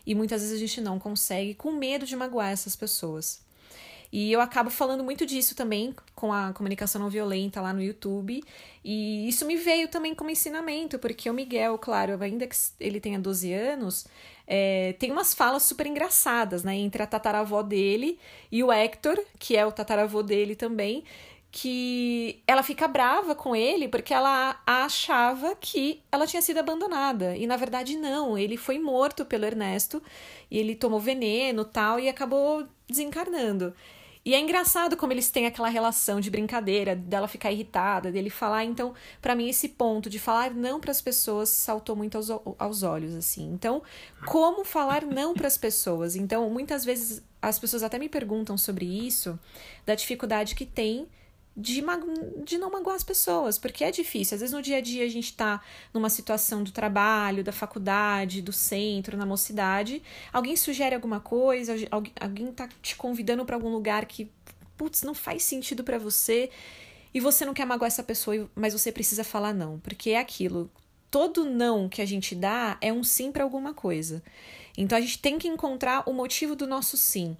e 0.06 0.14
muitas 0.14 0.42
vezes 0.42 0.56
a 0.56 0.60
gente 0.60 0.80
não 0.82 1.00
consegue 1.00 1.56
com 1.56 1.72
medo 1.72 2.06
de 2.06 2.16
magoar 2.16 2.52
essas 2.52 2.76
pessoas. 2.76 3.44
E 4.12 4.32
eu 4.32 4.40
acabo 4.40 4.70
falando 4.70 5.04
muito 5.04 5.26
disso 5.26 5.56
também 5.56 5.94
com 6.14 6.32
a 6.32 6.54
comunicação 6.54 7.02
não 7.02 7.10
violenta 7.10 7.60
lá 7.60 7.74
no 7.74 7.82
YouTube. 7.82 8.42
E 8.84 9.28
isso 9.28 9.46
me 9.46 9.58
veio 9.58 9.90
também 9.90 10.16
como 10.16 10.30
ensinamento, 10.30 10.98
porque 11.00 11.30
o 11.30 11.34
Miguel, 11.34 11.78
claro, 11.78 12.18
ainda 12.22 12.48
que 12.48 12.56
ele 12.80 13.02
tenha 13.02 13.20
12 13.20 13.52
anos, 13.52 14.08
é, 14.48 14.94
tem 15.00 15.12
umas 15.12 15.34
falas 15.34 15.64
super 15.64 15.86
engraçadas, 15.88 16.64
né? 16.64 16.76
Entre 16.76 17.02
a 17.02 17.08
tataravó 17.08 17.62
dele 17.62 18.18
e 18.52 18.64
o 18.64 18.72
Hector, 18.72 19.20
que 19.38 19.58
é 19.58 19.66
o 19.66 19.72
tataravô 19.72 20.24
dele 20.24 20.56
também, 20.56 21.04
que 21.58 22.44
ela 22.46 22.62
fica 22.62 22.86
brava 22.86 23.34
com 23.34 23.56
ele 23.56 23.88
porque 23.88 24.14
ela 24.14 24.62
achava 24.68 25.56
que 25.56 26.04
ela 26.12 26.28
tinha 26.28 26.42
sido 26.42 26.58
abandonada. 26.58 27.34
E 27.38 27.48
na 27.48 27.56
verdade 27.56 27.96
não, 27.96 28.38
ele 28.38 28.58
foi 28.58 28.78
morto 28.78 29.24
pelo 29.24 29.46
Ernesto 29.46 30.04
e 30.52 30.60
ele 30.60 30.76
tomou 30.76 31.00
veneno 31.00 31.64
tal 31.64 31.98
e 31.98 32.10
acabou 32.10 32.68
desencarnando. 32.90 33.74
E 34.26 34.36
é 34.36 34.40
engraçado 34.40 34.98
como 34.98 35.14
eles 35.14 35.32
têm 35.32 35.46
aquela 35.46 35.70
relação 35.70 36.20
de 36.20 36.30
brincadeira, 36.30 36.94
dela 36.94 37.26
ficar 37.26 37.54
irritada, 37.54 38.12
dele 38.12 38.30
falar. 38.30 38.66
Então, 38.66 38.94
para 39.22 39.34
mim, 39.34 39.48
esse 39.48 39.70
ponto 39.70 40.10
de 40.10 40.20
falar 40.20 40.54
não 40.54 40.82
para 40.82 40.92
as 40.92 41.02
pessoas 41.02 41.48
saltou 41.48 41.96
muito 41.96 42.18
aos, 42.18 42.30
aos 42.60 42.84
olhos, 42.84 43.16
assim. 43.16 43.50
Então, 43.54 43.82
como 44.26 44.66
falar 44.66 45.06
não 45.06 45.34
para 45.34 45.48
as 45.48 45.58
pessoas? 45.58 46.18
Então, 46.18 46.50
muitas 46.50 46.84
vezes 46.84 47.24
as 47.42 47.58
pessoas 47.58 47.82
até 47.82 47.98
me 47.98 48.10
perguntam 48.10 48.58
sobre 48.58 48.86
isso, 48.86 49.40
da 49.86 49.96
dificuldade 49.96 50.54
que 50.54 50.66
tem 50.66 51.08
de, 51.56 51.82
de 52.44 52.58
não 52.58 52.70
magoar 52.70 52.96
as 52.96 53.04
pessoas, 53.04 53.58
porque 53.58 53.84
é 53.84 53.92
difícil. 53.92 54.36
Às 54.36 54.42
vezes 54.42 54.54
no 54.54 54.62
dia 54.62 54.78
a 54.78 54.82
dia 54.82 55.06
a 55.06 55.10
gente 55.10 55.26
está 55.26 55.62
numa 55.94 56.10
situação 56.10 56.64
do 56.64 56.72
trabalho, 56.72 57.44
da 57.44 57.52
faculdade, 57.52 58.42
do 58.42 58.52
centro, 58.52 59.16
na 59.16 59.26
mocidade, 59.26 60.04
alguém 60.34 60.56
sugere 60.56 60.94
alguma 60.94 61.20
coisa, 61.20 61.74
alguém 62.20 62.50
está 62.50 62.68
te 62.82 62.96
convidando 62.96 63.46
para 63.46 63.56
algum 63.56 63.70
lugar 63.70 64.06
que, 64.06 64.30
putz, 64.76 65.04
não 65.04 65.14
faz 65.14 65.44
sentido 65.44 65.84
para 65.84 65.98
você 65.98 66.50
e 67.14 67.20
você 67.22 67.46
não 67.46 67.54
quer 67.54 67.66
magoar 67.66 67.88
essa 67.88 68.04
pessoa, 68.04 68.50
mas 68.54 68.74
você 68.74 68.92
precisa 68.92 69.24
falar 69.24 69.54
não, 69.54 69.80
porque 69.80 70.10
é 70.10 70.20
aquilo. 70.20 70.70
Todo 71.10 71.46
não 71.46 71.88
que 71.88 72.02
a 72.02 72.06
gente 72.06 72.36
dá 72.36 72.78
é 72.82 72.92
um 72.92 73.02
sim 73.02 73.32
para 73.32 73.46
alguma 73.46 73.74
coisa. 73.74 74.22
Então 74.78 74.98
a 74.98 75.02
gente 75.02 75.20
tem 75.20 75.38
que 75.38 75.48
encontrar 75.48 76.04
o 76.08 76.14
motivo 76.14 76.56
do 76.56 76.68
nosso 76.68 76.98
sim. 76.98 77.38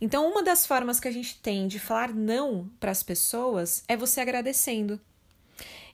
Então, 0.00 0.30
uma 0.30 0.42
das 0.42 0.66
formas 0.66 1.00
que 1.00 1.08
a 1.08 1.10
gente 1.10 1.38
tem 1.38 1.66
de 1.66 1.78
falar 1.78 2.12
não 2.12 2.70
para 2.78 2.90
as 2.90 3.02
pessoas 3.02 3.82
é 3.88 3.96
você 3.96 4.20
agradecendo. 4.20 5.00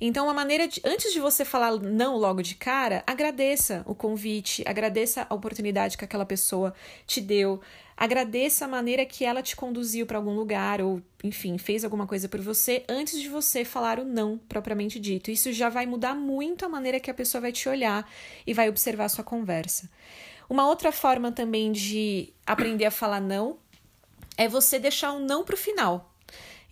Então, 0.00 0.24
uma 0.24 0.34
maneira 0.34 0.66
de, 0.66 0.80
antes 0.84 1.12
de 1.12 1.20
você 1.20 1.44
falar 1.44 1.78
não 1.78 2.16
logo 2.16 2.42
de 2.42 2.56
cara, 2.56 3.04
agradeça 3.06 3.84
o 3.86 3.94
convite, 3.94 4.64
agradeça 4.66 5.24
a 5.30 5.34
oportunidade 5.34 5.96
que 5.96 6.04
aquela 6.04 6.26
pessoa 6.26 6.74
te 7.06 7.20
deu, 7.20 7.60
agradeça 7.96 8.64
a 8.64 8.68
maneira 8.68 9.06
que 9.06 9.24
ela 9.24 9.40
te 9.40 9.54
conduziu 9.54 10.04
para 10.04 10.18
algum 10.18 10.34
lugar 10.34 10.80
ou, 10.80 11.00
enfim, 11.22 11.56
fez 11.56 11.84
alguma 11.84 12.04
coisa 12.04 12.28
por 12.28 12.40
você 12.40 12.82
antes 12.88 13.20
de 13.20 13.28
você 13.28 13.64
falar 13.64 14.00
o 14.00 14.04
não 14.04 14.36
propriamente 14.48 14.98
dito. 14.98 15.30
Isso 15.30 15.52
já 15.52 15.68
vai 15.68 15.86
mudar 15.86 16.16
muito 16.16 16.66
a 16.66 16.68
maneira 16.68 16.98
que 16.98 17.10
a 17.10 17.14
pessoa 17.14 17.40
vai 17.40 17.52
te 17.52 17.68
olhar 17.68 18.04
e 18.44 18.52
vai 18.52 18.68
observar 18.68 19.04
a 19.04 19.08
sua 19.08 19.22
conversa. 19.22 19.88
Uma 20.48 20.66
outra 20.68 20.92
forma 20.92 21.32
também 21.32 21.72
de 21.72 22.32
aprender 22.46 22.84
a 22.84 22.90
falar 22.90 23.20
não 23.20 23.58
é 24.36 24.48
você 24.48 24.78
deixar 24.78 25.12
um 25.12 25.20
não 25.20 25.44
para 25.44 25.54
o 25.54 25.58
final. 25.58 26.12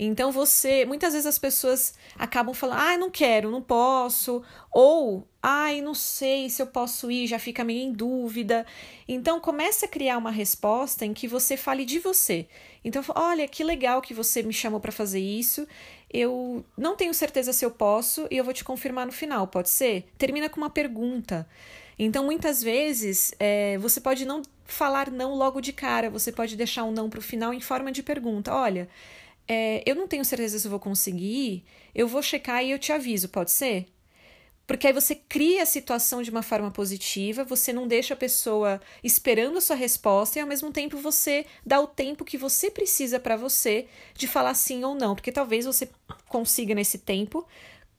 Então 0.02 0.32
você, 0.32 0.86
muitas 0.86 1.12
vezes 1.12 1.26
as 1.26 1.38
pessoas 1.38 1.92
acabam 2.18 2.54
falando: 2.54 2.78
"Ai, 2.78 2.94
ah, 2.94 2.98
não 2.98 3.10
quero, 3.10 3.50
não 3.50 3.60
posso", 3.60 4.42
ou 4.72 5.28
"Ai, 5.42 5.82
não 5.82 5.92
sei 5.92 6.48
se 6.48 6.62
eu 6.62 6.66
posso 6.66 7.10
ir", 7.10 7.26
já 7.26 7.38
fica 7.38 7.62
meio 7.62 7.82
em 7.82 7.92
dúvida. 7.92 8.64
Então 9.06 9.38
comece 9.38 9.84
a 9.84 9.88
criar 9.88 10.16
uma 10.16 10.30
resposta 10.30 11.04
em 11.04 11.12
que 11.12 11.28
você 11.28 11.54
fale 11.54 11.84
de 11.84 11.98
você. 11.98 12.48
Então, 12.82 13.02
olha, 13.14 13.46
que 13.46 13.62
legal 13.62 14.00
que 14.00 14.14
você 14.14 14.42
me 14.42 14.54
chamou 14.54 14.80
para 14.80 14.90
fazer 14.90 15.20
isso. 15.20 15.66
Eu 16.10 16.64
não 16.78 16.96
tenho 16.96 17.12
certeza 17.12 17.52
se 17.52 17.62
eu 17.64 17.70
posso 17.70 18.26
e 18.30 18.38
eu 18.38 18.44
vou 18.44 18.54
te 18.54 18.64
confirmar 18.64 19.04
no 19.04 19.12
final, 19.12 19.46
pode 19.48 19.68
ser? 19.68 20.08
Termina 20.16 20.48
com 20.48 20.56
uma 20.56 20.70
pergunta. 20.70 21.46
Então, 22.02 22.24
muitas 22.24 22.62
vezes, 22.62 23.34
é, 23.38 23.76
você 23.76 24.00
pode 24.00 24.24
não 24.24 24.40
falar 24.64 25.10
não 25.10 25.34
logo 25.34 25.60
de 25.60 25.70
cara, 25.70 26.08
você 26.08 26.32
pode 26.32 26.56
deixar 26.56 26.84
um 26.84 26.90
não 26.90 27.10
para 27.10 27.18
o 27.18 27.22
final 27.22 27.52
em 27.52 27.60
forma 27.60 27.92
de 27.92 28.02
pergunta. 28.02 28.54
Olha, 28.54 28.88
é, 29.46 29.82
eu 29.84 29.94
não 29.94 30.08
tenho 30.08 30.24
certeza 30.24 30.58
se 30.58 30.66
eu 30.66 30.70
vou 30.70 30.80
conseguir, 30.80 31.62
eu 31.94 32.08
vou 32.08 32.22
checar 32.22 32.64
e 32.64 32.70
eu 32.70 32.78
te 32.78 32.90
aviso, 32.90 33.28
pode 33.28 33.50
ser? 33.50 33.86
Porque 34.66 34.86
aí 34.86 34.94
você 34.94 35.14
cria 35.14 35.62
a 35.62 35.66
situação 35.66 36.22
de 36.22 36.30
uma 36.30 36.42
forma 36.42 36.70
positiva, 36.70 37.44
você 37.44 37.70
não 37.70 37.86
deixa 37.86 38.14
a 38.14 38.16
pessoa 38.16 38.80
esperando 39.04 39.58
a 39.58 39.60
sua 39.60 39.76
resposta 39.76 40.38
e 40.38 40.40
ao 40.40 40.48
mesmo 40.48 40.72
tempo 40.72 40.96
você 40.96 41.44
dá 41.66 41.78
o 41.82 41.86
tempo 41.86 42.24
que 42.24 42.38
você 42.38 42.70
precisa 42.70 43.20
para 43.20 43.36
você 43.36 43.86
de 44.14 44.26
falar 44.26 44.54
sim 44.54 44.82
ou 44.84 44.94
não, 44.94 45.14
porque 45.14 45.32
talvez 45.32 45.66
você 45.66 45.86
consiga 46.28 46.74
nesse 46.74 46.96
tempo 46.96 47.46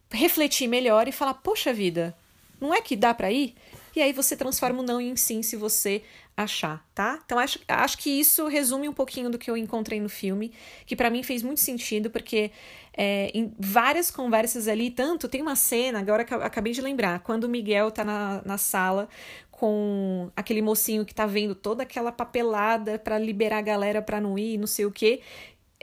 refletir 0.10 0.68
melhor 0.68 1.08
e 1.08 1.12
falar: 1.12 1.36
"Poxa 1.36 1.72
vida, 1.72 2.18
não 2.60 2.74
é 2.74 2.82
que 2.82 2.96
dá 2.96 3.14
para 3.14 3.32
ir?" 3.32 3.54
E 3.96 4.02
aí 4.02 4.14
você 4.14 4.36
transforma 4.36 4.80
o 4.80 4.84
não 4.84 5.02
em 5.02 5.16
sim 5.16 5.42
se 5.42 5.56
você 5.56 6.02
achar, 6.36 6.86
tá? 6.96 7.20
Então 7.26 7.38
acho, 7.38 7.60
acho 7.68 7.98
que 7.98 8.10
isso 8.10 8.48
resume 8.48 8.88
um 8.88 8.94
pouquinho 8.94 9.30
do 9.30 9.38
que 9.38 9.52
eu 9.52 9.58
encontrei 9.58 10.00
no 10.00 10.10
filme, 10.10 10.54
que 10.86 10.96
para 10.96 11.10
mim 11.10 11.24
fez 11.24 11.44
muito 11.44 11.60
sentido, 11.60 12.10
porque 12.10 12.52
é, 12.96 13.32
em 13.34 13.54
várias 13.60 14.10
conversas 14.10 14.68
ali, 14.68 14.90
tanto 14.90 15.28
tem 15.28 15.42
uma 15.42 15.56
cena, 15.56 16.00
agora 16.00 16.24
que 16.24 16.34
eu 16.34 16.42
acabei 16.42 16.74
de 16.74 16.82
lembrar, 16.82 17.20
quando 17.20 17.46
o 17.46 17.50
Miguel 17.50 17.92
tá 17.92 18.04
na, 18.04 18.42
na 18.46 18.58
sala 18.58 19.10
com 19.52 20.32
aquele 20.36 20.62
mocinho 20.62 21.06
que 21.06 21.14
tá 21.14 21.26
vendo 21.26 21.54
toda 21.54 21.84
aquela 21.84 22.12
papelada 22.12 22.98
para 22.98 23.20
liberar 23.20 23.60
a 23.60 23.62
galera 23.62 24.02
pra 24.02 24.20
não 24.20 24.38
ir, 24.38 24.58
não 24.58 24.66
sei 24.66 24.86
o 24.86 24.92
quê. 24.92 25.22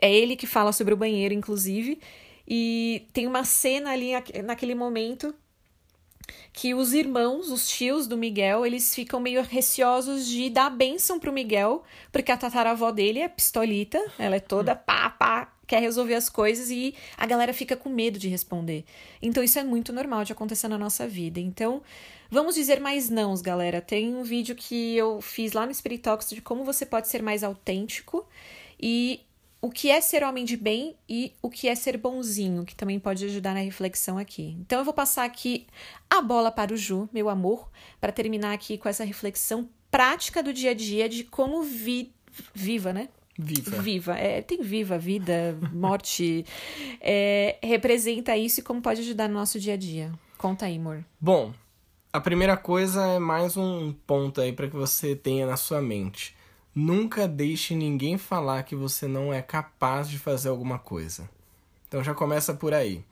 É 0.01 0.13
ele 0.13 0.35
que 0.35 0.47
fala 0.47 0.73
sobre 0.73 0.95
o 0.95 0.97
banheiro, 0.97 1.33
inclusive. 1.33 2.01
E 2.47 3.07
tem 3.13 3.27
uma 3.27 3.45
cena 3.45 3.91
ali 3.91 4.11
naquele 4.45 4.75
momento 4.75 5.35
que 6.53 6.75
os 6.75 6.93
irmãos, 6.93 7.51
os 7.51 7.69
tios 7.69 8.07
do 8.07 8.17
Miguel, 8.17 8.67
eles 8.67 8.95
ficam 8.95 9.21
meio 9.21 9.43
receosos 9.43 10.27
de 10.27 10.51
dar 10.51 10.71
bênção 10.71 11.19
pro 11.19 11.33
Miguel, 11.33 11.83
porque 12.11 12.33
a 12.33 12.37
tataravó 12.37 12.91
dele 12.91 13.21
é 13.21 13.29
pistolita, 13.29 14.03
ela 14.19 14.37
é 14.37 14.41
toda 14.41 14.75
pá, 14.75 15.11
pá, 15.11 15.53
quer 15.67 15.81
resolver 15.81 16.15
as 16.15 16.29
coisas 16.29 16.71
e 16.71 16.95
a 17.17 17.27
galera 17.27 17.53
fica 17.53 17.77
com 17.77 17.89
medo 17.89 18.19
de 18.19 18.29
responder. 18.29 18.85
Então 19.21 19.43
isso 19.43 19.59
é 19.59 19.63
muito 19.63 19.93
normal 19.93 20.25
de 20.25 20.33
acontecer 20.33 20.69
na 20.69 20.79
nossa 20.79 21.07
vida. 21.07 21.39
Então, 21.39 21.83
vamos 22.31 22.55
dizer 22.55 22.81
mais 22.81 23.11
nãos, 23.11 23.43
galera. 23.43 23.81
Tem 23.81 24.15
um 24.15 24.23
vídeo 24.23 24.57
que 24.57 24.97
eu 24.97 25.21
fiz 25.21 25.53
lá 25.53 25.67
no 25.67 25.75
Spirit 25.75 26.03
Talks 26.03 26.31
de 26.31 26.41
como 26.41 26.65
você 26.65 26.87
pode 26.87 27.09
ser 27.09 27.23
mais 27.23 27.45
autêntico 27.45 28.27
e 28.81 29.21
o 29.61 29.71
que 29.71 29.91
é 29.91 30.01
ser 30.01 30.23
homem 30.23 30.45
de 30.45 30.57
bem 30.57 30.97
e 31.09 31.33
o 31.43 31.51
que 31.51 31.69
é 31.69 31.75
ser 31.75 31.97
bonzinho, 31.97 32.65
que 32.65 32.77
também 32.77 32.99
pode 32.99 33.25
ajudar 33.25 33.55
na 33.55 33.61
reflexão 33.61 34.17
aqui. 34.17 34.57
Então 34.61 34.79
eu 34.79 34.85
vou 34.85 34.95
passar 34.95 35.25
aqui 35.25 35.67
a 36.09 36.23
bola 36.23 36.51
para 36.51 36.73
o 36.73 36.77
Ju, 36.77 37.09
meu 37.13 37.29
amor, 37.29 37.69
para 38.01 38.13
terminar 38.13 38.53
aqui 38.53 38.79
com 38.79 38.89
essa 38.89 39.05
reflexão 39.05 39.69
prática 39.91 40.43
do 40.43 40.53
dia 40.53 40.71
a 40.71 40.75
dia 40.75 41.09
de 41.09 41.25
como 41.25 41.63
vi 41.63 42.13
viva, 42.55 42.93
né? 42.93 43.09
Viva. 43.39 43.83
Viva. 43.83 44.19
É, 44.19 44.43
tem 44.43 44.63
viva, 44.63 44.99
vida, 44.99 45.57
morte. 45.73 46.45
É, 47.01 47.57
representa 47.63 48.37
isso 48.37 48.61
e 48.61 48.63
como 48.63 48.83
pode 48.83 49.01
ajudar 49.01 49.29
no 49.29 49.35
nosso 49.35 49.59
dia 49.59 49.75
a 49.75 49.77
dia. 49.77 50.13
Conta 50.37 50.67
aí, 50.67 50.77
amor. 50.77 51.05
Bom, 51.21 51.55
a 52.13 52.21
primeira 52.21 52.57
coisa 52.57 53.07
é 53.07 53.19
mais 53.19 53.57
um 53.57 53.93
ponto 54.07 54.41
aí 54.41 54.53
para 54.53 54.69
que 54.69 54.75
você 54.75 55.15
tenha 55.15 55.47
na 55.47 55.57
sua 55.57 55.81
mente. 55.81 56.37
Nunca 56.75 57.27
deixe 57.27 57.75
ninguém 57.75 58.17
falar 58.19 58.63
que 58.63 58.77
você 58.77 59.09
não 59.09 59.33
é 59.33 59.43
capaz 59.43 60.09
de 60.09 60.19
fazer 60.19 60.49
alguma 60.49 60.79
coisa. 60.79 61.29
Então 61.89 62.05
já 62.05 62.15
começa 62.15 62.55
por 62.55 62.73
aí. 62.73 63.05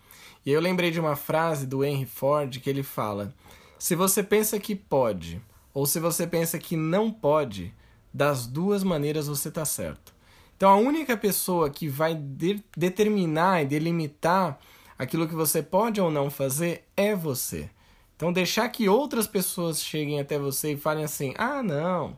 E 0.45 0.53
eu 0.53 0.61
lembrei 0.61 0.91
de 0.91 1.01
uma 1.01 1.17
frase 1.17 1.67
do 1.67 1.85
Henry 1.85 2.07
Ford 2.07 2.61
que 2.61 2.71
ele 2.71 2.83
fala: 2.83 3.35
Se 3.79 3.97
você 3.97 4.23
pensa 4.23 4.61
que 4.61 4.77
pode, 4.77 5.43
ou 5.75 5.87
se 5.87 5.99
você 5.99 6.27
pensa 6.27 6.59
que 6.59 6.77
não 6.77 7.11
pode, 7.11 7.75
das 8.15 8.47
duas 8.47 8.85
maneiras 8.85 9.27
você 9.27 9.49
está 9.49 9.65
certo. 9.65 10.15
Então 10.57 10.71
a 10.71 10.77
única 10.77 11.17
pessoa 11.17 11.69
que 11.69 11.89
vai 11.89 12.15
de 12.15 12.63
determinar 12.77 13.63
e 13.63 13.67
delimitar 13.67 14.59
aquilo 14.99 15.29
que 15.29 15.35
você 15.35 15.63
pode 15.63 16.01
ou 16.01 16.11
não 16.11 16.31
fazer 16.31 16.85
é 16.97 17.15
você. 17.15 17.69
Então 18.17 18.33
deixar 18.33 18.69
que 18.71 18.89
outras 18.89 19.27
pessoas 19.27 19.83
cheguem 19.83 20.19
até 20.21 20.39
você 20.39 20.73
e 20.73 20.77
falem 20.79 21.05
assim: 21.05 21.35
"Ah, 21.37 21.63
não, 21.63 22.17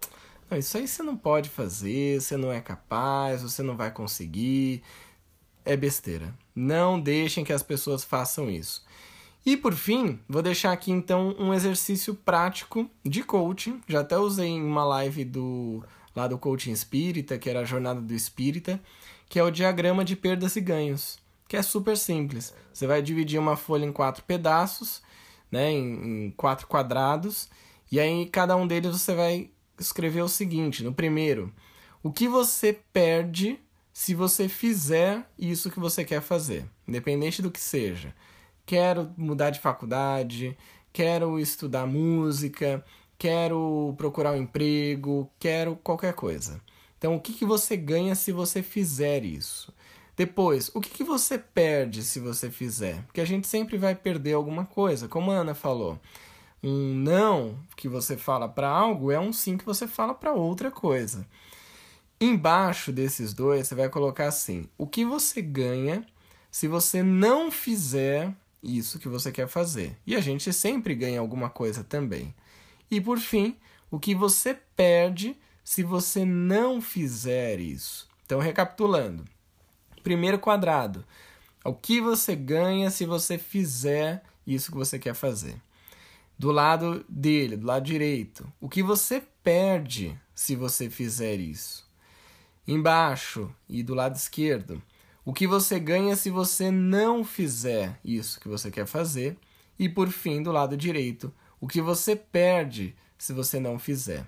não, 0.51 0.59
isso 0.59 0.77
aí 0.77 0.89
você 0.89 1.03
não 1.03 1.17
pode 1.17 1.49
fazer, 1.49 2.21
você 2.21 2.37
não 2.37 2.53
é 2.53 2.61
capaz, 2.61 3.43
você 3.43 3.63
não 3.63 3.77
vai 3.77 3.91
conseguir. 3.91 4.83
É 5.65 5.77
besteira. 5.77 6.35
Não 6.55 6.99
deixem 6.99 7.45
que 7.45 7.53
as 7.53 7.63
pessoas 7.63 8.03
façam 8.03 8.51
isso. 8.51 8.85
E 9.45 9.57
por 9.57 9.75
fim, 9.75 10.19
vou 10.29 10.43
deixar 10.43 10.73
aqui 10.73 10.91
então 10.91 11.35
um 11.39 11.55
exercício 11.55 12.15
prático 12.15 12.91
de 13.05 13.23
coaching. 13.23 13.81
Já 13.87 14.01
até 14.01 14.17
usei 14.19 14.49
em 14.49 14.63
uma 14.63 14.85
live 14.85 15.25
do 15.25 15.83
lá 16.15 16.27
do 16.27 16.39
coaching 16.39 16.73
espírita, 16.73 17.39
que 17.39 17.49
era 17.49 17.61
a 17.61 17.65
jornada 17.65 18.01
do 18.01 18.13
espírita, 18.13 18.81
que 19.29 19.39
é 19.39 19.43
o 19.43 19.51
diagrama 19.51 20.05
de 20.05 20.17
perdas 20.17 20.57
e 20.57 20.61
ganhos, 20.61 21.19
que 21.47 21.57
é 21.57 21.63
super 21.63 21.97
simples. 21.97 22.55
Você 22.73 22.87
vai 22.87 23.01
dividir 23.01 23.39
uma 23.39 23.57
folha 23.57 23.85
em 23.85 23.93
quatro 23.93 24.25
pedaços, 24.25 25.01
né, 25.51 25.71
em, 25.71 26.27
em 26.27 26.31
quatro 26.33 26.67
quadrados, 26.67 27.49
e 27.91 28.01
aí 28.01 28.11
em 28.11 28.27
cada 28.27 28.57
um 28.57 28.67
deles 28.67 28.91
você 28.91 29.15
vai 29.15 29.51
escrever 29.79 30.22
o 30.22 30.29
seguinte: 30.29 30.83
no 30.85 30.93
primeiro, 30.93 31.53
o 32.03 32.12
que 32.12 32.29
você 32.29 32.79
perde 32.93 33.59
se 33.99 34.14
você 34.14 34.49
fizer 34.49 35.29
isso 35.37 35.72
que 35.72 35.81
você 35.81 36.05
quer 36.05 36.22
fazer, 36.22 36.64
independente 36.87 37.43
do 37.43 37.51
que 37.51 37.59
seja. 37.59 38.14
Quero 38.64 39.12
mudar 39.16 39.51
de 39.51 39.59
faculdade, 39.59 40.57
quero 40.93 41.37
estudar 41.41 41.85
música, 41.85 42.85
quero 43.18 43.93
procurar 43.99 44.35
um 44.35 44.43
emprego, 44.43 45.29
quero 45.41 45.74
qualquer 45.83 46.12
coisa. 46.12 46.61
Então, 46.97 47.16
o 47.16 47.20
que, 47.20 47.33
que 47.33 47.45
você 47.45 47.76
ganha 47.76 48.14
se 48.14 48.31
você 48.31 48.62
fizer 48.62 49.24
isso? 49.24 49.74
Depois, 50.16 50.70
o 50.74 50.81
que, 50.81 50.91
que 50.91 51.03
você 51.03 51.37
perde 51.37 52.05
se 52.05 52.20
você 52.20 52.53
fizer? 52.53 53.03
Porque 53.03 53.20
a 53.20 53.26
gente 53.26 53.49
sempre 53.49 53.76
vai 53.76 53.97
perder 53.97 54.35
alguma 54.35 54.64
coisa, 54.64 55.09
como 55.09 55.33
a 55.33 55.39
Ana 55.39 55.55
falou. 55.57 55.99
Um 56.63 56.95
não 56.95 57.59
que 57.77 57.89
você 57.89 58.17
fala 58.17 58.49
para 58.49 58.69
algo 58.69 59.13
é 59.13 59.21
um 59.21 59.33
sim 59.33 59.57
que 59.57 59.65
você 59.65 59.87
fala 59.87 60.13
para 60.13 60.33
outra 60.33 60.71
coisa. 60.71 61.27
Embaixo 62.21 62.91
desses 62.91 63.33
dois, 63.33 63.69
você 63.69 63.75
vai 63.77 63.89
colocar 63.89 64.27
assim: 64.27 64.69
o 64.77 64.87
que 64.87 65.05
você 65.05 65.41
ganha 65.41 66.05
se 66.51 66.67
você 66.67 67.03
não 67.03 67.51
fizer 67.51 68.35
isso 68.61 68.99
que 68.99 69.09
você 69.09 69.31
quer 69.31 69.47
fazer? 69.47 69.97
E 70.05 70.17
a 70.17 70.21
gente 70.21 70.53
sempre 70.53 70.97
ganha 70.97 71.21
alguma 71.21 71.49
coisa 71.49 71.85
também. 71.85 72.35
E 72.91 73.01
por 73.01 73.19
fim, 73.19 73.57
o 73.91 74.01
que 74.01 74.15
você 74.15 74.55
perde 74.75 75.37
se 75.63 75.85
você 75.85 76.25
não 76.25 76.81
fizer 76.81 77.61
isso? 77.61 78.09
Então, 78.27 78.41
recapitulando: 78.41 79.25
primeiro 80.03 80.41
quadrado, 80.41 81.05
o 81.65 81.73
que 81.73 82.01
você 82.01 82.35
ganha 82.35 82.91
se 82.91 83.05
você 83.05 83.39
fizer 83.39 84.25
isso 84.45 84.73
que 84.73 84.77
você 84.77 84.99
quer 84.99 85.15
fazer? 85.15 85.61
Do 86.39 86.53
lado 86.53 87.05
dele, 87.09 87.57
do 87.57 87.66
lado 87.66 87.84
direito. 87.84 88.51
O 88.61 88.68
que 88.68 88.82
você 88.82 89.22
perde 89.43 90.18
se 90.34 90.55
você 90.55 90.89
fizer 90.89 91.36
isso? 91.36 91.86
Embaixo 92.66 93.53
e 93.68 93.82
do 93.82 93.95
lado 93.95 94.14
esquerdo. 94.14 94.80
O 95.24 95.32
que 95.32 95.47
você 95.47 95.80
ganha 95.80 96.14
se 96.14 96.30
você 96.30 96.70
não 96.70 97.24
fizer 97.24 97.99
isso 98.05 98.41
que 98.41 98.49
você 98.49 98.70
quer 98.70 98.86
fazer? 98.86 99.36
E 99.78 99.89
por 99.89 100.09
fim, 100.09 100.43
do 100.43 100.53
lado 100.53 100.76
direito, 100.76 101.32
o 101.61 101.66
que 101.66 101.82
você 101.82 102.14
perde 102.14 102.95
se 103.18 103.32
você 103.32 103.59
não 103.59 103.78
fizer? 103.78 104.26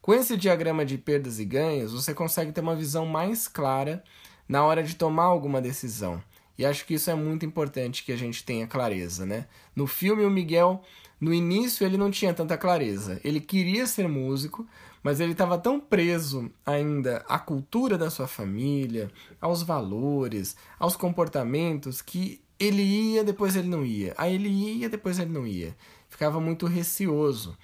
Com 0.00 0.14
esse 0.14 0.36
diagrama 0.36 0.84
de 0.84 0.98
perdas 0.98 1.40
e 1.40 1.44
ganhos, 1.44 1.92
você 1.92 2.14
consegue 2.14 2.52
ter 2.52 2.60
uma 2.60 2.76
visão 2.76 3.06
mais 3.06 3.48
clara 3.48 4.04
na 4.48 4.64
hora 4.64 4.82
de 4.82 4.94
tomar 4.94 5.24
alguma 5.24 5.60
decisão. 5.60 6.22
E 6.58 6.64
acho 6.64 6.86
que 6.86 6.94
isso 6.94 7.10
é 7.10 7.14
muito 7.14 7.44
importante 7.44 8.04
que 8.04 8.12
a 8.12 8.16
gente 8.16 8.44
tenha 8.44 8.66
clareza, 8.66 9.26
né? 9.26 9.46
No 9.74 9.86
filme, 9.86 10.24
o 10.24 10.30
Miguel 10.30 10.82
no 11.20 11.32
início 11.32 11.86
ele 11.86 11.96
não 11.96 12.10
tinha 12.10 12.34
tanta 12.34 12.58
clareza. 12.58 13.20
Ele 13.24 13.40
queria 13.40 13.86
ser 13.86 14.08
músico, 14.08 14.66
mas 15.02 15.20
ele 15.20 15.32
estava 15.32 15.56
tão 15.56 15.80
preso 15.80 16.50
ainda 16.64 17.24
à 17.28 17.38
cultura 17.38 17.96
da 17.96 18.10
sua 18.10 18.26
família, 18.26 19.10
aos 19.40 19.62
valores, 19.62 20.56
aos 20.78 20.96
comportamentos, 20.96 22.02
que 22.02 22.40
ele 22.58 22.82
ia, 22.82 23.24
depois 23.24 23.56
ele 23.56 23.68
não 23.68 23.84
ia. 23.84 24.14
Aí 24.16 24.34
ele 24.34 24.48
ia, 24.48 24.88
depois 24.88 25.18
ele 25.18 25.32
não 25.32 25.46
ia. 25.46 25.76
Ficava 26.08 26.40
muito 26.40 26.66
receoso. 26.66 27.56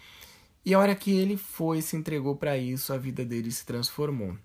E 0.65 0.73
a 0.75 0.79
hora 0.79 0.95
que 0.95 1.11
ele 1.11 1.37
foi 1.37 1.83
se 1.83 1.97
entregou 1.97 2.37
para 2.37 2.57
isso, 2.57 2.93
a 2.93 2.99
vida 2.99 3.25
dele 3.25 3.51
se 3.51 3.67
transformou. 3.67 4.37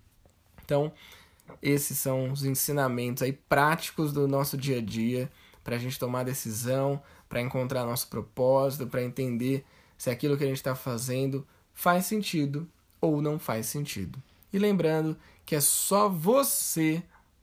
Então, 0.64 0.92
esses 1.62 1.96
são 1.98 2.32
os 2.32 2.44
ensinamentos 2.44 3.22
aí 3.22 3.32
práticos 3.32 4.12
do 4.12 4.26
nosso 4.26 4.56
dia 4.56 4.78
a 4.78 4.82
dia 4.82 5.30
para 5.62 5.76
a 5.76 5.78
gente 5.78 5.98
tomar 5.98 6.24
decisão, 6.24 7.00
para 7.28 7.40
encontrar 7.40 7.84
nosso 7.84 8.08
propósito, 8.08 8.86
para 8.86 9.02
entender 9.02 9.64
se 9.96 10.10
aquilo 10.10 10.36
que 10.36 10.44
a 10.44 10.46
gente 10.46 10.56
está 10.56 10.74
fazendo 10.74 11.46
faz 11.74 12.06
sentido 12.06 12.68
ou 13.00 13.20
não 13.20 13.38
faz 13.38 13.66
sentido. 13.66 14.22
E 14.52 14.58
lembrando 14.58 15.16
que 15.44 15.54
é 15.54 15.60
só 15.60 16.08
você, 16.08 17.02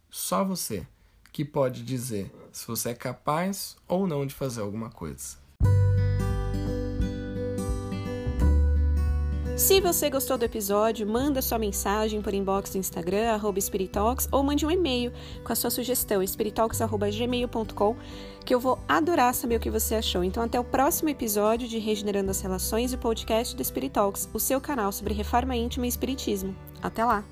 só 0.09 0.43
você, 0.43 0.87
que 1.31 1.45
pode 1.45 1.83
dizer 1.83 2.31
se 2.51 2.65
você 2.65 2.89
é 2.89 2.93
capaz 2.95 3.75
ou 3.87 4.07
não 4.07 4.25
de 4.25 4.33
fazer 4.33 4.61
alguma 4.61 4.89
coisa. 4.89 5.44
Se 9.55 9.79
você 9.79 10.09
gostou 10.09 10.37
do 10.37 10.43
episódio, 10.43 11.07
manda 11.07 11.41
sua 11.41 11.57
mensagem 11.57 12.21
por 12.21 12.33
inbox 12.33 12.71
do 12.71 12.77
Instagram, 12.77 13.31
arroba 13.31 13.57
ou 14.29 14.43
mande 14.43 14.65
um 14.65 14.71
e-mail 14.71 15.13
com 15.45 15.53
a 15.53 15.55
sua 15.55 15.69
sugestão, 15.69 16.21
spiritalks.gmail.com, 16.21 17.95
que 18.43 18.53
eu 18.53 18.59
vou 18.59 18.77
adorar 18.85 19.33
saber 19.33 19.55
o 19.55 19.59
que 19.59 19.69
você 19.69 19.95
achou. 19.95 20.25
Então, 20.25 20.43
até 20.43 20.59
o 20.59 20.63
próximo 20.63 21.07
episódio 21.07 21.69
de 21.69 21.79
Regenerando 21.79 22.31
as 22.31 22.41
Relações 22.41 22.91
e 22.91 22.97
podcast 22.97 23.55
do 23.55 23.63
Spiritalks, 23.63 24.29
o 24.33 24.39
seu 24.41 24.59
canal 24.59 24.91
sobre 24.91 25.13
reforma 25.13 25.55
íntima 25.55 25.85
e 25.85 25.89
espiritismo. 25.89 26.53
Até 26.81 27.05
lá! 27.05 27.23